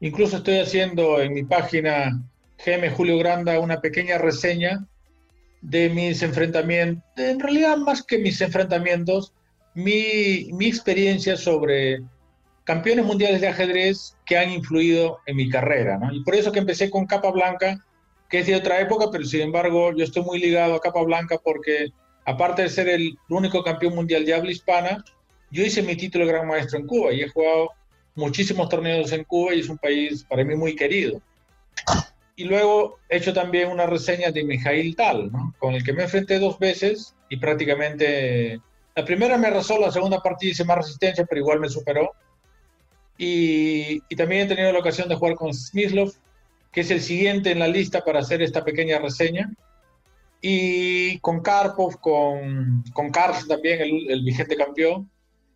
Incluso 0.00 0.38
estoy 0.38 0.58
haciendo 0.58 1.20
en 1.20 1.34
mi 1.34 1.44
página 1.44 2.20
GM 2.64 2.90
Julio 2.90 3.18
Granda 3.18 3.60
una 3.60 3.80
pequeña 3.80 4.18
reseña 4.18 4.86
de 5.60 5.88
mis 5.88 6.22
enfrentamientos, 6.22 7.02
en 7.16 7.40
realidad 7.40 7.76
más 7.76 8.02
que 8.02 8.18
mis 8.18 8.40
enfrentamientos, 8.40 9.32
mi, 9.74 10.48
mi 10.52 10.66
experiencia 10.66 11.36
sobre 11.36 12.00
campeones 12.64 13.04
mundiales 13.04 13.40
de 13.40 13.48
ajedrez 13.48 14.16
que 14.26 14.36
han 14.36 14.50
influido 14.50 15.18
en 15.26 15.36
mi 15.36 15.48
carrera. 15.48 15.98
¿no? 15.98 16.12
Y 16.12 16.22
por 16.22 16.34
eso 16.34 16.52
que 16.52 16.58
empecé 16.58 16.90
con 16.90 17.06
Capa 17.06 17.30
Blanca, 17.30 17.84
que 18.28 18.40
es 18.40 18.46
de 18.46 18.56
otra 18.56 18.80
época, 18.80 19.06
pero 19.10 19.24
sin 19.24 19.42
embargo 19.42 19.92
yo 19.96 20.04
estoy 20.04 20.22
muy 20.22 20.38
ligado 20.38 20.74
a 20.74 20.80
Capa 20.80 21.02
Blanca 21.02 21.38
porque 21.42 21.92
aparte 22.28 22.60
de 22.60 22.68
ser 22.68 22.88
el 22.90 23.18
único 23.30 23.62
campeón 23.62 23.94
mundial 23.94 24.26
de 24.26 24.34
habla 24.34 24.50
hispana, 24.50 25.02
yo 25.50 25.64
hice 25.64 25.80
mi 25.80 25.96
título 25.96 26.26
de 26.26 26.32
gran 26.32 26.46
maestro 26.46 26.78
en 26.78 26.86
Cuba 26.86 27.10
y 27.10 27.22
he 27.22 27.28
jugado 27.30 27.70
muchísimos 28.16 28.68
torneos 28.68 29.10
en 29.12 29.24
Cuba 29.24 29.54
y 29.54 29.60
es 29.60 29.68
un 29.70 29.78
país 29.78 30.26
para 30.28 30.44
mí 30.44 30.54
muy 30.54 30.76
querido. 30.76 31.22
Y 32.36 32.44
luego 32.44 32.98
he 33.08 33.16
hecho 33.16 33.32
también 33.32 33.70
una 33.70 33.86
reseña 33.86 34.30
de 34.30 34.44
Mijail 34.44 34.94
Tal, 34.94 35.30
con 35.58 35.72
el 35.72 35.82
que 35.82 35.94
me 35.94 36.02
enfrenté 36.02 36.38
dos 36.38 36.58
veces 36.58 37.14
y 37.30 37.38
prácticamente 37.38 38.60
la 38.94 39.06
primera 39.06 39.38
me 39.38 39.46
arrasó, 39.46 39.78
la 39.78 39.90
segunda 39.90 40.20
partida 40.20 40.50
hice 40.50 40.64
más 40.64 40.76
resistencia, 40.76 41.24
pero 41.24 41.40
igual 41.40 41.60
me 41.60 41.70
superó. 41.70 42.10
Y, 43.16 44.00
también 44.16 44.42
he 44.42 44.54
tenido 44.54 44.70
la 44.70 44.80
ocasión 44.80 45.08
de 45.08 45.14
jugar 45.14 45.34
con 45.34 45.54
Smyslov, 45.54 46.12
que 46.72 46.82
es 46.82 46.90
el 46.90 47.00
siguiente 47.00 47.52
en 47.52 47.58
la 47.58 47.68
lista 47.68 48.04
para 48.04 48.20
hacer 48.20 48.42
esta 48.42 48.64
pequeña 48.64 48.98
reseña. 48.98 49.50
Y 50.40 51.18
con 51.18 51.40
Karpov, 51.40 51.98
con, 52.00 52.84
con 52.92 53.10
Carlos 53.10 53.46
también, 53.48 53.80
el, 53.80 54.10
el, 54.10 54.24
vigente 54.24 54.56
campeón. 54.56 55.10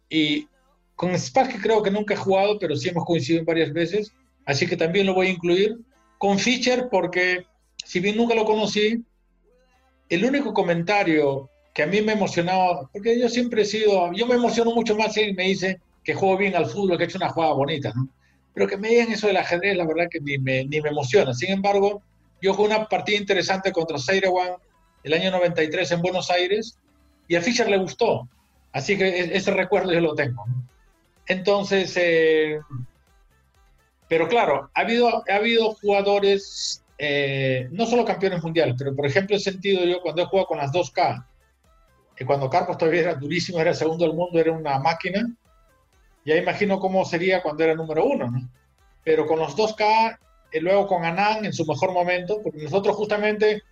Y 0.09 0.49
con 0.97 1.19
Spassky 1.19 1.59
creo 1.59 1.83
que 1.83 1.91
nunca 1.91 2.15
he 2.15 2.17
jugado, 2.17 2.59
pero 2.59 2.77
sí 2.77 2.89
hemos 2.89 3.05
coincidido 3.05 3.45
varias 3.45 3.73
veces. 3.73 4.13
Así 4.45 4.67
que 4.67 4.77
también 4.77 5.07
lo 5.07 5.15
voy 5.15 5.29
a 5.29 5.33
incluir 5.33 5.79
con 6.19 6.39
Fischer 6.39 6.89
porque, 6.91 7.47
si 7.85 8.01
bien 8.01 8.17
nunca 8.17 8.35
lo 8.35 8.45
conocí, 8.45 9.05
el 10.09 10.25
único 10.25 10.53
comentario 10.53 11.49
que 11.75 11.83
a 11.83 11.87
mí 11.87 12.03
me 12.03 12.13
emocionaba, 12.13 12.89
porque 12.93 13.19
yo 13.19 13.29
siempre 13.29 13.63
he 13.63 13.65
sido, 13.65 14.13
yo 14.13 14.27
me 14.27 14.35
emociono 14.35 14.75
mucho 14.75 14.95
más 14.95 15.15
si 15.15 15.33
me 15.33 15.45
dice 15.45 15.81
que 16.05 16.15
juego 16.15 16.37
bien 16.37 16.55
al 16.55 16.67
fútbol, 16.67 16.99
que 16.99 17.05
he 17.05 17.07
hecho 17.07 17.19
una 17.19 17.31
jugada 17.31 17.55
bonita, 17.55 17.93
¿no? 17.95 18.09
Pero 18.55 18.67
que 18.67 18.77
me 18.77 18.89
digan 18.89 19.11
eso 19.11 19.27
del 19.27 19.39
ajedrez, 19.39 19.77
la 19.77 19.87
verdad 19.87 20.09
que 20.11 20.21
ni 20.21 20.37
me, 20.37 20.65
ni 20.65 20.81
me 20.81 20.91
emociona. 20.91 21.33
Sin 21.33 21.51
embargo, 21.51 22.03
yo 22.43 22.53
jugué 22.53 22.75
una 22.75 22.87
partida 22.87 23.17
interesante 23.17 23.73
contra 23.73 23.97
Seirewan 23.97 24.57
el 25.03 25.13
año 25.13 25.31
93 25.31 25.91
en 25.93 26.03
Buenos 26.03 26.31
Aires 26.31 26.79
y 27.29 27.37
a 27.37 27.43
Fischer 27.43 27.69
le 27.69 27.79
gustó. 27.79 28.29
Así 28.73 28.97
que 28.97 29.09
e-, 29.09 29.37
ese 29.37 29.51
recuerdo 29.53 29.93
yo 29.93 30.01
lo 30.01 30.15
tengo. 30.15 30.45
Entonces, 31.27 31.97
eh, 31.97 32.61
pero 34.09 34.29
claro, 34.29 34.71
ha 34.75 34.81
habido, 34.81 35.25
ha 35.29 35.37
habido 35.37 35.75
jugadores, 35.75 36.85
eh, 36.99 37.69
no 37.71 37.87
solo 37.87 38.05
campeones 38.05 38.43
mundiales, 38.43 38.75
pero 38.79 38.95
por 38.95 39.07
ejemplo 39.07 39.37
he 39.37 39.41
sentido 39.41 39.85
yo 39.85 40.01
cuando 40.03 40.23
he 40.23 40.27
jugado 40.27 40.49
con 40.49 40.59
las 40.59 40.73
2K, 40.73 41.27
que 42.15 42.27
cuando 42.27 42.51
Carlos 42.51 42.77
todavía 42.77 43.01
era 43.01 43.15
durísimo, 43.15 43.59
era 43.59 43.73
segundo 43.73 44.05
del 44.05 44.15
mundo, 44.15 44.39
era 44.39 44.53
una 44.53 44.79
máquina, 44.79 45.27
ya 46.25 46.37
imagino 46.37 46.79
cómo 46.79 47.05
sería 47.05 47.43
cuando 47.43 47.65
era 47.65 47.75
número 47.75 48.05
uno, 48.05 48.31
¿no? 48.31 48.49
Pero 49.03 49.27
con 49.27 49.39
los 49.39 49.57
2K, 49.57 50.19
y 50.53 50.61
luego 50.61 50.87
con 50.87 51.05
Anand 51.05 51.47
en 51.47 51.53
su 51.53 51.65
mejor 51.65 51.93
momento, 51.93 52.41
porque 52.43 52.63
nosotros 52.63 52.95
justamente, 52.95 53.63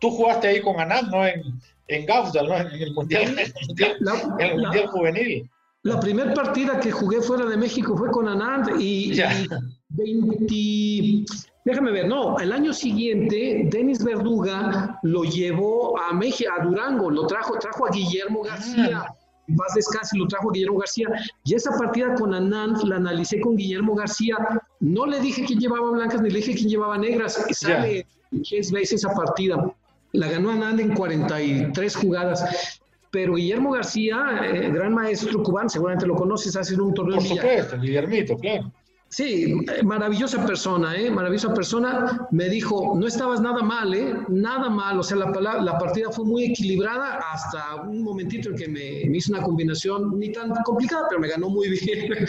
tú 0.00 0.10
jugaste 0.10 0.48
ahí 0.48 0.60
con 0.60 0.78
Anand, 0.80 1.10
¿no? 1.10 1.26
En, 1.26 1.42
en 1.88 2.06
Gausdal, 2.06 2.48
¿no? 2.48 2.56
En 2.56 2.66
el 2.66 2.92
Mundial, 2.94 3.22
en 3.22 3.38
el 3.38 3.54
mundial, 3.66 3.96
en 4.38 4.46
el 4.46 4.58
mundial 4.60 4.86
Juvenil. 4.88 5.50
La 5.82 6.00
primera 6.00 6.34
partida 6.34 6.80
que 6.80 6.90
jugué 6.90 7.22
fuera 7.22 7.46
de 7.46 7.56
México 7.56 7.96
fue 7.96 8.10
con 8.10 8.28
Anand 8.28 8.80
y, 8.80 9.12
y 9.12 9.48
20, 9.90 11.24
déjame 11.64 11.92
ver, 11.92 12.08
no, 12.08 12.38
el 12.38 12.52
año 12.52 12.72
siguiente 12.72 13.68
Denis 13.70 14.02
Verduga 14.02 14.98
lo 15.02 15.22
llevó 15.22 15.98
a 15.98 16.12
México, 16.12 16.50
a 16.58 16.64
Durango, 16.64 17.10
lo 17.10 17.26
trajo, 17.26 17.58
trajo 17.58 17.86
a 17.86 17.90
Guillermo 17.90 18.42
García. 18.42 19.04
Ah. 19.06 19.14
Más 19.46 19.72
descanso 19.74 20.14
lo 20.18 20.26
trajo 20.26 20.50
Guillermo 20.50 20.78
García. 20.78 21.08
Y 21.44 21.54
esa 21.54 21.70
partida 21.70 22.14
con 22.16 22.34
Anand 22.34 22.82
la 22.84 22.96
analicé 22.96 23.40
con 23.40 23.56
Guillermo 23.56 23.94
García. 23.94 24.36
No 24.80 25.06
le 25.06 25.20
dije 25.20 25.44
quién 25.46 25.58
llevaba 25.58 25.90
blancas 25.90 26.20
ni 26.20 26.28
le 26.28 26.40
dije 26.40 26.54
quién 26.54 26.68
llevaba 26.68 26.98
negras. 26.98 27.46
Sale 27.52 28.04
yeah. 28.30 28.60
veces 28.72 28.92
esa 28.92 29.14
partida. 29.14 29.74
La 30.12 30.28
ganó 30.28 30.50
Anand 30.50 30.80
en 30.80 30.94
43 30.94 31.96
jugadas 31.96 32.80
pero 33.10 33.34
Guillermo 33.36 33.72
García, 33.72 34.42
eh, 34.44 34.70
gran 34.70 34.92
maestro 34.92 35.42
cubano, 35.42 35.68
seguramente 35.68 36.06
lo 36.06 36.14
conoces, 36.14 36.54
hace 36.56 36.78
un 36.78 36.92
torneo. 36.92 37.16
Por 37.16 37.26
supuesto, 37.26 37.80
Guillermito, 37.80 38.36
claro. 38.36 38.70
Sí, 39.10 39.54
maravillosa 39.84 40.44
persona, 40.44 40.94
¿eh? 40.94 41.10
Maravillosa 41.10 41.54
persona. 41.54 42.28
Me 42.30 42.50
dijo, 42.50 42.94
no 42.94 43.06
estabas 43.06 43.40
nada 43.40 43.62
mal, 43.62 43.94
¿eh? 43.94 44.14
Nada 44.28 44.68
mal. 44.68 44.98
O 44.98 45.02
sea, 45.02 45.16
la, 45.16 45.62
la 45.62 45.78
partida 45.78 46.10
fue 46.10 46.26
muy 46.26 46.44
equilibrada 46.44 47.18
hasta 47.32 47.76
un 47.76 48.02
momentito 48.02 48.50
en 48.50 48.56
que 48.56 48.68
me, 48.68 49.08
me 49.08 49.16
hizo 49.16 49.32
una 49.32 49.42
combinación 49.42 50.18
ni 50.18 50.30
tan 50.30 50.50
complicada, 50.62 51.06
pero 51.08 51.22
me 51.22 51.28
ganó 51.28 51.48
muy 51.48 51.70
bien. 51.80 52.26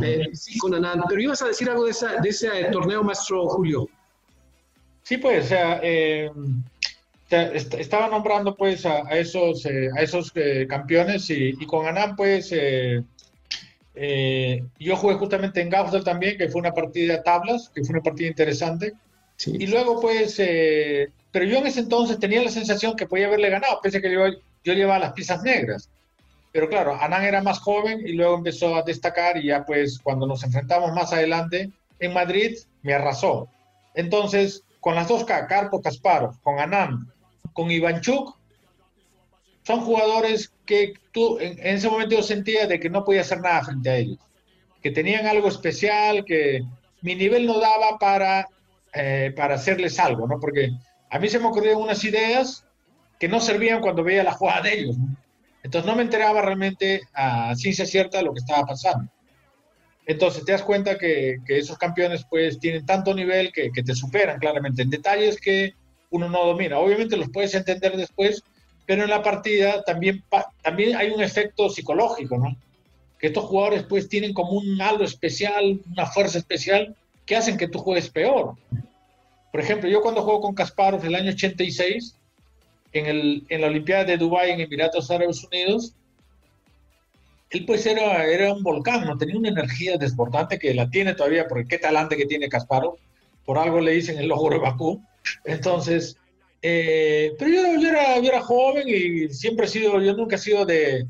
eh, 0.00 0.28
sí, 0.32 0.56
con 0.58 0.72
Anand. 0.74 1.02
Pero 1.08 1.20
ibas 1.20 1.42
a 1.42 1.48
decir 1.48 1.68
algo 1.68 1.86
de, 1.86 1.90
esa, 1.90 2.20
de 2.20 2.28
ese 2.28 2.46
eh, 2.60 2.68
torneo, 2.70 3.02
maestro 3.02 3.48
Julio. 3.48 3.88
Sí, 5.02 5.16
pues, 5.16 5.46
o 5.46 5.48
sea, 5.48 5.80
eh, 5.82 6.30
estaba 7.32 8.08
nombrando 8.08 8.54
pues 8.56 8.84
a, 8.86 9.06
a 9.06 9.18
esos, 9.18 9.64
eh, 9.66 9.88
a 9.96 10.02
esos 10.02 10.32
eh, 10.34 10.66
campeones 10.68 11.28
y, 11.30 11.54
y, 11.58 11.66
con 11.66 11.86
Anand 11.86 12.16
pues 12.16 12.52
eh, 12.52 13.02
yo 14.78 14.96
jugué 14.96 15.14
justamente 15.14 15.60
en 15.60 15.70
Gausdal 15.70 16.04
también, 16.04 16.38
que 16.38 16.48
fue 16.48 16.60
una 16.60 16.72
partida 16.72 17.16
de 17.16 17.22
tablas, 17.22 17.70
que 17.74 17.82
fue 17.84 17.94
una 17.94 18.02
partida 18.02 18.28
interesante. 18.28 18.92
Sí. 19.36 19.56
Y 19.58 19.66
luego 19.66 20.00
pues, 20.00 20.36
pero 20.36 21.44
yo 21.44 21.58
en 21.58 21.66
ese 21.66 21.80
entonces 21.80 22.18
tenía 22.18 22.42
la 22.42 22.50
sensación 22.50 22.96
que 22.96 23.06
podía 23.06 23.26
haberle 23.26 23.50
ganado, 23.50 23.80
pese 23.82 23.98
a 23.98 24.00
que 24.00 24.12
yo, 24.12 24.26
yo 24.64 24.72
llevaba 24.74 24.98
las 24.98 25.12
piezas 25.12 25.42
negras. 25.42 25.90
Pero 26.52 26.68
claro, 26.68 26.94
Anand 27.00 27.24
era 27.24 27.42
más 27.42 27.58
joven 27.60 28.06
y 28.06 28.12
luego 28.12 28.36
empezó 28.36 28.76
a 28.76 28.82
destacar 28.82 29.38
y 29.38 29.46
ya 29.46 29.64
pues 29.64 29.98
cuando 29.98 30.26
nos 30.26 30.44
enfrentamos 30.44 30.92
más 30.92 31.12
adelante 31.12 31.70
en 31.98 32.12
Madrid 32.12 32.58
me 32.82 32.92
arrasó. 32.94 33.48
Entonces, 33.94 34.64
con 34.80 34.94
las 34.94 35.08
dos 35.08 35.24
K, 35.24 35.46
Carpo 35.46 35.80
Kasparov, 35.80 36.40
con 36.42 36.58
Anand 36.58 37.06
con 37.52 37.70
Ivanchuk, 37.70 38.36
son 39.62 39.80
jugadores 39.80 40.52
que 40.66 40.94
tú 41.12 41.38
en, 41.38 41.58
ese 41.58 41.88
momento 41.88 42.16
yo 42.16 42.22
sentía 42.22 42.66
de 42.66 42.80
que 42.80 42.90
no 42.90 43.04
podía 43.04 43.20
hacer 43.20 43.40
nada 43.40 43.64
frente 43.64 43.90
a 43.90 43.96
ellos, 43.96 44.18
que 44.82 44.90
tenían 44.90 45.26
algo 45.26 45.48
especial, 45.48 46.24
que 46.24 46.62
mi 47.00 47.14
nivel 47.14 47.46
no 47.46 47.60
daba 47.60 47.98
para, 47.98 48.48
eh, 48.92 49.32
para 49.36 49.54
hacerles 49.54 49.98
algo, 49.98 50.26
¿no? 50.26 50.40
Porque 50.40 50.70
a 51.10 51.18
mí 51.18 51.28
se 51.28 51.38
me 51.38 51.46
ocurrieron 51.46 51.82
unas 51.82 52.02
ideas 52.04 52.66
que 53.20 53.28
no 53.28 53.40
servían 53.40 53.80
cuando 53.80 54.02
veía 54.02 54.24
la 54.24 54.32
jugada 54.32 54.62
de 54.62 54.74
ellos, 54.74 54.98
¿no? 54.98 55.16
Entonces 55.62 55.88
no 55.88 55.96
me 55.96 56.02
enteraba 56.02 56.42
realmente 56.42 57.02
a 57.14 57.54
ciencia 57.54 57.86
cierta 57.86 58.20
lo 58.20 58.32
que 58.32 58.40
estaba 58.40 58.66
pasando. 58.66 59.12
Entonces 60.06 60.44
te 60.44 60.50
das 60.50 60.62
cuenta 60.62 60.98
que, 60.98 61.36
esos 61.46 61.78
campeones 61.78 62.26
pues 62.28 62.58
tienen 62.58 62.84
tanto 62.84 63.14
nivel 63.14 63.52
que 63.52 63.70
te 63.70 63.94
superan 63.94 64.40
claramente 64.40 64.82
en 64.82 64.90
detalles 64.90 65.40
que 65.40 65.74
uno 66.12 66.28
no 66.28 66.46
domina. 66.46 66.78
Obviamente 66.78 67.16
los 67.16 67.30
puedes 67.30 67.54
entender 67.54 67.96
después, 67.96 68.44
pero 68.86 69.02
en 69.02 69.10
la 69.10 69.22
partida 69.22 69.82
también, 69.82 70.22
también 70.62 70.96
hay 70.96 71.10
un 71.10 71.20
efecto 71.20 71.68
psicológico, 71.68 72.38
¿no? 72.38 72.56
Que 73.18 73.28
estos 73.28 73.44
jugadores 73.44 73.84
pues 73.84 74.08
tienen 74.08 74.32
como 74.32 74.52
un 74.52 74.80
algo 74.80 75.04
especial, 75.04 75.80
una 75.90 76.06
fuerza 76.06 76.38
especial 76.38 76.94
que 77.26 77.36
hacen 77.36 77.56
que 77.56 77.68
tú 77.68 77.78
juegues 77.78 78.08
peor. 78.08 78.54
Por 79.50 79.60
ejemplo, 79.60 79.88
yo 79.88 80.00
cuando 80.00 80.22
juego 80.22 80.40
con 80.40 80.54
Kasparov 80.54 81.04
el 81.04 81.14
año 81.14 81.30
86, 81.30 82.14
en, 82.92 83.06
el, 83.06 83.44
en 83.48 83.60
la 83.60 83.66
Olimpiada 83.68 84.04
de 84.04 84.16
Dubái 84.16 84.50
en 84.50 84.60
Emiratos 84.60 85.10
Árabes 85.10 85.44
Unidos, 85.44 85.94
él 87.50 87.66
pues 87.66 87.84
era, 87.84 88.24
era 88.24 88.52
un 88.52 88.62
volcán, 88.62 89.04
¿no? 89.04 89.16
Tenía 89.16 89.36
una 89.36 89.50
energía 89.50 89.98
desbordante 89.98 90.58
que 90.58 90.72
la 90.74 90.88
tiene 90.88 91.14
todavía, 91.14 91.46
porque 91.48 91.68
qué 91.68 91.78
talante 91.78 92.16
que 92.16 92.26
tiene 92.26 92.48
Kasparov. 92.48 92.96
Por 93.44 93.58
algo 93.58 93.80
le 93.80 93.92
dicen 93.92 94.18
el 94.18 94.28
logro 94.28 94.54
de 94.54 94.60
Bakú. 94.60 95.02
Entonces, 95.44 96.16
eh, 96.60 97.32
pero 97.38 97.50
yo, 97.80 97.88
era, 97.88 98.40
joven 98.40 98.88
y 98.88 99.28
siempre 99.28 99.66
he 99.66 99.68
sido, 99.68 100.00
yo 100.00 100.14
nunca 100.14 100.36
he 100.36 100.38
sido 100.38 100.64
de, 100.64 101.06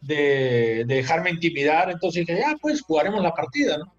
de, 0.00 0.84
de, 0.86 0.94
dejarme 0.94 1.30
intimidar, 1.30 1.90
entonces 1.90 2.26
dije, 2.26 2.40
ya, 2.40 2.56
pues 2.60 2.82
jugaremos 2.82 3.22
la 3.22 3.34
partida, 3.34 3.78
¿no? 3.78 3.92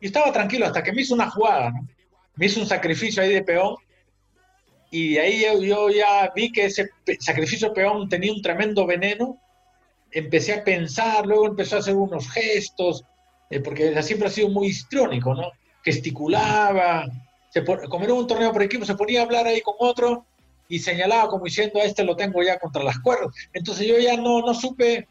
Y 0.00 0.06
estaba 0.06 0.32
tranquilo 0.32 0.66
hasta 0.66 0.82
que 0.82 0.92
me 0.92 1.02
hizo 1.02 1.14
una 1.14 1.30
jugada, 1.30 1.70
¿no? 1.70 1.88
Me 2.36 2.46
hizo 2.46 2.60
un 2.60 2.66
sacrificio 2.66 3.22
ahí 3.22 3.32
de 3.32 3.42
peón 3.42 3.76
y 4.90 5.14
de 5.14 5.20
ahí 5.20 5.44
yo, 5.66 5.90
ya 5.90 6.32
vi 6.36 6.52
que 6.52 6.66
ese 6.66 6.88
sacrificio 7.18 7.72
peón 7.72 8.08
tenía 8.08 8.32
un 8.32 8.42
tremendo 8.42 8.86
veneno, 8.86 9.40
empecé 10.10 10.52
a 10.52 10.62
pensar, 10.62 11.26
luego 11.26 11.48
empezó 11.48 11.76
a 11.76 11.78
hacer 11.80 11.96
unos 11.96 12.30
gestos, 12.30 13.04
eh, 13.50 13.58
porque 13.58 14.00
siempre 14.02 14.28
ha 14.28 14.30
sido 14.30 14.48
muy 14.50 14.68
histriónico, 14.68 15.34
¿no? 15.34 15.50
Gesticulaba, 15.84 17.06
se 17.54 17.64
como 17.64 18.04
era 18.04 18.14
un 18.14 18.26
torneo 18.26 18.52
por 18.52 18.62
equipo, 18.64 18.84
se 18.84 18.96
ponía 18.96 19.20
a 19.20 19.24
hablar 19.24 19.46
ahí 19.46 19.60
con 19.60 19.74
otro 19.78 20.26
y 20.68 20.80
señalaba 20.80 21.28
como 21.28 21.44
diciendo, 21.44 21.80
a 21.80 21.84
este 21.84 22.02
lo 22.02 22.16
tengo 22.16 22.42
ya 22.42 22.58
contra 22.58 22.82
las 22.82 22.98
cuerdas. 22.98 23.32
Entonces 23.52 23.86
yo 23.86 23.96
ya 23.98 24.16
no, 24.16 24.40
no 24.40 24.54
supe, 24.54 25.06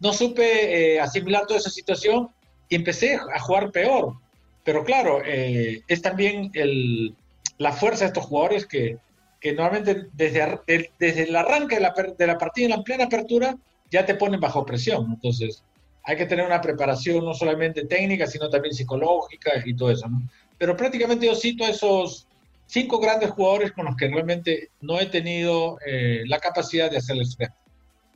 no 0.00 0.12
supe 0.12 0.94
eh, 0.94 1.00
asimilar 1.00 1.46
toda 1.46 1.58
esa 1.58 1.70
situación 1.70 2.28
y 2.68 2.76
empecé 2.76 3.14
a 3.14 3.40
jugar 3.40 3.70
peor. 3.70 4.14
Pero 4.62 4.84
claro, 4.84 5.22
eh, 5.24 5.80
es 5.88 6.02
también 6.02 6.50
el, 6.52 7.14
la 7.56 7.72
fuerza 7.72 8.04
de 8.04 8.08
estos 8.08 8.26
jugadores 8.26 8.66
que, 8.66 8.98
que 9.40 9.54
normalmente 9.54 10.08
desde, 10.12 10.58
de, 10.66 10.90
desde 10.98 11.22
el 11.22 11.36
arranque 11.36 11.76
de 11.76 11.80
la, 11.80 11.94
de 12.18 12.26
la 12.26 12.36
partida 12.36 12.66
en 12.66 12.70
la 12.72 12.82
plena 12.82 13.04
apertura 13.04 13.56
ya 13.90 14.04
te 14.04 14.16
ponen 14.16 14.40
bajo 14.40 14.66
presión. 14.66 15.12
Entonces 15.14 15.62
hay 16.02 16.16
que 16.16 16.26
tener 16.26 16.44
una 16.44 16.60
preparación 16.60 17.24
no 17.24 17.32
solamente 17.32 17.86
técnica, 17.86 18.26
sino 18.26 18.50
también 18.50 18.74
psicológica 18.74 19.52
y 19.64 19.74
todo 19.74 19.90
eso. 19.90 20.06
¿no? 20.08 20.20
Pero 20.58 20.76
prácticamente 20.76 21.26
yo 21.26 21.34
cito 21.34 21.64
a 21.64 21.70
esos 21.70 22.26
cinco 22.66 22.98
grandes 22.98 23.30
jugadores 23.30 23.72
con 23.72 23.86
los 23.86 23.96
que 23.96 24.08
realmente 24.08 24.70
no 24.80 24.98
he 24.98 25.06
tenido 25.06 25.78
eh, 25.86 26.22
la 26.26 26.38
capacidad 26.38 26.90
de 26.90 26.98
hacerles 26.98 27.36
frente. 27.36 27.54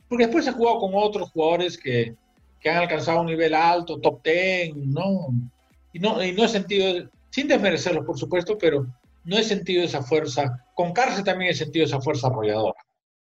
Porque 0.07 0.25
después 0.25 0.45
he 0.47 0.51
jugado 0.51 0.79
con 0.79 0.91
otros 0.93 1.31
jugadores 1.31 1.77
que, 1.77 2.15
que 2.59 2.69
han 2.69 2.77
alcanzado 2.77 3.21
un 3.21 3.27
nivel 3.27 3.53
alto, 3.53 3.99
top 3.99 4.21
10, 4.23 4.75
¿no? 4.75 5.27
Y 5.93 5.99
no, 5.99 6.23
y 6.23 6.31
no 6.33 6.43
he 6.43 6.47
sentido, 6.47 7.09
sin 7.29 7.47
desmerecerlos, 7.47 8.05
por 8.05 8.17
supuesto, 8.17 8.57
pero 8.57 8.85
no 9.23 9.37
he 9.37 9.43
sentido 9.43 9.83
esa 9.83 10.03
fuerza. 10.03 10.65
Con 10.75 10.93
Carce 10.93 11.23
también 11.23 11.51
he 11.51 11.55
sentido 11.55 11.85
esa 11.85 12.01
fuerza 12.01 12.27
arrolladora. 12.27 12.79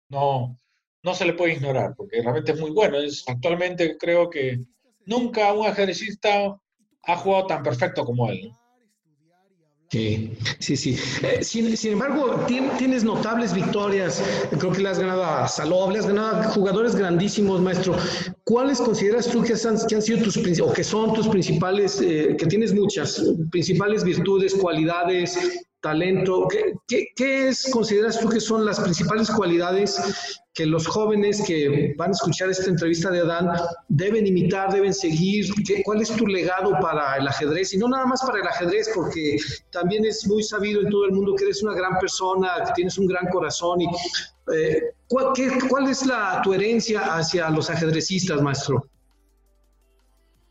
No, 0.08 0.58
no 1.02 1.14
se 1.14 1.24
le 1.24 1.34
puede 1.34 1.54
ignorar, 1.54 1.94
porque 1.96 2.20
realmente 2.22 2.52
es 2.52 2.60
muy 2.60 2.70
bueno. 2.70 2.98
Es, 2.98 3.24
actualmente 3.26 3.96
creo 3.98 4.30
que 4.30 4.60
nunca 5.04 5.52
un 5.52 5.66
ajedrecista 5.66 6.56
ha 7.02 7.16
jugado 7.16 7.46
tan 7.46 7.62
perfecto 7.62 8.04
como 8.04 8.28
él. 8.28 8.52
Sí, 9.90 10.36
sí, 10.58 10.76
sí. 10.76 10.98
Eh, 11.22 11.42
sin, 11.42 11.74
embargo, 11.92 12.44
tienes 12.46 13.04
notables 13.04 13.54
victorias. 13.54 14.22
Creo 14.58 14.70
que 14.70 14.82
le 14.82 14.90
has 14.90 14.98
ganado 14.98 15.24
a 15.24 15.48
Salov, 15.48 15.92
le 15.92 16.00
has 16.00 16.06
ganado 16.06 16.36
a 16.36 16.44
jugadores 16.44 16.94
grandísimos, 16.94 17.62
maestro. 17.62 17.96
¿Cuáles 18.44 18.80
consideras 18.80 19.30
tú 19.30 19.42
que 19.42 19.54
han, 19.54 20.02
sido 20.02 20.22
tus 20.22 20.36
o 20.60 20.72
que 20.74 20.84
son 20.84 21.14
tus 21.14 21.26
principales, 21.28 22.02
eh, 22.02 22.36
que 22.38 22.46
tienes 22.46 22.74
muchas, 22.74 23.22
principales 23.50 24.04
virtudes, 24.04 24.54
cualidades, 24.54 25.38
talento? 25.80 26.48
¿Qué, 26.48 27.08
qué, 27.14 27.48
es, 27.48 27.70
consideras 27.72 28.20
tú 28.20 28.28
que 28.28 28.40
son 28.40 28.64
las 28.64 28.80
principales 28.80 29.30
cualidades 29.30 30.00
que 30.54 30.66
los 30.66 30.86
jóvenes 30.86 31.42
que 31.46 31.94
van 31.96 32.10
a 32.10 32.12
escuchar 32.12 32.50
esta 32.50 32.68
entrevista 32.68 33.10
de 33.10 33.20
Adán 33.20 33.50
deben 33.88 34.26
imitar, 34.26 34.72
deben 34.72 34.92
seguir? 34.92 35.46
¿Qué, 35.66 35.82
¿Cuál 35.84 36.02
es 36.02 36.10
tu 36.10 36.26
legado 36.26 36.72
para 36.80 37.16
el 37.16 37.28
ajedrez? 37.28 37.74
Y 37.74 37.78
no 37.78 37.88
nada 37.88 38.06
más 38.06 38.22
para 38.22 38.40
el 38.40 38.46
ajedrez, 38.46 38.90
porque 38.94 39.38
también 39.70 40.04
es 40.04 40.26
muy 40.26 40.42
sabido 40.42 40.80
en 40.80 40.90
todo 40.90 41.04
el 41.04 41.12
mundo 41.12 41.34
que 41.36 41.44
eres 41.44 41.62
una 41.62 41.74
gran 41.74 41.98
persona, 41.98 42.54
que 42.66 42.72
tienes 42.74 42.98
un 42.98 43.06
gran 43.06 43.28
corazón. 43.28 43.80
Y, 43.80 43.86
eh, 44.54 44.82
¿cuál, 45.06 45.32
¿Cuál 45.68 45.88
es 45.88 46.04
la, 46.06 46.40
tu 46.42 46.54
herencia 46.54 47.16
hacia 47.16 47.50
los 47.50 47.70
ajedrecistas, 47.70 48.42
maestro? 48.42 48.87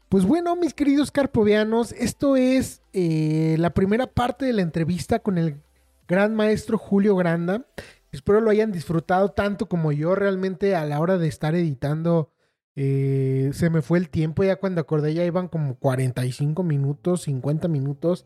Pues 0.10 0.26
bueno, 0.26 0.55
mis 0.55 0.74
queridos 0.74 1.12
carpovianos, 1.12 1.91
esto 1.91 2.38
es 2.38 2.82
eh, 2.93 3.58
la 3.60 3.72
primera 3.72 4.08
parte 4.08 4.45
de 4.45 4.53
la 4.53 4.62
entrevista 4.62 5.20
con 5.20 5.38
el 5.38 5.62
gran 6.08 6.34
maestro 6.34 6.78
Julio 6.78 7.18
Granda. 7.18 7.66
Espero 8.14 8.39
lo 8.39 8.49
hayan 8.49 8.72
disfrutado 8.72 9.32
tanto 9.32 9.68
como 9.68 9.91
yo. 9.91 10.16
Realmente 10.16 10.78
a 10.78 10.86
la 10.86 11.01
hora 11.01 11.18
de 11.18 11.28
estar 11.28 11.55
editando 11.55 12.32
eh, 12.78 13.49
se 13.51 13.70
me 13.70 13.82
fue 13.82 13.99
el 13.99 14.08
tiempo. 14.08 14.45
Ya 14.45 14.55
cuando 14.55 14.80
acordé 14.80 15.14
ya 15.14 15.26
iban 15.26 15.49
como 15.49 15.76
45 15.76 16.64
minutos, 16.64 17.24
50 17.24 17.68
minutos. 17.68 18.26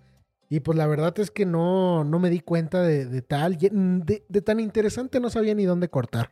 Y 0.50 0.60
pues 0.60 0.78
la 0.78 0.86
verdad 0.86 1.18
es 1.18 1.32
que 1.32 1.48
no, 1.48 2.04
no 2.04 2.20
me 2.20 2.30
di 2.30 2.42
cuenta 2.42 2.84
de, 2.84 3.24
tal, 3.24 3.58
de, 3.58 4.24
de, 4.30 4.42
tan 4.42 4.60
interesante 4.60 5.20
no 5.20 5.32
sabía 5.32 5.56
ni 5.56 5.66
dónde 5.66 5.90
cortar. 5.90 6.32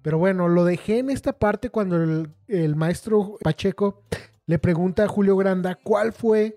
Pero 0.00 0.16
bueno, 0.16 0.48
lo 0.48 0.64
dejé 0.64 1.00
en 1.00 1.10
esta 1.10 1.34
parte 1.34 1.68
cuando 1.68 1.96
el, 1.96 2.30
el 2.48 2.76
maestro 2.76 3.36
Pacheco 3.42 4.04
le 4.46 4.58
pregunta 4.58 5.04
a 5.04 5.08
Julio 5.08 5.36
Granda 5.36 5.74
cuál 5.74 6.12
fue, 6.12 6.56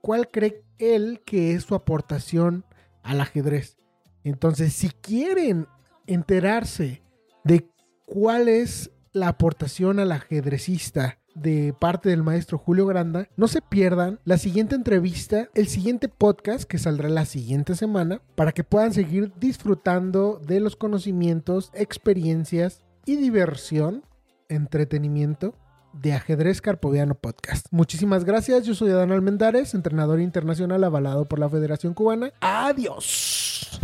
cuál 0.00 0.28
cree 0.28 0.64
él 0.78 1.20
que 1.26 1.52
es 1.52 1.64
su 1.64 1.74
aportación 1.74 2.64
al 3.02 3.20
ajedrez. 3.20 3.76
Entonces, 4.22 4.72
si 4.72 4.90
quieren 4.90 5.66
enterarse 6.06 7.02
de 7.44 7.68
cuál 8.06 8.48
es 8.48 8.90
la 9.12 9.28
aportación 9.28 9.98
al 9.98 10.12
ajedrecista 10.12 11.18
de 11.34 11.74
parte 11.78 12.08
del 12.08 12.22
maestro 12.22 12.58
Julio 12.58 12.86
Granda, 12.86 13.28
no 13.36 13.48
se 13.48 13.62
pierdan 13.62 14.20
la 14.24 14.38
siguiente 14.38 14.74
entrevista, 14.74 15.48
el 15.54 15.68
siguiente 15.68 16.08
podcast 16.08 16.64
que 16.64 16.78
saldrá 16.78 17.08
la 17.08 17.24
siguiente 17.24 17.74
semana, 17.74 18.20
para 18.34 18.52
que 18.52 18.64
puedan 18.64 18.92
seguir 18.92 19.32
disfrutando 19.38 20.40
de 20.44 20.60
los 20.60 20.76
conocimientos, 20.76 21.70
experiencias 21.74 22.84
y 23.06 23.16
diversión, 23.16 24.04
entretenimiento 24.48 25.54
de 26.00 26.12
Ajedrez 26.12 26.60
Carpoviano 26.60 27.14
Podcast. 27.14 27.66
Muchísimas 27.70 28.24
gracias. 28.24 28.66
Yo 28.66 28.74
soy 28.74 28.90
Adán 28.90 29.12
Almendares, 29.12 29.74
entrenador 29.74 30.20
internacional 30.20 30.84
avalado 30.84 31.26
por 31.26 31.38
la 31.38 31.48
Federación 31.48 31.94
Cubana. 31.94 32.32
Adiós. 32.40 33.80